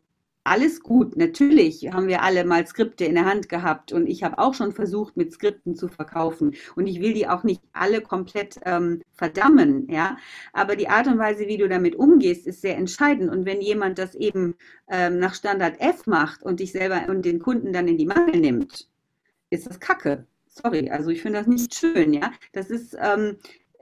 alles 0.50 0.80
gut. 0.80 1.16
Natürlich 1.16 1.92
haben 1.92 2.08
wir 2.08 2.22
alle 2.22 2.44
mal 2.44 2.66
Skripte 2.66 3.04
in 3.04 3.14
der 3.14 3.24
Hand 3.24 3.48
gehabt 3.48 3.92
und 3.92 4.08
ich 4.08 4.24
habe 4.24 4.38
auch 4.38 4.52
schon 4.52 4.72
versucht, 4.72 5.16
mit 5.16 5.32
Skripten 5.32 5.76
zu 5.76 5.86
verkaufen. 5.86 6.56
Und 6.74 6.88
ich 6.88 7.00
will 7.00 7.14
die 7.14 7.28
auch 7.28 7.44
nicht 7.44 7.62
alle 7.72 8.00
komplett 8.00 8.58
ähm, 8.64 9.00
verdammen, 9.12 9.88
ja. 9.88 10.16
Aber 10.52 10.74
die 10.74 10.88
Art 10.88 11.06
und 11.06 11.18
Weise, 11.18 11.46
wie 11.46 11.56
du 11.56 11.68
damit 11.68 11.94
umgehst, 11.94 12.48
ist 12.48 12.62
sehr 12.62 12.76
entscheidend. 12.76 13.30
Und 13.30 13.46
wenn 13.46 13.60
jemand 13.60 14.00
das 14.00 14.16
eben 14.16 14.56
ähm, 14.88 15.20
nach 15.20 15.34
Standard 15.34 15.80
F 15.80 16.08
macht 16.08 16.42
und 16.42 16.58
dich 16.58 16.72
selber 16.72 17.08
und 17.08 17.24
den 17.24 17.38
Kunden 17.38 17.72
dann 17.72 17.86
in 17.86 17.96
die 17.96 18.06
Mangel 18.06 18.40
nimmt, 18.40 18.88
ist 19.50 19.68
das 19.68 19.78
Kacke. 19.78 20.26
Sorry, 20.48 20.90
also 20.90 21.10
ich 21.10 21.22
finde 21.22 21.38
das 21.38 21.46
nicht 21.46 21.76
schön, 21.76 22.12
ja. 22.12 22.32
Das 22.52 22.70
ist, 22.70 22.96
ähm, 23.00 23.36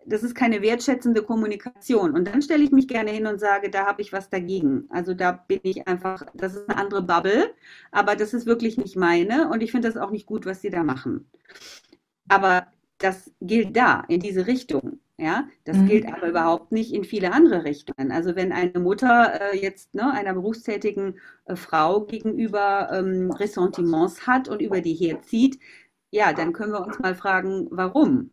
das 0.09 0.23
ist 0.23 0.35
keine 0.35 0.63
wertschätzende 0.63 1.23
Kommunikation. 1.23 2.15
Und 2.15 2.27
dann 2.27 2.43
stelle 2.43 2.65
ich 2.65 2.71
mich 2.71 2.89
gerne 2.89 3.11
hin 3.11 3.27
und 3.27 3.39
sage, 3.39 3.71
da 3.71 3.87
habe 3.87 4.03
ich 4.03 4.13
was 4.13 4.31
dagegen. 4.31 4.87
Also 4.91 5.15
da 5.15 5.33
bin 5.33 5.61
ich 5.63 5.87
einfach, 5.87 6.23
das 6.35 6.55
ist 6.55 6.69
eine 6.69 6.79
andere 6.79 7.03
Bubble, 7.03 7.55
aber 7.91 8.17
das 8.17 8.35
ist 8.35 8.47
wirklich 8.47 8.77
nicht 8.79 8.97
meine 8.97 9.49
und 9.51 9.63
ich 9.63 9.71
finde 9.71 9.89
das 9.89 9.97
auch 9.97 10.11
nicht 10.11 10.27
gut, 10.27 10.47
was 10.47 10.61
sie 10.61 10.71
da 10.71 10.83
machen. 10.83 11.31
Aber 12.29 12.67
das 12.99 13.33
gilt 13.41 13.77
da, 13.77 14.05
in 14.09 14.21
diese 14.21 14.47
Richtung. 14.47 15.01
Ja, 15.21 15.49
das 15.65 15.77
mhm. 15.77 15.87
gilt 15.89 16.07
aber 16.07 16.29
überhaupt 16.29 16.71
nicht 16.71 16.95
in 16.95 17.03
viele 17.03 17.33
andere 17.33 17.65
Richtungen. 17.65 18.13
Also 18.13 18.37
wenn 18.37 18.53
eine 18.53 18.79
Mutter 18.79 19.53
äh, 19.53 19.59
jetzt 19.59 19.93
ne, 19.93 20.13
einer 20.13 20.33
berufstätigen 20.35 21.19
äh, 21.47 21.57
Frau 21.57 22.03
gegenüber 22.07 22.89
ähm, 22.93 23.33
Ressentiments 23.33 24.29
hat 24.29 24.49
und 24.49 24.63
über 24.63 24.81
die 24.81 24.95
herzieht, 24.95 25.59
ja, 26.11 26.33
dann 26.33 26.53
können 26.53 26.73
wir 26.73 26.87
uns 26.87 27.01
mal 27.01 27.17
fragen, 27.17 27.67
warum? 27.73 28.31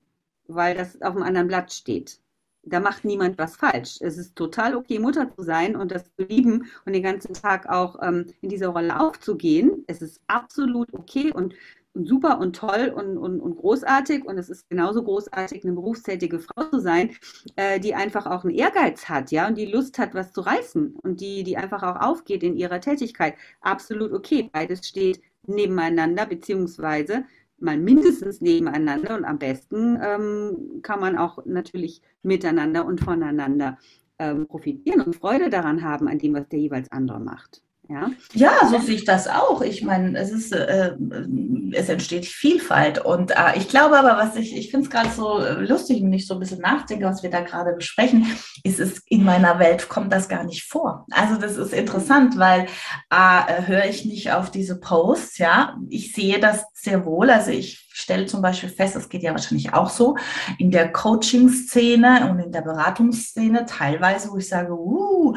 Weil 0.47 0.75
das 0.75 1.01
auf 1.01 1.15
einem 1.15 1.23
anderen 1.23 1.47
Blatt 1.47 1.71
steht. 1.71 2.19
Da 2.63 2.79
macht 2.79 3.05
niemand 3.05 3.37
was 3.37 3.57
falsch. 3.57 3.97
Es 4.01 4.17
ist 4.17 4.35
total 4.35 4.75
okay, 4.75 4.97
Mutter 4.97 5.29
zu 5.35 5.43
sein 5.43 5.75
und 5.75 5.91
das 5.91 6.03
zu 6.15 6.23
lieben 6.23 6.65
und 6.85 6.93
den 6.93 7.03
ganzen 7.03 7.33
Tag 7.33 7.69
auch 7.69 8.01
ähm, 8.01 8.25
in 8.41 8.49
dieser 8.49 8.69
Rolle 8.69 8.99
aufzugehen. 8.99 9.83
Es 9.87 10.01
ist 10.01 10.19
absolut 10.27 10.91
okay 10.93 11.31
und, 11.31 11.53
super 11.93 12.39
und 12.39 12.55
toll 12.55 12.91
und, 12.95 13.17
und, 13.19 13.39
und, 13.39 13.57
großartig. 13.57 14.25
Und 14.25 14.39
es 14.39 14.49
ist 14.49 14.67
genauso 14.67 15.03
großartig, 15.03 15.63
eine 15.63 15.73
berufstätige 15.73 16.39
Frau 16.39 16.63
zu 16.63 16.79
sein, 16.79 17.15
äh, 17.55 17.79
die 17.79 17.93
einfach 17.93 18.25
auch 18.25 18.43
einen 18.43 18.55
Ehrgeiz 18.55 19.07
hat, 19.09 19.31
ja, 19.31 19.47
und 19.47 19.57
die 19.57 19.67
Lust 19.67 19.99
hat, 19.99 20.15
was 20.15 20.33
zu 20.33 20.41
reißen 20.41 20.95
und 21.03 21.21
die, 21.21 21.43
die 21.43 21.57
einfach 21.57 21.83
auch 21.83 22.01
aufgeht 22.01 22.41
in 22.41 22.57
ihrer 22.57 22.81
Tätigkeit. 22.81 23.35
Absolut 23.61 24.11
okay. 24.11 24.49
Beides 24.51 24.87
steht 24.87 25.21
nebeneinander, 25.47 26.25
beziehungsweise 26.25 27.25
mal 27.57 27.77
mindestens 27.77 28.41
nebeneinander 28.41 29.15
und 29.15 29.25
am 29.25 29.39
besten 29.39 29.97
ähm, 30.01 30.79
kann 30.81 30.99
man 30.99 31.17
auch 31.17 31.45
natürlich 31.45 32.01
miteinander 32.23 32.85
und 32.85 33.01
voneinander 33.01 33.77
ähm, 34.19 34.47
profitieren 34.47 35.01
und 35.01 35.15
Freude 35.15 35.49
daran 35.49 35.83
haben, 35.83 36.07
an 36.07 36.19
dem, 36.19 36.33
was 36.33 36.47
der 36.49 36.59
jeweils 36.59 36.91
andere 36.91 37.19
macht. 37.19 37.61
Ja, 37.87 38.11
ja 38.33 38.67
so 38.69 38.79
sehe 38.79 38.95
ich 38.95 39.05
das 39.05 39.27
auch. 39.27 39.61
Ich 39.61 39.83
meine, 39.83 40.17
es 40.17 40.31
ist, 40.31 40.51
äh, 40.51 40.95
es 41.71 41.89
entsteht 41.89 42.25
Vielfalt. 42.25 43.03
Und 43.03 43.31
äh, 43.31 43.57
ich 43.57 43.69
glaube 43.69 43.97
aber, 43.99 44.17
was 44.17 44.35
ich, 44.35 44.55
ich 44.55 44.71
finde 44.71 44.85
es 44.85 44.91
gerade 44.91 45.09
so 45.09 45.39
lustig, 45.59 46.01
wenn 46.01 46.13
ich 46.13 46.27
so 46.27 46.35
ein 46.35 46.39
bisschen 46.39 46.61
nachdenke, 46.61 47.05
was 47.05 47.23
wir 47.23 47.29
da 47.29 47.41
gerade 47.41 47.73
besprechen, 47.73 48.25
ist 48.63 48.79
es, 48.79 49.01
in 49.07 49.23
meiner 49.23 49.59
Welt 49.59 49.89
kommt 49.89 50.11
das 50.11 50.29
gar 50.29 50.43
nicht 50.43 50.63
vor. 50.63 51.05
Also 51.11 51.39
das 51.39 51.57
ist 51.57 51.73
interessant, 51.73 52.37
weil 52.37 52.67
äh, 53.09 53.61
höre 53.65 53.85
ich 53.85 54.05
nicht 54.05 54.31
auf 54.31 54.49
diese 54.49 54.79
Posts, 54.79 55.37
ja. 55.37 55.77
Ich 55.89 56.13
sehe 56.13 56.39
das 56.39 56.65
sehr 56.73 57.05
wohl. 57.05 57.29
Also 57.29 57.51
ich 57.51 57.85
stelle 57.95 58.25
zum 58.25 58.41
Beispiel 58.41 58.69
fest, 58.69 58.95
das 58.95 59.07
geht 59.07 59.23
ja 59.23 59.31
wahrscheinlich 59.31 59.73
auch 59.73 59.89
so, 59.89 60.17
in 60.57 60.69
der 60.69 60.91
Coaching-Szene 60.91 62.29
und 62.29 62.39
in 62.39 62.51
der 62.51 62.61
Beratungsszene 62.61 63.65
teilweise, 63.65 64.31
wo 64.31 64.37
ich 64.37 64.49
sage, 64.49 64.73
uh, 64.73 65.33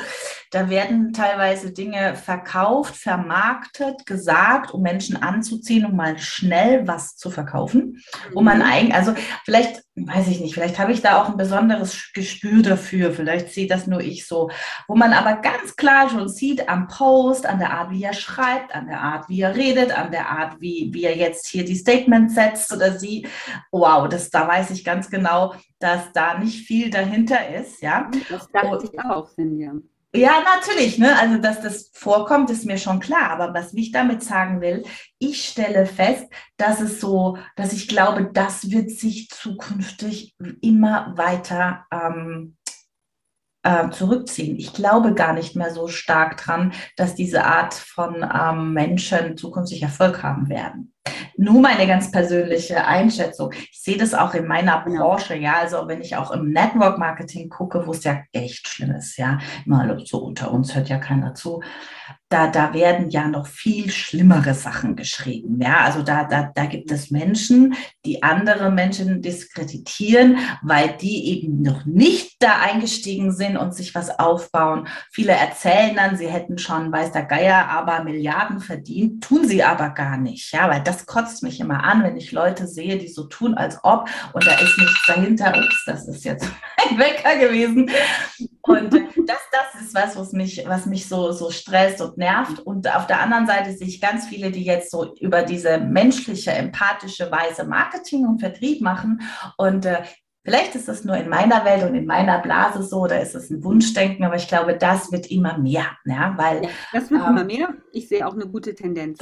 da 0.50 0.68
werden 0.68 1.12
teilweise 1.12 1.72
Dinge 1.72 2.16
verkauft, 2.38 2.96
vermarktet, 2.96 4.07
gesagt, 4.07 4.72
um 4.72 4.83
Menschen 4.83 5.16
anzuziehen, 5.16 5.85
um 5.85 5.96
mal 5.96 6.18
schnell 6.18 6.87
was 6.87 7.16
zu 7.16 7.31
verkaufen. 7.31 8.01
Wo 8.33 8.40
man 8.40 8.59
mhm. 8.59 8.64
eigentlich, 8.64 8.94
also 8.94 9.14
vielleicht 9.44 9.83
weiß 9.96 10.29
ich 10.29 10.40
nicht, 10.40 10.55
vielleicht 10.55 10.79
habe 10.79 10.92
ich 10.92 11.03
da 11.03 11.20
auch 11.20 11.29
ein 11.29 11.37
besonderes 11.37 12.12
Gespür 12.14 12.62
dafür, 12.62 13.12
vielleicht 13.12 13.51
sehe 13.51 13.66
das 13.66 13.88
nur 13.88 14.01
ich 14.01 14.29
so, 14.29 14.48
wo 14.87 14.94
man 14.94 15.12
aber 15.12 15.40
ganz 15.40 15.74
klar 15.74 16.09
schon 16.09 16.29
sieht 16.29 16.68
am 16.68 16.87
Post, 16.87 17.46
an 17.46 17.59
der 17.59 17.72
Art, 17.72 17.90
wie 17.90 18.05
er 18.05 18.12
schreibt, 18.12 18.72
an 18.74 18.87
der 18.87 19.01
Art, 19.01 19.29
wie 19.29 19.40
er 19.40 19.57
redet, 19.57 19.96
an 19.96 20.12
der 20.12 20.29
Art, 20.29 20.61
wie, 20.61 20.90
wie 20.92 21.03
er 21.03 21.16
jetzt 21.16 21.48
hier 21.48 21.64
die 21.64 21.74
Statements 21.74 22.35
setzt 22.35 22.72
oder 22.72 22.96
sie, 22.96 23.27
wow, 23.72 24.09
das, 24.09 24.31
da 24.31 24.46
weiß 24.46 24.70
ich 24.70 24.85
ganz 24.85 25.11
genau, 25.11 25.55
dass 25.81 26.12
da 26.12 26.38
nicht 26.38 26.66
viel 26.66 26.90
dahinter 26.90 27.48
ist, 27.48 27.83
ja. 27.83 28.09
Das 28.29 28.48
dachte 28.51 28.88
ich 28.92 29.01
auch, 29.01 29.29
Sinja. 29.29 29.72
Ja, 30.18 30.42
natürlich. 30.42 30.98
Ne? 30.98 31.16
Also, 31.16 31.38
dass 31.38 31.61
das 31.61 31.90
vorkommt, 31.94 32.50
ist 32.50 32.64
mir 32.64 32.76
schon 32.78 32.98
klar. 32.98 33.31
Aber 33.31 33.54
was 33.54 33.72
ich 33.74 33.92
damit 33.92 34.24
sagen 34.24 34.61
will, 34.61 34.85
ich 35.18 35.48
stelle 35.48 35.87
fest, 35.87 36.26
dass 36.57 36.81
es 36.81 37.00
so, 37.00 37.38
dass 37.54 37.72
ich 37.72 37.87
glaube, 37.87 38.31
das 38.33 38.70
wird 38.70 38.90
sich 38.90 39.28
zukünftig 39.28 40.35
immer 40.61 41.14
weiter 41.16 41.87
ähm, 41.92 42.57
äh, 43.62 43.90
zurückziehen. 43.90 44.57
Ich 44.57 44.72
glaube 44.72 45.14
gar 45.14 45.35
nicht 45.35 45.54
mehr 45.54 45.72
so 45.72 45.87
stark 45.87 46.37
dran, 46.38 46.72
dass 46.96 47.14
diese 47.14 47.44
Art 47.44 47.74
von 47.74 48.22
ähm, 48.22 48.72
Menschen 48.72 49.37
zukünftig 49.37 49.83
Erfolg 49.83 50.22
haben 50.24 50.48
werden. 50.48 50.94
Nur 51.37 51.61
meine 51.61 51.87
ganz 51.87 52.11
persönliche 52.11 52.84
Einschätzung. 52.84 53.52
Ich 53.52 53.80
sehe 53.80 53.96
das 53.96 54.12
auch 54.12 54.34
in 54.34 54.46
meiner. 54.46 54.78
Branche, 54.78 55.37
ja. 55.37 55.58
Also 55.61 55.87
wenn 55.87 56.00
ich 56.00 56.16
auch 56.16 56.30
im 56.30 56.50
Network 56.50 56.98
Marketing 56.98 57.48
gucke, 57.48 57.87
wo 57.87 57.92
es 57.92 58.04
ja 58.04 58.22
echt 58.32 58.68
schlimm 58.68 58.92
ist, 58.92 59.16
ja. 59.18 59.38
Mal 59.64 59.98
so 60.04 60.18
unter 60.18 60.50
uns 60.50 60.74
hört 60.74 60.88
ja 60.88 60.98
keiner 60.98 61.34
zu 61.34 61.61
da, 62.28 62.46
da 62.46 62.74
werden 62.74 63.08
ja 63.08 63.26
noch 63.26 63.46
viel 63.46 63.90
schlimmere 63.90 64.52
Sachen 64.52 64.96
geschrieben. 64.96 65.61
Ja, 65.62 65.80
also 65.80 66.02
da, 66.02 66.24
da, 66.24 66.50
da 66.54 66.66
gibt 66.66 66.90
es 66.90 67.11
Menschen, 67.11 67.74
die 68.04 68.22
andere 68.22 68.70
Menschen 68.70 69.22
diskreditieren, 69.22 70.37
weil 70.62 70.96
die 71.00 71.26
eben 71.28 71.62
noch 71.62 71.87
nicht 71.87 72.37
da 72.40 72.61
eingestiegen 72.61 73.32
sind 73.32 73.56
und 73.56 73.74
sich 73.74 73.94
was 73.94 74.18
aufbauen. 74.18 74.88
Viele 75.11 75.32
erzählen 75.32 75.96
dann, 75.96 76.16
sie 76.18 76.28
hätten 76.28 76.58
schon, 76.58 76.92
weiß 76.92 77.12
der 77.12 77.24
Geier, 77.24 77.68
aber 77.68 78.04
Milliarden 78.04 78.61
verdient, 78.61 79.24
tun 79.24 79.46
sie 79.46 79.64
aber 79.64 79.90
gar 79.90 80.18
nicht. 80.18 80.52
Ja, 80.52 80.68
weil 80.68 80.82
das 80.82 80.97
kotzt 81.06 81.42
mich 81.42 81.61
immer 81.61 81.84
an, 81.84 82.02
wenn 82.02 82.16
ich 82.16 82.32
Leute 82.32 82.66
sehe, 82.66 82.98
die 82.98 83.08
so 83.08 83.24
tun, 83.24 83.54
als 83.54 83.78
ob 83.82 84.08
und 84.32 84.46
da 84.46 84.52
ist 84.54 84.78
nichts 84.78 85.04
dahinter. 85.06 85.52
Ups, 85.56 85.84
das 85.87 86.08
ist 86.08 86.24
jetzt 86.24 86.46
ein 86.88 86.98
Wecker 86.98 87.37
gewesen. 87.38 87.90
Und 88.62 88.92
das, 88.92 89.38
das 89.50 89.82
ist 89.82 89.94
was, 89.94 90.16
was 90.16 90.32
mich, 90.32 90.64
was 90.66 90.87
mich 90.87 91.08
so, 91.08 91.32
so 91.32 91.50
stresst 91.50 92.00
und 92.00 92.18
nervt. 92.18 92.60
Und 92.60 92.94
auf 92.94 93.06
der 93.06 93.20
anderen 93.20 93.46
Seite 93.46 93.73
sehe 93.73 93.88
ich 93.88 94.00
ganz 94.00 94.27
viele, 94.27 94.50
die 94.50 94.64
jetzt 94.64 94.90
so 94.90 95.14
über 95.20 95.42
diese 95.42 95.79
menschliche, 95.79 96.52
empathische 96.52 97.31
Weise 97.31 97.64
Marketing 97.64 98.27
und 98.27 98.40
Vertrieb 98.40 98.81
machen. 98.81 99.23
Und 99.56 99.87
äh, 99.87 100.02
vielleicht 100.49 100.75
ist 100.75 100.88
das 100.88 101.05
nur 101.05 101.17
in 101.17 101.29
meiner 101.29 101.65
Welt 101.67 101.83
und 101.83 101.94
in 101.94 102.07
meiner 102.07 102.38
Blase 102.38 102.83
so, 102.83 103.07
da 103.07 103.17
ist 103.17 103.35
es 103.35 103.51
ein 103.51 103.63
Wunschdenken, 103.63 104.25
aber 104.25 104.37
ich 104.37 104.49
glaube, 104.49 104.75
das 104.75 105.13
wird 105.13 105.31
immer 105.31 105.59
mehr. 105.59 105.85
Ja, 106.07 106.35
weil, 106.38 106.65
ja, 106.65 106.71
das 106.92 107.11
wird 107.11 107.21
ähm, 107.23 107.29
immer 107.29 107.44
mehr. 107.44 107.75
Ich 107.92 108.09
sehe 108.09 108.27
auch 108.27 108.33
eine 108.33 108.46
gute 108.46 108.75
Tendenz. 108.75 109.19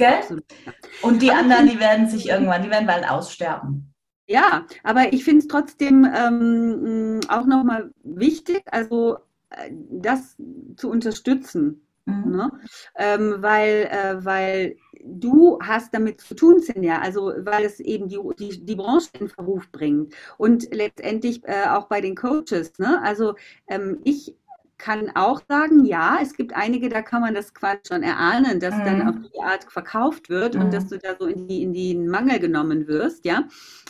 Und 1.01 1.21
die 1.21 1.29
aber 1.29 1.39
anderen, 1.39 1.67
die 1.67 1.79
werden 1.79 2.07
sich 2.07 2.29
irgendwann, 2.29 2.63
die 2.63 2.69
werden 2.69 2.87
bald 2.87 3.09
aussterben. 3.09 3.93
Ja, 4.25 4.65
aber 4.83 5.11
ich 5.11 5.25
finde 5.25 5.39
es 5.39 5.47
trotzdem 5.47 6.05
ähm, 6.05 7.19
auch 7.27 7.45
nochmal 7.45 7.91
wichtig, 8.03 8.61
also 8.71 9.17
äh, 9.49 9.69
das 9.91 10.37
zu 10.77 10.89
unterstützen. 10.89 11.87
Mhm. 12.05 12.35
Ne? 12.37 12.51
Ähm, 12.95 13.35
weil, 13.39 13.89
äh, 13.91 14.23
weil 14.23 14.77
du 15.07 15.59
hast 15.61 15.93
damit 15.93 16.21
zu 16.21 16.35
tun, 16.35 16.59
Sinja, 16.59 16.99
also 16.99 17.33
weil 17.37 17.65
es 17.65 17.79
eben 17.79 18.07
die, 18.07 18.19
die, 18.37 18.65
die 18.65 18.75
Branche 18.75 19.09
in 19.19 19.29
Verruf 19.29 19.71
bringt 19.71 20.13
und 20.37 20.73
letztendlich 20.73 21.41
äh, 21.45 21.67
auch 21.69 21.87
bei 21.87 22.01
den 22.01 22.15
Coaches. 22.15 22.77
Ne? 22.79 23.01
Also 23.03 23.35
ähm, 23.67 23.99
ich 24.03 24.35
kann 24.77 25.11
auch 25.15 25.41
sagen, 25.47 25.85
ja, 25.85 26.19
es 26.21 26.35
gibt 26.35 26.55
einige, 26.55 26.89
da 26.89 27.01
kann 27.01 27.21
man 27.21 27.33
das 27.33 27.53
quasi 27.53 27.79
schon 27.87 28.03
erahnen, 28.03 28.59
dass 28.59 28.75
mhm. 28.75 28.85
dann 28.85 29.09
auf 29.09 29.15
die 29.31 29.41
Art 29.41 29.65
verkauft 29.71 30.29
wird 30.29 30.55
mhm. 30.55 30.61
und 30.61 30.73
dass 30.73 30.87
du 30.87 30.97
da 30.97 31.15
so 31.19 31.25
in, 31.25 31.47
die, 31.47 31.63
in 31.63 31.73
den 31.73 32.07
Mangel 32.07 32.39
genommen 32.39 32.87
wirst, 32.87 33.25
ja. 33.25 33.47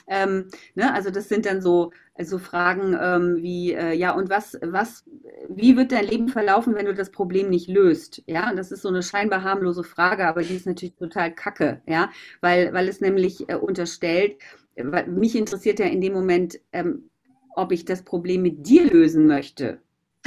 Ähm, 0.10 0.48
ne, 0.76 0.94
also 0.94 1.10
das 1.10 1.28
sind 1.28 1.46
dann 1.46 1.62
so, 1.62 1.92
so 2.18 2.38
Fragen 2.40 2.98
ähm, 3.00 3.38
wie, 3.38 3.74
äh, 3.74 3.94
ja, 3.94 4.16
und 4.16 4.30
was, 4.30 4.58
was, 4.62 5.04
wie 5.50 5.76
wird 5.76 5.92
dein 5.92 6.06
Leben 6.06 6.30
verlaufen, 6.30 6.76
wenn 6.76 6.86
du 6.86 6.94
das 6.94 7.12
Problem 7.12 7.50
nicht 7.50 7.68
löst? 7.68 8.24
Ja, 8.26 8.50
und 8.50 8.56
das 8.56 8.72
ist 8.72 8.84
so 8.84 8.90
eine 8.90 9.04
scheinbar 9.04 9.44
harmlose 9.44 9.84
Frage, 9.84 10.26
aber 10.26 10.44
die 10.44 10.56
ist 10.56 10.66
natürlich 10.66 10.96
total 10.96 11.34
kacke, 11.34 11.82
ja, 11.86 12.10
weil, 12.40 12.74
weil 12.74 12.88
es 12.88 13.02
nämlich 13.02 13.50
äh, 13.50 13.56
unterstellt, 13.56 14.38
äh, 14.76 15.06
mich 15.08 15.36
interessiert 15.36 15.80
ja 15.80 15.88
in 15.88 16.00
dem 16.00 16.14
Moment, 16.14 16.60
ähm, 16.72 17.10
ob 17.56 17.72
ich 17.72 17.86
das 17.86 18.04
Problem 18.04 18.44
mit 18.44 18.68
dir 18.68 18.86
lösen 18.90 19.28
möchte. 19.28 19.82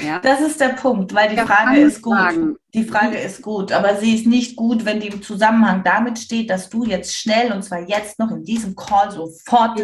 Ja? 0.05 0.19
Das 0.21 0.41
ist 0.41 0.61
der 0.61 0.71
Punkt, 0.71 1.15
weil 1.15 1.31
die 1.31 1.37
ja, 1.37 1.47
Frage 1.47 1.81
ist 1.81 2.03
gut. 2.03 2.17
Fragen. 2.17 2.57
Die 2.75 2.85
Frage 2.85 3.19
ist 3.19 3.43
gut, 3.43 3.73
aber 3.73 3.97
sie 3.97 4.15
ist 4.15 4.27
nicht 4.27 4.57
gut, 4.57 4.85
wenn 4.85 5.01
die 5.01 5.09
im 5.09 5.23
Zusammenhang 5.23 5.83
damit 5.85 6.19
steht, 6.19 6.51
dass 6.51 6.71
du 6.71 6.85
jetzt 6.85 7.17
schnell 7.17 7.53
und 7.53 7.63
zwar 7.63 7.81
jetzt 7.81 8.19
noch 8.19 8.31
in 8.31 8.45
diesem 8.45 8.77
Call 8.77 9.11
sofort 9.11 9.77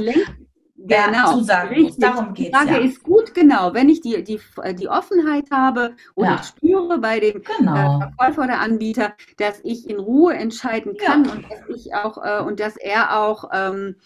genau, 0.86 1.32
zusagen 1.32 1.68
richtig. 1.68 1.98
Darum 1.98 2.34
geht 2.34 2.52
es. 2.52 2.60
Die 2.60 2.66
Frage 2.66 2.80
ja. 2.80 2.88
ist 2.88 3.02
gut, 3.02 3.34
genau. 3.34 3.74
Wenn 3.74 3.88
ich 3.88 4.00
die, 4.00 4.22
die, 4.22 4.40
die 4.78 4.88
Offenheit 4.88 5.50
habe 5.50 5.94
oder 6.14 6.30
ja. 6.30 6.42
spüre 6.42 6.98
bei 6.98 7.20
dem 7.20 7.42
genau. 7.42 7.98
äh, 7.98 7.98
Verkäufer 7.98 8.44
oder 8.44 8.60
Anbieter, 8.60 9.14
dass 9.38 9.60
ich 9.64 9.88
in 9.88 9.98
Ruhe 9.98 10.34
entscheiden 10.34 10.96
kann 10.96 11.28
und 11.28 11.44
dass 11.50 11.76
ich 11.76 11.94
auch 11.94 12.22
äh, 12.22 12.42
und 12.42 12.60
dass 12.60 12.76
er 12.76 13.20
auch 13.20 13.50
ähm, 13.52 13.96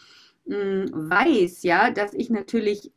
weiß, 0.50 1.62
ja, 1.62 1.90
dass 1.90 2.12
ich 2.12 2.30
natürlich 2.30 2.92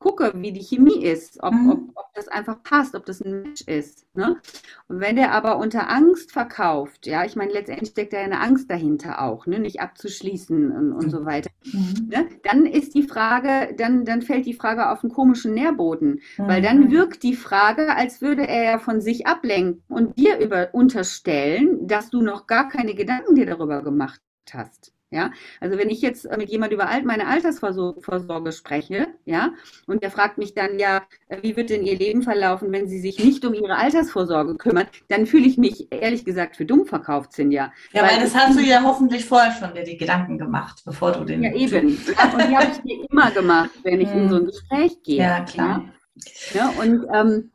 gucke, 0.00 0.32
wie 0.34 0.52
die 0.52 0.62
Chemie 0.62 1.04
ist, 1.04 1.42
ob, 1.42 1.52
mhm. 1.52 1.70
ob, 1.70 1.78
ob 1.94 2.14
das 2.14 2.26
einfach 2.28 2.62
passt, 2.62 2.94
ob 2.94 3.04
das 3.04 3.20
ein 3.20 3.42
Match 3.42 3.60
ist. 3.62 4.06
Ne? 4.14 4.40
Und 4.88 5.00
wenn 5.00 5.16
der 5.16 5.32
aber 5.32 5.58
unter 5.58 5.90
Angst 5.90 6.32
verkauft, 6.32 7.06
ja, 7.06 7.24
ich 7.24 7.36
meine, 7.36 7.52
letztendlich 7.52 7.90
steckt 7.90 8.14
da 8.14 8.18
ja 8.18 8.24
eine 8.24 8.40
Angst 8.40 8.70
dahinter 8.70 9.20
auch, 9.22 9.46
ne, 9.46 9.58
nicht 9.58 9.80
abzuschließen 9.80 10.72
und, 10.72 10.92
und 10.92 11.10
so 11.10 11.26
weiter, 11.26 11.50
mhm. 11.64 12.08
ne? 12.08 12.28
dann 12.44 12.64
ist 12.64 12.94
die 12.94 13.02
Frage, 13.02 13.74
dann, 13.76 14.06
dann 14.06 14.22
fällt 14.22 14.46
die 14.46 14.54
Frage 14.54 14.88
auf 14.90 15.04
einen 15.04 15.12
komischen 15.12 15.52
Nährboden, 15.52 16.20
mhm. 16.38 16.48
weil 16.48 16.62
dann 16.62 16.84
mhm. 16.84 16.90
wirkt 16.92 17.22
die 17.22 17.36
Frage, 17.36 17.94
als 17.94 18.22
würde 18.22 18.48
er 18.48 18.64
ja 18.64 18.78
von 18.78 19.02
sich 19.02 19.26
ablenken 19.26 19.82
und 19.88 20.18
dir 20.18 20.38
über, 20.38 20.70
unterstellen, 20.72 21.86
dass 21.86 22.08
du 22.08 22.22
noch 22.22 22.46
gar 22.46 22.70
keine 22.70 22.94
Gedanken 22.94 23.34
dir 23.34 23.46
darüber 23.46 23.82
gemacht 23.82 24.22
hast. 24.50 24.94
Ja, 25.12 25.32
also 25.58 25.76
wenn 25.76 25.90
ich 25.90 26.02
jetzt 26.02 26.28
mit 26.36 26.50
jemand 26.50 26.72
über 26.72 26.88
meine 27.04 27.26
Altersvorsorge 27.26 28.52
spreche, 28.52 29.08
ja, 29.24 29.50
und 29.88 30.04
der 30.04 30.10
fragt 30.12 30.38
mich 30.38 30.54
dann, 30.54 30.78
ja, 30.78 31.02
wie 31.42 31.56
wird 31.56 31.70
denn 31.70 31.82
Ihr 31.84 31.98
Leben 31.98 32.22
verlaufen, 32.22 32.70
wenn 32.70 32.86
Sie 32.86 33.00
sich 33.00 33.18
nicht 33.18 33.44
um 33.44 33.52
Ihre 33.52 33.74
Altersvorsorge 33.74 34.54
kümmern, 34.54 34.86
dann 35.08 35.26
fühle 35.26 35.46
ich 35.46 35.58
mich 35.58 35.88
ehrlich 35.90 36.24
gesagt 36.24 36.56
für 36.56 36.64
dumm 36.64 36.86
verkauft, 36.86 37.32
Sinja. 37.32 37.72
Ja, 37.92 38.02
weil, 38.02 38.10
weil 38.10 38.20
das 38.20 38.36
hast 38.36 38.56
du 38.56 38.62
ja 38.62 38.82
hoffentlich 38.84 39.24
vorher 39.24 39.50
schon 39.50 39.74
dir 39.74 39.82
die 39.82 39.96
Gedanken 39.96 40.38
gemacht, 40.38 40.82
bevor 40.84 41.10
du 41.10 41.24
den. 41.24 41.42
Ja, 41.42 41.52
eben. 41.54 41.98
Ja, 42.16 42.32
und 42.32 42.48
die 42.48 42.56
habe 42.56 42.68
ich 42.72 42.84
mir 42.84 43.04
immer 43.10 43.32
gemacht, 43.32 43.70
wenn 43.82 44.00
ich 44.00 44.10
in 44.12 44.28
so 44.28 44.36
ein 44.36 44.42
hm. 44.42 44.46
Gespräch 44.46 45.02
gehe. 45.02 45.18
Ja, 45.18 45.40
klar. 45.40 45.84
Ja, 46.54 46.68
und 46.80 47.06
ähm, 47.12 47.50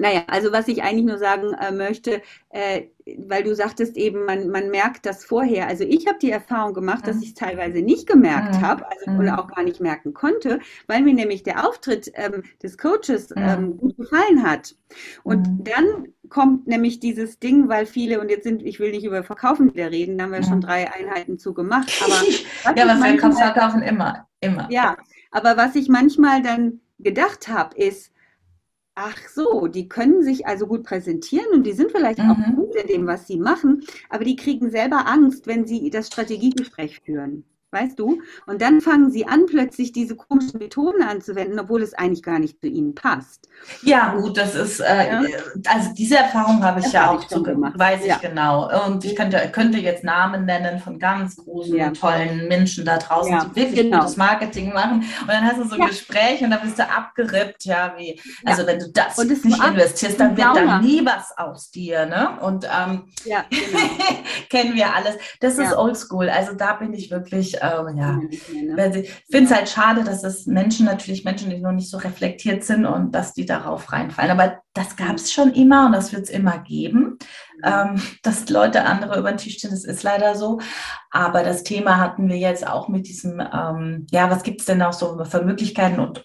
naja, 0.00 0.22
also 0.26 0.52
was 0.52 0.68
ich 0.68 0.82
eigentlich 0.82 1.04
nur 1.04 1.18
sagen 1.18 1.52
äh, 1.54 1.72
möchte, 1.72 2.22
äh, 2.50 2.82
weil 3.26 3.42
du 3.42 3.54
sagtest 3.54 3.96
eben, 3.96 4.24
man, 4.24 4.48
man 4.48 4.70
merkt 4.70 5.06
das 5.06 5.24
vorher. 5.24 5.66
Also 5.66 5.84
ich 5.84 6.06
habe 6.06 6.18
die 6.18 6.30
Erfahrung 6.30 6.74
gemacht, 6.74 7.06
dass 7.06 7.16
mhm. 7.16 7.22
ich 7.22 7.28
es 7.28 7.34
teilweise 7.34 7.80
nicht 7.80 8.06
gemerkt 8.06 8.56
mhm. 8.56 8.60
habe 8.60 8.86
also, 8.90 9.10
mhm. 9.10 9.20
oder 9.20 9.38
auch 9.38 9.48
gar 9.48 9.64
nicht 9.64 9.80
merken 9.80 10.14
konnte, 10.14 10.60
weil 10.86 11.02
mir 11.02 11.14
nämlich 11.14 11.42
der 11.42 11.66
Auftritt 11.66 12.10
ähm, 12.14 12.42
des 12.62 12.78
Coaches 12.78 13.32
ähm, 13.36 13.76
gut 13.78 13.96
gefallen 13.96 14.42
hat. 14.42 14.74
Und 15.22 15.48
mhm. 15.48 15.64
dann 15.64 16.08
kommt 16.28 16.66
nämlich 16.66 17.00
dieses 17.00 17.38
Ding, 17.38 17.68
weil 17.68 17.86
viele, 17.86 18.20
und 18.20 18.30
jetzt 18.30 18.44
sind, 18.44 18.62
ich 18.62 18.80
will 18.80 18.90
nicht 18.90 19.04
über 19.04 19.22
Verkaufen 19.22 19.72
wieder 19.72 19.90
reden, 19.90 20.18
da 20.18 20.24
haben 20.24 20.32
wir 20.32 20.42
schon 20.42 20.60
drei 20.60 20.92
Einheiten 20.92 21.38
zu 21.38 21.54
gemacht. 21.54 21.90
Aber 22.04 22.14
ja, 22.78 22.84
aber 22.84 23.02
wir 23.02 23.32
verkaufen 23.32 23.82
immer, 23.82 24.26
immer. 24.40 24.68
Ja, 24.70 24.96
aber 25.30 25.56
was 25.56 25.74
ich 25.74 25.88
manchmal 25.88 26.42
dann 26.42 26.80
gedacht 26.98 27.48
habe, 27.48 27.76
ist, 27.76 28.12
Ach 29.00 29.28
so, 29.28 29.68
die 29.68 29.88
können 29.88 30.24
sich 30.24 30.48
also 30.48 30.66
gut 30.66 30.82
präsentieren 30.82 31.46
und 31.52 31.64
die 31.64 31.72
sind 31.72 31.92
vielleicht 31.92 32.18
mhm. 32.18 32.30
auch 32.30 32.56
gut 32.56 32.74
in 32.74 32.88
dem, 32.88 33.06
was 33.06 33.28
sie 33.28 33.38
machen, 33.38 33.84
aber 34.08 34.24
die 34.24 34.34
kriegen 34.34 34.70
selber 34.70 35.06
Angst, 35.06 35.46
wenn 35.46 35.66
sie 35.66 35.88
das 35.90 36.08
Strategiegespräch 36.08 36.98
führen 36.98 37.44
weißt 37.70 37.98
du? 37.98 38.20
Und 38.46 38.62
dann 38.62 38.80
fangen 38.80 39.10
sie 39.10 39.26
an, 39.26 39.46
plötzlich 39.46 39.92
diese 39.92 40.16
komischen 40.16 40.58
Methoden 40.58 41.02
anzuwenden, 41.02 41.58
obwohl 41.58 41.82
es 41.82 41.94
eigentlich 41.94 42.22
gar 42.22 42.38
nicht 42.38 42.60
zu 42.60 42.66
ihnen 42.66 42.94
passt. 42.94 43.48
Ja, 43.82 44.14
gut, 44.14 44.36
das 44.38 44.54
ist, 44.54 44.80
äh, 44.80 45.08
ja. 45.08 45.22
also 45.68 45.90
diese 45.94 46.16
Erfahrung 46.16 46.62
habe 46.62 46.80
ich 46.80 46.86
das 46.86 46.92
ja 46.92 47.06
hab 47.06 47.16
auch 47.16 47.22
ich 47.22 47.28
zu, 47.28 47.42
gemacht. 47.42 47.78
Weiß 47.78 48.00
ich 48.00 48.06
ja. 48.06 48.18
genau. 48.18 48.86
Und 48.86 49.04
ich 49.04 49.14
könnte, 49.16 49.50
könnte 49.52 49.78
jetzt 49.78 50.04
Namen 50.04 50.46
nennen 50.46 50.78
von 50.78 50.98
ganz 50.98 51.36
großen, 51.36 51.76
ja. 51.76 51.90
tollen 51.90 52.48
Menschen 52.48 52.84
da 52.84 52.98
draußen, 52.98 53.38
die 53.50 53.56
wirklich 53.56 53.82
genau. 53.82 53.98
gutes 53.98 54.16
Marketing 54.16 54.72
machen. 54.72 55.04
Und 55.20 55.28
dann 55.28 55.44
hast 55.44 55.58
du 55.58 55.64
so 55.64 55.74
ein 55.74 55.88
Gespräch 55.88 56.42
und 56.42 56.50
dann 56.50 56.62
bist 56.62 56.78
du 56.78 56.88
abgerippt, 56.88 57.64
ja, 57.64 57.94
wie, 57.96 58.20
also 58.44 58.66
wenn 58.66 58.78
du 58.78 58.90
das 58.90 59.18
nicht 59.18 59.44
investierst, 59.44 60.18
dann 60.18 60.36
wird 60.36 60.56
da 60.56 60.80
nie 60.80 61.04
was 61.04 61.36
aus 61.36 61.70
dir, 61.70 62.06
ne? 62.06 62.38
Und 62.40 62.64
ähm, 62.64 63.04
ja, 63.24 63.44
genau. 63.50 63.78
kennen 64.50 64.74
wir 64.74 64.94
alles. 64.94 65.16
Das 65.40 65.58
ist 65.58 65.74
oldschool. 65.74 66.30
Also 66.30 66.54
da 66.54 66.74
bin 66.74 66.92
ich 66.94 67.10
wirklich 67.10 67.57
ähm, 67.62 67.96
ja, 67.96 68.12
ne? 68.12 69.00
ich 69.00 69.12
finde 69.30 69.50
es 69.50 69.54
halt 69.54 69.68
schade, 69.68 70.04
dass 70.04 70.24
es 70.24 70.46
Menschen 70.46 70.86
natürlich 70.86 71.24
Menschen, 71.24 71.50
die 71.50 71.58
noch 71.58 71.72
nicht 71.72 71.90
so 71.90 71.98
reflektiert 71.98 72.64
sind 72.64 72.86
und 72.86 73.12
dass 73.12 73.34
die 73.34 73.46
darauf 73.46 73.92
reinfallen. 73.92 74.30
Aber 74.30 74.62
das 74.74 74.96
gab 74.96 75.16
es 75.16 75.32
schon 75.32 75.52
immer 75.52 75.86
und 75.86 75.92
das 75.92 76.12
wird 76.12 76.24
es 76.24 76.30
immer 76.30 76.58
geben, 76.58 77.18
ähm, 77.64 78.00
dass 78.22 78.48
Leute 78.48 78.84
andere 78.84 79.18
über 79.18 79.30
den 79.30 79.38
Tisch 79.38 79.58
stehen. 79.58 79.70
Das 79.70 79.84
ist 79.84 80.02
leider 80.02 80.34
so. 80.34 80.60
Aber 81.10 81.42
das 81.42 81.62
Thema 81.62 81.98
hatten 81.98 82.28
wir 82.28 82.36
jetzt 82.36 82.66
auch 82.66 82.88
mit 82.88 83.08
diesem, 83.08 83.40
ähm, 83.40 84.06
ja, 84.10 84.30
was 84.30 84.42
gibt 84.42 84.60
es 84.60 84.66
denn 84.66 84.82
auch 84.82 84.92
so 84.92 85.24
für 85.24 85.42
Möglichkeiten 85.42 86.00
und 86.00 86.24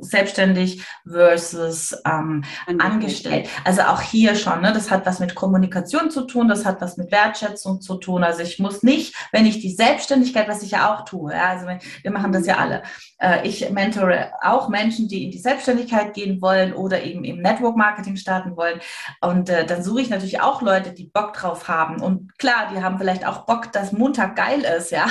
selbstständig 0.00 0.84
versus 1.06 1.96
ähm, 2.06 2.44
angestellt. 2.78 3.48
Also 3.64 3.82
auch 3.82 4.00
hier 4.00 4.34
schon, 4.34 4.60
ne, 4.60 4.72
das 4.72 4.90
hat 4.90 5.06
was 5.06 5.20
mit 5.20 5.34
Kommunikation 5.34 6.10
zu 6.10 6.22
tun, 6.26 6.48
das 6.48 6.64
hat 6.64 6.80
was 6.80 6.96
mit 6.96 7.10
Wertschätzung 7.12 7.80
zu 7.80 7.96
tun. 7.96 8.24
Also 8.24 8.42
ich 8.42 8.58
muss 8.58 8.82
nicht, 8.82 9.14
wenn 9.32 9.46
ich 9.46 9.60
die 9.60 9.72
Selbstständigkeit, 9.72 10.48
was 10.48 10.62
ich 10.62 10.72
ja 10.72 10.94
auch 10.94 11.04
tue, 11.04 11.32
ja, 11.32 11.48
also 11.48 11.66
wir 12.02 12.10
machen 12.10 12.32
das 12.32 12.46
ja 12.46 12.56
alle. 12.56 12.82
Äh, 13.18 13.46
ich 13.46 13.70
mentore 13.70 14.32
auch 14.42 14.68
Menschen, 14.68 15.08
die 15.08 15.24
in 15.24 15.30
die 15.30 15.38
Selbstständigkeit 15.38 16.14
gehen 16.14 16.40
wollen 16.40 16.72
oder 16.72 17.02
eben 17.02 17.24
im 17.24 17.40
Network 17.40 17.76
Marketing 17.76 18.16
starten 18.16 18.56
wollen. 18.56 18.80
Und 19.20 19.48
äh, 19.48 19.66
dann 19.66 19.82
suche 19.82 20.02
ich 20.02 20.10
natürlich 20.10 20.40
auch 20.40 20.62
Leute, 20.64 20.92
die 20.92 21.04
Bock 21.04 21.34
drauf 21.34 21.68
haben. 21.68 22.00
Und 22.00 22.36
klar, 22.38 22.70
die 22.72 22.82
haben 22.82 22.98
vielleicht 22.98 23.26
auch 23.26 23.46
Bock, 23.46 23.72
dass 23.72 23.92
Montag 23.92 24.36
geil 24.36 24.60
ist, 24.60 24.90
ja. 24.90 25.06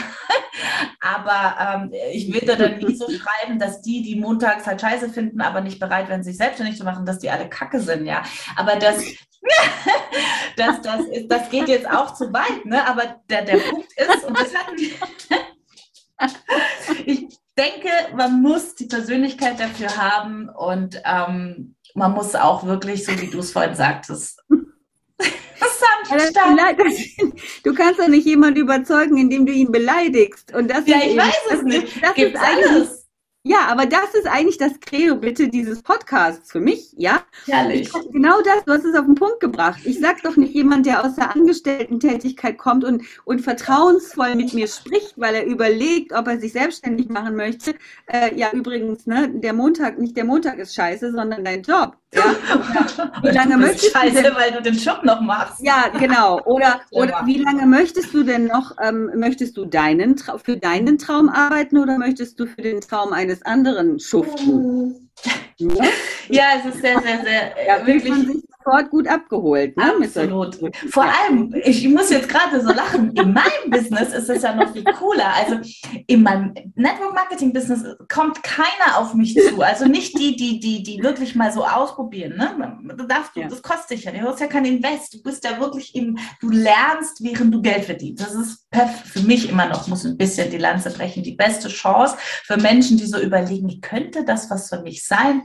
aber 1.02 1.56
ähm, 1.60 1.94
ich 2.12 2.34
würde 2.34 2.58
dann 2.58 2.78
nie 2.78 2.96
so 2.96 3.08
schreiben, 3.10 3.60
dass 3.60 3.82
die, 3.82 4.02
die 4.02 4.16
montags 4.16 4.68
halt 4.68 4.82
scheiße 4.82 5.10
finden, 5.10 5.42
aber 5.42 5.62
nicht 5.62 5.80
bereit 5.80 6.10
werden, 6.10 6.24
sich 6.24 6.38
selbstständig 6.38 6.78
zu 6.78 6.84
machen, 6.84 7.06
dass 7.06 7.20
die 7.20 7.30
alle 7.30 7.50
Kacke 7.50 7.80
sind, 7.80 8.06
ja. 8.06 8.24
Aber 8.56 8.76
das, 8.76 8.98
das, 10.58 10.82
das, 10.82 11.06
ist, 11.06 11.32
das 11.32 11.50
geht 11.50 11.68
jetzt 11.68 11.90
auch 11.90 12.14
zu 12.14 12.34
weit, 12.34 12.66
ne? 12.66 12.86
Aber 12.88 13.22
der, 13.30 13.44
der 13.44 13.58
Punkt 13.58 13.92
ist, 13.96 14.24
und 14.26 14.38
das 14.38 14.54
hatten 14.54 14.78
wir. 14.78 14.94
ich 17.06 17.40
denke, 17.58 17.90
man 18.16 18.42
muss 18.42 18.76
die 18.76 18.86
Persönlichkeit 18.88 19.60
dafür 19.60 19.96
haben 19.98 20.50
und 20.50 21.02
ähm, 21.06 21.76
man 21.96 22.14
muss 22.14 22.36
auch 22.36 22.64
wirklich, 22.66 23.06
so 23.06 23.20
wie 23.20 23.30
du 23.30 23.40
es 23.40 23.52
vorhin 23.52 23.76
sagtest, 23.76 24.44
du 27.64 27.74
kannst 27.74 28.00
doch 28.00 28.08
nicht 28.08 28.26
jemanden 28.26 28.60
überzeugen, 28.60 29.18
indem 29.18 29.46
du 29.46 29.54
ihn 29.54 29.72
beleidigst. 29.72 30.54
Und 30.54 30.70
das 30.70 30.88
ja, 30.88 30.98
ich 30.98 31.12
eben, 31.12 31.20
weiß 31.20 31.40
es 31.46 31.52
das, 31.52 31.64
nicht. 31.64 32.04
Das, 32.04 32.18
ist 32.18 32.36
alles. 32.36 33.04
Ja, 33.46 33.68
aber 33.68 33.86
das 33.86 34.14
ist 34.14 34.26
eigentlich 34.26 34.58
das 34.58 34.80
Credo 34.80 35.18
bitte 35.18 35.50
dieses 35.50 35.82
Podcasts 35.82 36.50
für 36.50 36.62
mich, 36.62 36.94
ja? 36.98 37.26
Herrlich. 37.46 37.92
Ich, 37.94 38.12
genau 38.14 38.42
das, 38.42 38.64
du 38.64 38.72
hast 38.72 38.86
es 38.86 38.96
auf 38.96 39.06
den 39.06 39.16
Punkt 39.16 39.42
gebracht. 39.42 39.82
Ich 39.84 40.00
sag 40.00 40.24
doch 40.24 40.38
nicht 40.38 40.54
jemand, 40.54 40.86
der 40.86 41.04
aus 41.04 41.16
der 41.16 41.36
Angestellten-Tätigkeit 41.36 42.58
kommt 42.58 42.86
und, 42.86 43.04
und 43.26 43.42
vertrauensvoll 43.42 44.36
mit 44.36 44.54
mir 44.54 44.68
spricht, 44.68 45.16
weil 45.18 45.36
er 45.36 45.46
überlegt, 45.46 46.14
ob 46.14 46.28
er 46.28 46.40
sich 46.40 46.54
selbstständig 46.54 47.10
machen 47.10 47.36
möchte. 47.36 47.76
Äh, 48.06 48.34
ja, 48.36 48.50
übrigens, 48.54 49.08
ne, 49.08 49.30
der 49.30 49.52
Montag, 49.52 50.00
nicht 50.00 50.16
der 50.16 50.24
Montag 50.24 50.58
ist 50.60 50.74
scheiße, 50.74 51.12
sondern 51.12 51.44
dein 51.44 51.64
Job. 51.64 51.98
Ja? 52.16 52.36
Wie 53.22 53.30
lange 53.30 53.58
möchtest 53.58 53.92
scheiße, 53.92 54.16
du 54.16 54.22
denn, 54.24 54.36
weil 54.36 54.52
du 54.52 54.62
den 54.62 54.76
Job 54.76 55.04
noch 55.04 55.20
machst. 55.22 55.60
Ja, 55.60 55.90
genau. 56.00 56.40
Oder, 56.46 56.82
oder 56.92 57.22
wie 57.26 57.40
lange 57.40 57.66
möchtest 57.66 58.14
du 58.14 58.24
denn 58.24 58.46
noch, 58.46 58.76
ähm, 58.82 59.10
möchtest 59.16 59.58
du 59.58 59.66
deinen, 59.66 60.16
für 60.44 60.58
deinen 60.58 60.98
Traum 60.98 61.30
arbeiten 61.30 61.78
oder 61.78 61.98
möchtest 61.98 62.40
du 62.40 62.46
für 62.46 62.62
den 62.62 62.82
Traum 62.82 63.12
eines 63.12 63.34
eines 63.34 63.46
anderen 63.46 64.00
schuften. 64.00 65.10
Ja? 65.70 65.86
ja, 66.30 66.44
es 66.60 66.74
ist 66.74 66.82
sehr, 66.82 67.00
sehr, 67.02 67.22
sehr, 67.22 67.54
ja, 67.66 67.86
wirklich 67.86 68.14
sofort 68.64 68.90
gut 68.90 69.08
abgeholt. 69.08 69.76
Ne? 69.78 69.94
Absolut. 70.02 70.60
Vor 70.90 71.04
allem, 71.04 71.54
ich 71.64 71.88
muss 71.88 72.10
jetzt 72.10 72.30
gerade 72.30 72.62
so 72.62 72.72
lachen, 72.72 73.12
in 73.16 73.34
meinem 73.34 73.70
Business 73.70 74.14
ist 74.14 74.30
es 74.30 74.42
ja 74.42 74.54
noch 74.54 74.72
viel 74.72 74.84
cooler. 74.84 75.34
Also 75.36 75.60
in 76.08 76.24
meinem 76.24 76.54
Network 76.76 77.14
Marketing 77.14 77.54
Business 77.54 77.84
kommt 78.12 78.42
keiner 78.44 78.98
auf 78.98 79.14
mich 79.14 79.36
zu. 79.36 79.62
Also 79.62 79.86
nicht 79.86 80.18
die, 80.18 80.36
die, 80.36 80.60
die, 80.60 80.84
die 80.84 81.04
wirklich 81.04 81.36
mal 81.36 81.52
so 81.52 81.66
ausprobieren. 81.66 82.38
Ne? 82.38 82.96
Du 82.98 83.06
darfst, 83.06 83.36
ja. 83.36 83.48
Das 83.48 83.62
kostet 83.62 83.98
dich 83.98 84.06
ja. 84.06 84.12
Du 84.12 84.22
hast 84.22 84.40
ja 84.40 84.48
kein 84.48 84.66
Invest. 84.66 85.14
Du 85.14 85.24
bist 85.24 85.44
ja 85.44 85.60
wirklich 85.60 85.96
im, 85.96 86.18
du 86.40 86.50
lernst, 86.50 87.24
während 87.24 87.54
du 87.54 87.62
Geld 87.62 87.86
verdienst. 87.86 88.24
Das 88.24 88.34
ist 88.34 88.68
für 89.06 89.22
mich 89.22 89.50
immer 89.50 89.68
noch, 89.68 89.88
muss 89.88 90.06
ein 90.06 90.18
bisschen 90.18 90.50
die 90.50 90.58
Lanze 90.58 90.92
brechen, 90.92 91.24
die 91.24 91.36
beste 91.36 91.68
Chance 91.68 92.18
für 92.44 92.58
Menschen, 92.58 92.98
die 92.98 93.06
so 93.06 93.20
überlegen, 93.20 93.82
könnte 93.82 94.24
das 94.26 94.50
was 94.50 94.70
für 94.70 94.82
mich 94.82 95.06
sein? 95.06 95.44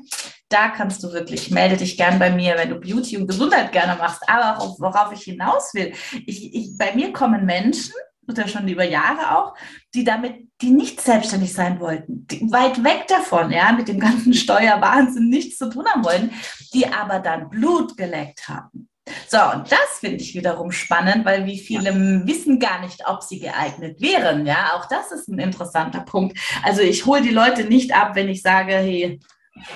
Da 0.49 0.69
kannst 0.69 1.03
du 1.03 1.13
wirklich, 1.13 1.51
melde 1.51 1.77
dich 1.77 1.97
gern 1.97 2.19
bei 2.19 2.31
mir, 2.31 2.57
wenn 2.57 2.71
du 2.71 2.81
Beauty 2.81 3.19
und 3.19 3.27
Gesundheit 3.27 3.73
gerne 3.73 3.97
machst. 3.97 4.23
Aber 4.27 4.61
auch, 4.61 4.81
worauf 4.81 5.13
ich 5.13 5.23
hinaus 5.23 5.75
will, 5.75 5.93
ich, 6.27 6.55
ich, 6.55 6.79
bei 6.79 6.95
mir 6.95 7.13
kommen 7.13 7.45
Menschen, 7.45 7.93
oder 8.29 8.47
schon 8.47 8.69
über 8.69 8.85
Jahre 8.85 9.39
auch, 9.39 9.55
die 9.95 10.05
damit, 10.05 10.35
die 10.61 10.71
nicht 10.71 11.01
selbstständig 11.01 11.53
sein 11.53 11.81
wollten, 11.81 12.27
die 12.27 12.41
weit 12.53 12.85
weg 12.85 13.07
davon, 13.09 13.51
ja, 13.51 13.73
mit 13.73 13.89
dem 13.89 13.99
ganzen 13.99 14.35
Steuerwahnsinn 14.35 15.29
nichts 15.29 15.57
zu 15.57 15.71
tun 15.71 15.87
haben 15.87 16.05
wollen, 16.05 16.31
die 16.75 16.87
aber 16.87 17.21
dann 17.21 17.49
Blut 17.49 17.97
geleckt 17.97 18.49
haben. 18.49 18.89
So, 19.27 19.39
und 19.39 19.73
das 19.73 20.01
finde 20.01 20.19
ich 20.19 20.35
wiederum 20.35 20.71
spannend, 20.71 21.25
weil 21.25 21.47
wie 21.47 21.59
viele 21.59 21.91
ja. 21.93 22.27
wissen 22.27 22.59
gar 22.59 22.83
nicht, 22.83 23.09
ob 23.09 23.23
sie 23.23 23.41
geeignet 23.41 24.03
wären. 24.03 24.45
Ja, 24.45 24.75
auch 24.75 24.87
das 24.87 25.13
ist 25.13 25.29
ein 25.29 25.39
interessanter 25.39 26.01
Punkt. 26.01 26.39
Also 26.63 26.83
ich 26.83 27.07
hole 27.07 27.23
die 27.23 27.31
Leute 27.31 27.65
nicht 27.65 27.95
ab, 27.95 28.15
wenn 28.15 28.29
ich 28.29 28.43
sage, 28.43 28.75
hey, 28.75 29.19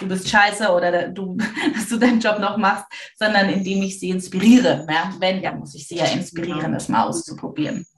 du 0.01 0.09
bist 0.09 0.29
scheiße 0.29 0.69
oder 0.71 1.09
du, 1.09 1.37
dass 1.75 1.89
du 1.89 1.99
deinen 1.99 2.21
Job 2.21 2.39
noch 2.39 2.57
machst, 2.57 2.87
sondern 3.17 3.49
indem 3.49 3.83
ich 3.83 3.99
sie 3.99 4.11
inspiriere. 4.11 4.87
Ja? 4.91 5.15
Wenn, 5.19 5.43
ja, 5.43 5.53
muss 5.53 5.75
ich 5.75 5.87
sie 5.87 5.97
ja 5.97 6.07
inspirieren, 6.07 6.73
das 6.73 6.89
mal 6.89 7.05
auszuprobieren. 7.05 7.87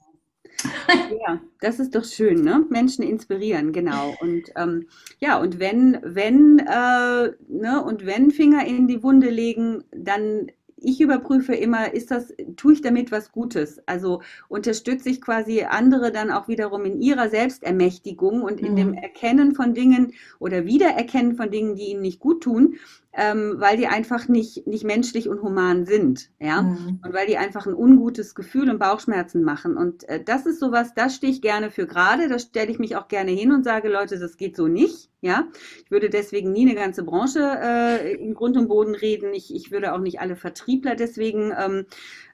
Ja, 1.27 1.39
das 1.59 1.79
ist 1.79 1.95
doch 1.95 2.05
schön, 2.05 2.41
ne? 2.41 2.65
Menschen 2.69 3.03
inspirieren, 3.03 3.71
genau. 3.71 4.15
Und 4.21 4.43
ähm, 4.55 4.87
ja, 5.19 5.39
und 5.39 5.59
wenn, 5.59 5.99
wenn, 6.03 6.59
äh, 6.59 7.31
ne, 7.47 7.83
und 7.83 8.05
wenn 8.05 8.31
Finger 8.31 8.65
in 8.65 8.87
die 8.87 9.01
Wunde 9.01 9.29
legen, 9.29 9.83
dann 9.91 10.51
ich 10.85 11.01
überprüfe 11.01 11.55
immer, 11.55 11.93
ist 11.93 12.11
das, 12.11 12.33
tue 12.55 12.73
ich 12.73 12.81
damit 12.81 13.11
was 13.11 13.31
Gutes? 13.31 13.81
Also 13.87 14.21
unterstütze 14.47 15.09
ich 15.09 15.21
quasi 15.21 15.63
andere 15.63 16.11
dann 16.11 16.31
auch 16.31 16.47
wiederum 16.47 16.85
in 16.85 17.01
ihrer 17.01 17.29
Selbstermächtigung 17.29 18.41
und 18.41 18.59
in 18.59 18.73
mhm. 18.73 18.75
dem 18.75 18.93
Erkennen 18.93 19.55
von 19.55 19.73
Dingen 19.73 20.13
oder 20.39 20.65
Wiedererkennen 20.65 21.35
von 21.35 21.49
Dingen, 21.49 21.75
die 21.75 21.91
ihnen 21.91 22.01
nicht 22.01 22.19
gut 22.19 22.43
tun 22.43 22.75
ähm, 23.17 23.55
weil 23.57 23.77
die 23.77 23.87
einfach 23.87 24.27
nicht, 24.27 24.67
nicht 24.67 24.83
menschlich 24.83 25.29
und 25.29 25.41
human 25.41 25.85
sind, 25.85 26.29
ja, 26.39 26.61
mhm. 26.61 26.99
und 27.03 27.13
weil 27.13 27.27
die 27.27 27.37
einfach 27.37 27.65
ein 27.65 27.73
ungutes 27.73 28.35
Gefühl 28.35 28.69
und 28.69 28.77
Bauchschmerzen 28.77 29.41
machen. 29.43 29.77
Und 29.77 30.07
äh, 30.09 30.21
das 30.23 30.45
ist 30.45 30.59
sowas, 30.59 30.93
da 30.93 31.09
stehe 31.09 31.31
ich 31.31 31.41
gerne 31.41 31.71
für 31.71 31.87
gerade, 31.87 32.27
da 32.27 32.39
stelle 32.39 32.71
ich 32.71 32.79
mich 32.79 32.97
auch 32.97 33.07
gerne 33.07 33.31
hin 33.31 33.53
und 33.53 33.63
sage, 33.63 33.87
Leute, 33.87 34.19
das 34.19 34.35
geht 34.35 34.57
so 34.57 34.67
nicht, 34.67 35.09
ja. 35.21 35.47
Ich 35.85 35.91
würde 35.91 36.09
deswegen 36.09 36.51
nie 36.51 36.67
eine 36.67 36.75
ganze 36.75 37.03
Branche 37.03 37.39
äh, 37.39 38.15
in 38.15 38.33
Grund 38.33 38.57
und 38.57 38.67
Boden 38.67 38.95
reden. 38.95 39.33
Ich, 39.33 39.53
ich 39.55 39.71
würde 39.71 39.93
auch 39.93 39.99
nicht 39.99 40.19
alle 40.19 40.35
Vertriebler 40.35 40.95
deswegen 40.95 41.53
ähm, 41.57 41.85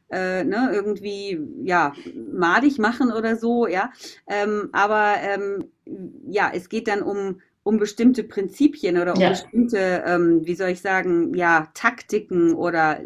äh, 0.10 0.44
ne, 0.44 0.72
irgendwie 0.74 1.40
ja 1.64 1.94
madig 2.32 2.80
machen 2.80 3.12
oder 3.12 3.36
so, 3.36 3.68
ja. 3.68 3.92
Ähm, 4.28 4.70
aber 4.72 5.14
ähm, 5.22 5.66
ja, 6.28 6.52
es 6.54 6.70
geht 6.70 6.88
dann 6.88 7.02
um 7.02 7.40
um 7.64 7.78
bestimmte 7.78 8.24
Prinzipien 8.24 8.98
oder 8.98 9.14
um 9.16 9.22
ja. 9.22 9.30
bestimmte, 9.30 10.04
ähm, 10.06 10.42
wie 10.46 10.56
soll 10.56 10.70
ich 10.70 10.82
sagen, 10.82 11.34
ja, 11.36 11.68
Taktiken 11.74 12.54
oder 12.54 13.00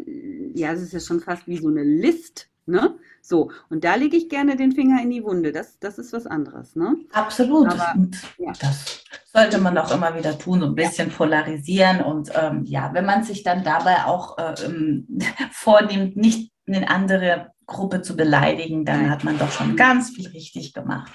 ja, 0.54 0.72
es 0.72 0.82
ist 0.82 0.92
ja 0.92 1.00
schon 1.00 1.20
fast 1.20 1.46
wie 1.46 1.58
so 1.58 1.68
eine 1.68 1.82
List, 1.82 2.48
ne? 2.64 2.96
So, 3.20 3.50
und 3.70 3.82
da 3.82 3.96
lege 3.96 4.16
ich 4.16 4.28
gerne 4.28 4.54
den 4.54 4.70
Finger 4.70 5.02
in 5.02 5.10
die 5.10 5.24
Wunde. 5.24 5.50
Das, 5.50 5.80
das 5.80 5.98
ist 5.98 6.12
was 6.12 6.28
anderes, 6.28 6.76
ne? 6.76 6.94
Absolut. 7.12 7.66
Aber, 7.66 7.94
ja. 8.38 8.52
Das 8.60 9.02
sollte 9.32 9.58
man 9.58 9.76
auch 9.78 9.92
immer 9.92 10.16
wieder 10.16 10.38
tun, 10.38 10.60
so 10.60 10.66
ein 10.66 10.76
bisschen 10.76 11.08
ja. 11.08 11.16
polarisieren. 11.16 12.02
Und 12.02 12.30
ähm, 12.40 12.62
ja, 12.64 12.94
wenn 12.94 13.04
man 13.04 13.24
sich 13.24 13.42
dann 13.42 13.64
dabei 13.64 14.04
auch 14.04 14.38
äh, 14.38 14.54
ähm, 14.64 15.08
vornimmt, 15.50 16.16
nicht 16.16 16.52
eine 16.68 16.88
andere 16.88 17.52
Gruppe 17.66 18.02
zu 18.02 18.16
beleidigen, 18.16 18.84
dann 18.84 19.10
hat 19.10 19.24
man 19.24 19.38
doch 19.38 19.50
schon 19.50 19.74
ganz 19.74 20.10
viel 20.10 20.28
richtig 20.28 20.72
gemacht. 20.72 21.10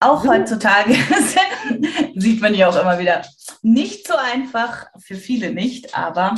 Auch 0.00 0.26
heutzutage 0.26 0.94
sieht 2.14 2.40
man 2.40 2.54
ja 2.54 2.68
auch 2.68 2.80
immer 2.80 2.98
wieder 2.98 3.22
nicht 3.62 4.06
so 4.06 4.14
einfach, 4.14 4.86
für 4.98 5.16
viele 5.16 5.52
nicht, 5.52 5.96
aber 5.96 6.34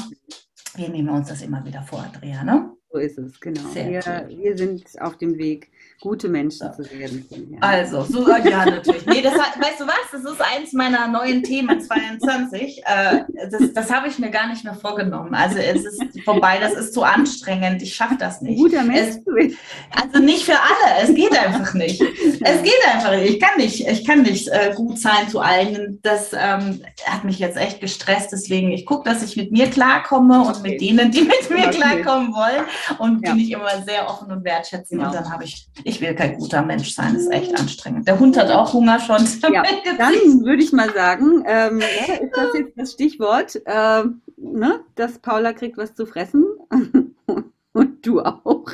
wir 0.74 0.88
nehmen 0.88 1.08
uns 1.08 1.28
das 1.28 1.42
immer 1.42 1.64
wieder 1.64 1.82
vor, 1.82 2.02
Andrea, 2.02 2.44
ne? 2.44 2.70
So 2.90 2.98
ist 2.98 3.18
es, 3.18 3.38
genau. 3.38 3.60
Wir, 3.74 4.02
wir, 4.28 4.56
sind 4.56 4.82
auf 5.00 5.18
dem 5.18 5.36
Weg, 5.36 5.68
gute 6.00 6.26
Menschen 6.26 6.72
zu 6.72 6.90
werden. 6.90 7.26
Ja. 7.30 7.58
Also, 7.60 8.02
so, 8.02 8.26
ja, 8.26 8.64
natürlich. 8.64 9.04
Nee, 9.04 9.20
das, 9.20 9.34
weißt 9.34 9.80
du 9.80 9.86
was? 9.86 10.10
Das 10.10 10.24
ist 10.24 10.40
eins 10.40 10.72
meiner 10.72 11.06
neuen 11.06 11.42
Themen 11.42 11.82
22. 11.82 12.82
Äh, 12.86 13.24
das 13.50 13.72
das 13.74 13.92
habe 13.92 14.08
ich 14.08 14.18
mir 14.18 14.30
gar 14.30 14.48
nicht 14.48 14.64
mehr 14.64 14.74
vorgenommen. 14.74 15.34
Also, 15.34 15.58
es 15.58 15.84
ist 15.84 16.02
vorbei, 16.24 16.58
das 16.60 16.72
ist 16.72 16.94
zu 16.94 17.02
anstrengend. 17.02 17.82
Ich 17.82 17.94
schaffe 17.94 18.16
das 18.18 18.40
nicht. 18.40 18.56
Guter 18.56 18.84
Mensch. 18.84 19.00
Es, 19.00 19.20
also, 19.90 20.24
nicht 20.24 20.44
für 20.44 20.58
alle. 20.58 21.02
Es 21.02 21.14
geht 21.14 21.36
einfach 21.38 21.74
nicht. 21.74 22.00
Es 22.00 22.62
geht 22.62 22.86
einfach 22.90 23.10
nicht. 23.16 23.34
Ich 23.34 23.40
kann 23.40 23.58
nicht, 23.58 23.86
ich 23.86 24.06
kann 24.06 24.22
nicht 24.22 24.48
äh, 24.48 24.72
gut 24.74 24.98
sein 24.98 25.28
zu 25.28 25.40
allen. 25.40 25.98
Das 26.02 26.32
ähm, 26.32 26.80
hat 27.04 27.24
mich 27.24 27.38
jetzt 27.38 27.58
echt 27.58 27.82
gestresst. 27.82 28.32
Deswegen, 28.32 28.70
ich 28.70 28.86
gucke, 28.86 29.10
dass 29.10 29.22
ich 29.22 29.36
mit 29.36 29.52
mir 29.52 29.68
klarkomme 29.68 30.40
und 30.40 30.62
mit 30.62 30.80
denen, 30.80 31.10
die 31.10 31.20
mit 31.22 31.50
mir 31.50 31.68
klarkommen 31.68 32.32
wollen 32.32 32.64
und 32.98 33.24
ja. 33.24 33.32
bin 33.32 33.40
ich 33.40 33.50
immer 33.50 33.82
sehr 33.84 34.08
offen 34.08 34.30
und 34.30 34.44
wertschätzend. 34.44 35.00
Genau. 35.00 35.10
Und 35.10 35.14
dann 35.14 35.32
habe 35.32 35.44
ich, 35.44 35.68
ich 35.84 36.00
will 36.00 36.14
kein 36.14 36.38
guter 36.38 36.62
Mensch 36.62 36.94
sein, 36.94 37.14
das 37.14 37.24
ist 37.24 37.32
echt 37.32 37.58
anstrengend. 37.58 38.06
Der 38.06 38.18
Hund 38.18 38.36
hat 38.36 38.50
auch 38.50 38.72
Hunger 38.72 38.98
schon. 39.00 39.18
Ja, 39.52 39.62
dann 39.96 40.44
würde 40.44 40.62
ich 40.62 40.72
mal 40.72 40.92
sagen, 40.92 41.42
ähm, 41.46 41.80
ja, 41.80 42.14
ist 42.14 42.36
das 42.36 42.54
jetzt 42.54 42.72
das 42.76 42.92
Stichwort, 42.92 43.56
äh, 43.64 44.04
ne, 44.36 44.80
dass 44.94 45.18
Paula 45.18 45.52
kriegt 45.52 45.78
was 45.78 45.94
zu 45.94 46.06
fressen 46.06 46.44
und 47.72 48.06
du 48.06 48.20
auch. 48.20 48.66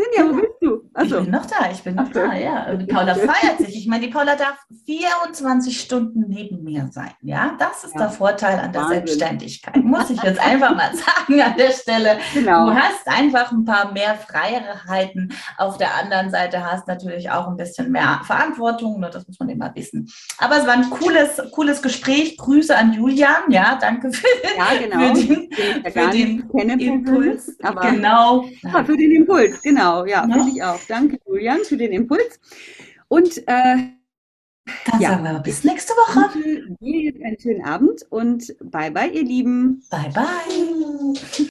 Sinja, 0.00 0.30
wo 0.30 0.40
bist 0.40 0.54
du? 0.62 0.90
Also. 0.94 1.18
Ich 1.18 1.24
bin 1.24 1.32
noch 1.32 1.46
da, 1.46 1.70
ich 1.70 1.82
bin 1.82 1.94
noch 1.94 2.10
da, 2.10 2.34
ja. 2.34 2.74
Die 2.74 2.86
Paula 2.86 3.14
feiert 3.14 3.58
sich. 3.58 3.76
Ich 3.76 3.86
meine, 3.86 4.06
die 4.06 4.12
Paula 4.12 4.34
darf 4.36 4.56
24 4.86 5.78
Stunden 5.78 6.24
neben 6.28 6.62
mir 6.64 6.88
sein. 6.90 7.10
Ja, 7.20 7.56
das 7.58 7.84
ist 7.84 7.94
ja. 7.94 8.02
der 8.02 8.10
Vorteil 8.10 8.58
an 8.58 8.72
der 8.72 8.82
Wahnsinn. 8.82 9.06
Selbstständigkeit. 9.06 9.76
Muss 9.76 10.10
ich 10.10 10.22
jetzt 10.22 10.40
einfach 10.40 10.74
mal 10.74 10.90
sagen 10.94 11.40
an 11.40 11.56
der 11.56 11.70
Stelle. 11.72 12.18
Genau. 12.32 12.70
Du 12.70 12.74
hast 12.74 13.06
einfach 13.06 13.52
ein 13.52 13.64
paar 13.64 13.92
mehr 13.92 14.14
Freiheiten. 14.14 15.32
Auf 15.58 15.76
der 15.76 15.94
anderen 15.96 16.30
Seite 16.30 16.64
hast 16.64 16.88
natürlich 16.88 17.30
auch 17.30 17.48
ein 17.48 17.56
bisschen 17.56 17.90
mehr 17.90 18.20
Verantwortung. 18.24 19.00
Das 19.12 19.26
muss 19.26 19.38
man 19.38 19.48
immer 19.48 19.74
wissen. 19.74 20.10
Aber 20.38 20.58
es 20.58 20.66
war 20.66 20.74
ein 20.74 20.88
cooles, 20.90 21.42
cooles 21.52 21.82
Gespräch. 21.82 22.38
Grüße 22.38 22.76
an 22.76 22.92
Julian. 22.92 23.50
Ja, 23.50 23.78
danke 23.80 24.12
für, 24.12 24.26
ja, 24.56 24.78
genau. 24.78 25.14
für 25.14 26.10
den, 26.10 26.48
für 26.50 26.66
den 26.66 26.80
Impuls. 26.80 27.56
Aber 27.62 27.82
genau. 27.82 28.44
Ja, 28.62 28.84
für 28.84 28.96
den 28.96 29.12
Impuls, 29.12 29.60
genau. 29.60 29.89
Ja, 29.98 30.06
ja. 30.06 30.22
finde 30.22 30.50
ich 30.54 30.62
auch. 30.62 30.80
Danke, 30.88 31.18
Julian, 31.26 31.60
für 31.64 31.76
den 31.76 31.92
Impuls. 31.92 32.40
Und 33.08 33.38
äh, 33.38 33.76
dann 34.86 35.00
ja. 35.00 35.10
sagen 35.10 35.24
wir 35.24 35.38
bis 35.40 35.64
nächste 35.64 35.92
Woche. 35.94 36.30
Dir 36.80 37.14
einen 37.24 37.40
schönen 37.40 37.64
Abend 37.64 38.02
und 38.10 38.54
bye 38.60 38.90
bye, 38.90 39.10
ihr 39.10 39.24
Lieben. 39.24 39.82
Bye 39.90 40.10
bye. 40.14 41.50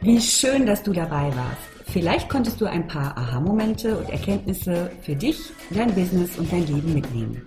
Wie 0.00 0.20
schön, 0.20 0.64
dass 0.64 0.82
du 0.82 0.92
dabei 0.92 1.34
warst. 1.36 1.78
Vielleicht 1.90 2.28
konntest 2.28 2.60
du 2.60 2.66
ein 2.66 2.86
paar 2.86 3.16
Aha-Momente 3.16 3.98
und 3.98 4.10
Erkenntnisse 4.10 4.90
für 5.02 5.16
dich, 5.16 5.38
dein 5.70 5.94
Business 5.94 6.38
und 6.38 6.52
dein 6.52 6.66
Leben 6.66 6.94
mitnehmen. 6.94 7.46